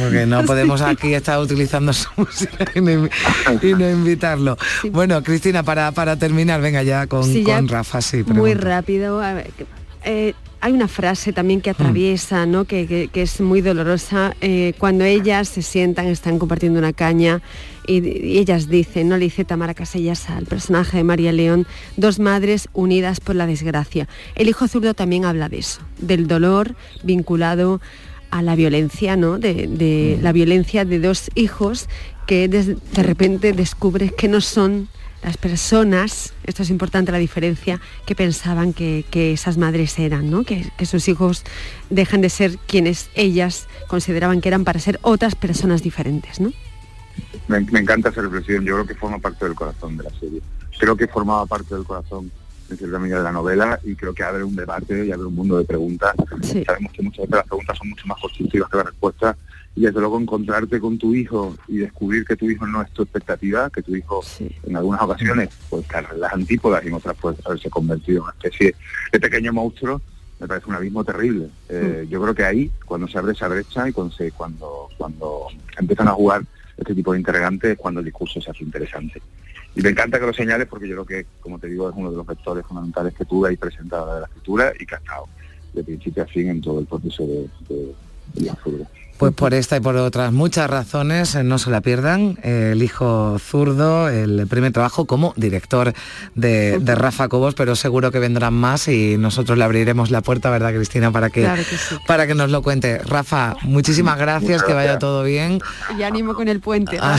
porque 0.00 0.26
no 0.26 0.44
podemos 0.46 0.80
aquí 0.80 1.14
estar 1.14 1.38
utilizando 1.38 1.92
su 1.92 2.08
música 2.16 2.64
y 2.74 2.80
no, 2.80 3.90
invitarlo. 3.90 4.56
Bueno 4.90 5.22
Cristina 5.22 5.62
para, 5.62 5.92
para 5.92 6.16
terminar 6.16 6.60
venga 6.60 6.82
ya 6.82 7.06
con, 7.06 7.42
con 7.44 7.68
Rafa 7.68 8.00
sí 8.00 8.22
muy 8.24 8.54
rápido 8.54 9.20
a 9.20 9.34
ver, 9.34 9.50
eh, 10.04 10.34
hay 10.62 10.72
una 10.72 10.86
frase 10.86 11.32
también 11.32 11.60
que 11.60 11.70
atraviesa, 11.70 12.46
¿no? 12.46 12.66
que, 12.66 13.10
es 13.12 13.40
muy 13.40 13.60
dolorosa, 13.62 14.36
eh, 14.40 14.74
cuando 14.78 15.02
ellas 15.02 15.48
se 15.48 15.60
sientan, 15.60 16.06
están 16.06 16.38
compartiendo 16.38 16.78
una 16.78 16.92
caña 16.92 17.42
y, 17.84 18.38
ellas 18.38 18.68
dicen, 18.68 19.08
¿no? 19.08 19.16
le 19.16 19.24
dice 19.24 19.44
Tamara 19.44 19.74
Casellas 19.74 20.30
al 20.30 20.46
personaje 20.46 20.98
de 20.98 21.04
María 21.04 21.32
León, 21.32 21.66
dos 21.96 22.20
madres 22.20 22.68
unidas 22.74 23.18
por 23.18 23.34
la 23.34 23.48
desgracia. 23.48 24.06
El 24.36 24.48
hijo 24.48 24.68
zurdo 24.68 24.94
también 24.94 25.24
habla 25.24 25.48
de 25.48 25.58
eso, 25.58 25.80
del 25.98 26.28
dolor 26.28 26.76
vinculado 27.02 27.80
a 28.30 28.40
la 28.40 28.54
violencia, 28.54 29.16
¿no? 29.16 29.40
de, 29.40 30.16
la 30.22 30.30
violencia 30.30 30.84
de 30.84 31.00
dos 31.00 31.28
hijos 31.34 31.88
que 32.28 32.46
de, 32.46 32.76
de 32.76 33.02
repente 33.02 33.52
descubres 33.52 34.12
que 34.12 34.28
no 34.28 34.40
son 34.40 34.88
las 35.22 35.36
personas, 35.36 36.34
esto 36.44 36.62
es 36.62 36.70
importante 36.70 37.12
la 37.12 37.18
diferencia, 37.18 37.80
que 38.06 38.14
pensaban 38.14 38.72
que, 38.72 39.04
esas 39.32 39.56
madres 39.56 39.98
eran, 39.98 40.30
¿no? 40.30 40.44
que, 40.44 40.70
sus 40.84 41.08
hijos 41.08 41.44
dejan 41.90 42.20
de 42.20 42.28
ser 42.28 42.58
quienes 42.58 43.10
ellas 43.14 43.68
consideraban 43.86 44.40
que 44.40 44.48
eran 44.48 44.64
para 44.64 44.80
ser 44.80 44.98
otras 45.02 45.34
personas 45.34 45.82
diferentes. 45.82 46.40
¿no? 46.40 46.52
Me, 47.48 47.58
encanta 47.58 48.08
esa 48.08 48.22
reflexión, 48.22 48.64
yo 48.64 48.74
creo 48.74 48.86
que 48.86 48.94
forma 48.94 49.18
parte 49.18 49.44
del 49.44 49.54
corazón 49.54 49.96
de 49.96 50.04
la 50.04 50.10
serie. 50.10 50.40
Creo 50.78 50.96
que 50.96 51.06
formaba 51.06 51.46
parte 51.46 51.74
del 51.74 51.84
corazón 51.84 52.30
en 52.70 52.76
cierta 52.76 52.98
medida 52.98 53.18
de 53.18 53.24
la 53.24 53.32
novela 53.32 53.78
y 53.84 53.94
creo 53.94 54.14
que 54.14 54.24
abre 54.24 54.42
un 54.42 54.56
debate 54.56 55.06
y 55.06 55.12
abre 55.12 55.26
un 55.26 55.34
mundo 55.34 55.58
de 55.58 55.64
preguntas. 55.64 56.14
Sabemos 56.66 56.92
que 56.92 57.02
muchas 57.02 57.22
veces 57.22 57.36
las 57.36 57.46
preguntas 57.46 57.78
son 57.78 57.90
mucho 57.90 58.06
más 58.06 58.20
constructivas 58.20 58.70
que 58.70 58.76
las 58.78 58.86
respuestas 58.86 59.36
y 59.74 59.82
desde 59.82 60.00
luego 60.00 60.20
encontrarte 60.20 60.78
con 60.80 60.98
tu 60.98 61.14
hijo 61.14 61.56
y 61.66 61.78
descubrir 61.78 62.24
que 62.24 62.36
tu 62.36 62.48
hijo 62.50 62.66
no 62.66 62.82
es 62.82 62.90
tu 62.90 63.02
expectativa, 63.02 63.70
que 63.70 63.82
tu 63.82 63.96
hijo 63.96 64.22
en 64.38 64.76
algunas 64.76 65.00
ocasiones 65.02 65.48
pues 65.70 65.86
las 66.18 66.32
antípodas 66.32 66.84
y 66.84 66.88
en 66.88 66.94
otras 66.94 67.16
puede 67.16 67.36
haberse 67.44 67.70
convertido 67.70 68.18
en 68.18 68.24
una 68.24 68.32
especie 68.32 68.74
de 69.10 69.20
pequeño 69.20 69.52
monstruo, 69.52 70.00
me 70.40 70.46
parece 70.46 70.68
un 70.68 70.74
abismo 70.74 71.04
terrible. 71.04 71.48
Eh, 71.68 72.06
yo 72.10 72.20
creo 72.20 72.34
que 72.34 72.44
ahí, 72.44 72.70
cuando 72.84 73.08
se 73.08 73.16
abre 73.16 73.32
esa 73.32 73.48
brecha 73.48 73.88
y 73.88 73.92
cuando, 73.92 74.12
se, 74.14 74.30
cuando, 74.32 74.88
cuando 74.98 75.46
empiezan 75.78 76.08
a 76.08 76.12
jugar 76.12 76.42
este 76.76 76.94
tipo 76.94 77.12
de 77.12 77.20
interrogantes, 77.20 77.70
es 77.72 77.78
cuando 77.78 78.00
el 78.00 78.06
discurso 78.06 78.40
se 78.40 78.50
hace 78.50 78.64
interesante. 78.64 79.22
Y 79.74 79.80
me 79.80 79.90
encanta 79.90 80.18
que 80.18 80.26
lo 80.26 80.34
señales 80.34 80.66
porque 80.68 80.88
yo 80.88 80.96
creo 80.96 81.06
que, 81.06 81.26
como 81.40 81.58
te 81.58 81.68
digo, 81.68 81.88
es 81.88 81.96
uno 81.96 82.10
de 82.10 82.16
los 82.16 82.26
vectores 82.26 82.66
fundamentales 82.66 83.14
que 83.14 83.24
tuve 83.24 83.50
ahí 83.50 83.56
presentado 83.56 84.14
de 84.14 84.20
la 84.20 84.26
escritura 84.26 84.72
y 84.78 84.84
que 84.84 84.96
ha 84.96 84.98
estado 84.98 85.28
de 85.72 85.84
principio 85.84 86.24
a 86.24 86.26
fin 86.26 86.48
en 86.48 86.60
todo 86.60 86.80
el 86.80 86.86
proceso 86.86 87.26
de, 87.26 87.48
de, 87.68 87.94
de 88.34 88.46
la 88.46 88.54
pues 89.22 89.34
por 89.34 89.54
esta 89.54 89.76
y 89.76 89.80
por 89.80 89.94
otras 89.94 90.32
muchas 90.32 90.68
razones, 90.68 91.36
eh, 91.36 91.44
no 91.44 91.56
se 91.58 91.70
la 91.70 91.80
pierdan. 91.80 92.40
El 92.42 92.82
hijo 92.82 93.38
zurdo, 93.38 94.08
el 94.08 94.48
primer 94.48 94.72
trabajo 94.72 95.06
como 95.06 95.32
director 95.36 95.92
de, 96.34 96.80
Rafa 96.84 97.28
Cobos, 97.28 97.54
pero 97.54 97.76
seguro 97.76 98.10
que 98.10 98.18
vendrán 98.18 98.54
más 98.54 98.88
y 98.88 99.16
nosotros 99.18 99.56
le 99.56 99.62
abriremos 99.62 100.10
la 100.10 100.22
puerta, 100.22 100.50
¿verdad, 100.50 100.74
Cristina? 100.74 101.12
Para 101.12 101.30
que, 101.30 101.48
para 102.08 102.26
que 102.26 102.34
nos 102.34 102.50
lo 102.50 102.62
cuente. 102.62 102.98
Rafa, 102.98 103.54
muchísimas 103.62 104.18
gracias, 104.18 104.64
que 104.64 104.74
vaya 104.74 104.98
todo 104.98 105.22
bien. 105.22 105.60
Y 105.96 106.02
ánimo 106.02 106.34
con 106.34 106.48
el 106.48 106.58
puente. 106.58 106.98
Ha, 107.00 107.14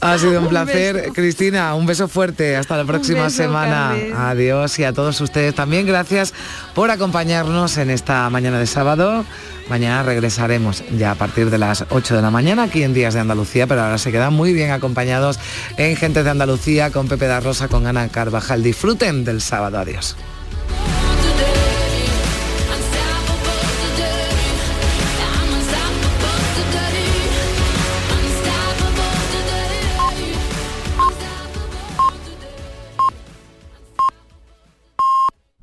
ha 0.00 0.18
sido 0.18 0.40
un 0.40 0.48
placer. 0.48 1.10
Cristina, 1.12 1.74
un 1.74 1.86
beso 1.86 2.06
fuerte. 2.06 2.54
Hasta 2.56 2.76
la 2.76 2.84
próxima 2.84 3.30
semana. 3.30 3.96
Adiós 4.16 4.78
y 4.78 4.84
a 4.84 4.92
todos 4.92 5.20
ustedes 5.20 5.56
también. 5.56 5.86
Gracias 5.86 6.32
por 6.72 6.92
acompañarnos 6.92 7.78
en 7.78 7.90
esta 7.90 8.30
mañana 8.30 8.60
de 8.60 8.68
sábado. 8.68 9.23
Mañana 9.68 10.02
regresaremos 10.02 10.84
ya 10.96 11.12
a 11.12 11.14
partir 11.14 11.50
de 11.50 11.58
las 11.58 11.86
8 11.88 12.16
de 12.16 12.22
la 12.22 12.30
mañana 12.30 12.64
aquí 12.64 12.82
en 12.82 12.92
Días 12.92 13.14
de 13.14 13.20
Andalucía, 13.20 13.66
pero 13.66 13.82
ahora 13.82 13.98
se 13.98 14.12
quedan 14.12 14.34
muy 14.34 14.52
bien 14.52 14.70
acompañados 14.70 15.38
en 15.76 15.96
Gente 15.96 16.22
de 16.22 16.30
Andalucía 16.30 16.90
con 16.90 17.08
Pepe 17.08 17.26
da 17.26 17.40
Rosa, 17.40 17.68
con 17.68 17.86
Ana 17.86 18.08
Carvajal. 18.08 18.62
Disfruten 18.62 19.24
del 19.24 19.40
sábado. 19.40 19.78
Adiós. 19.78 20.16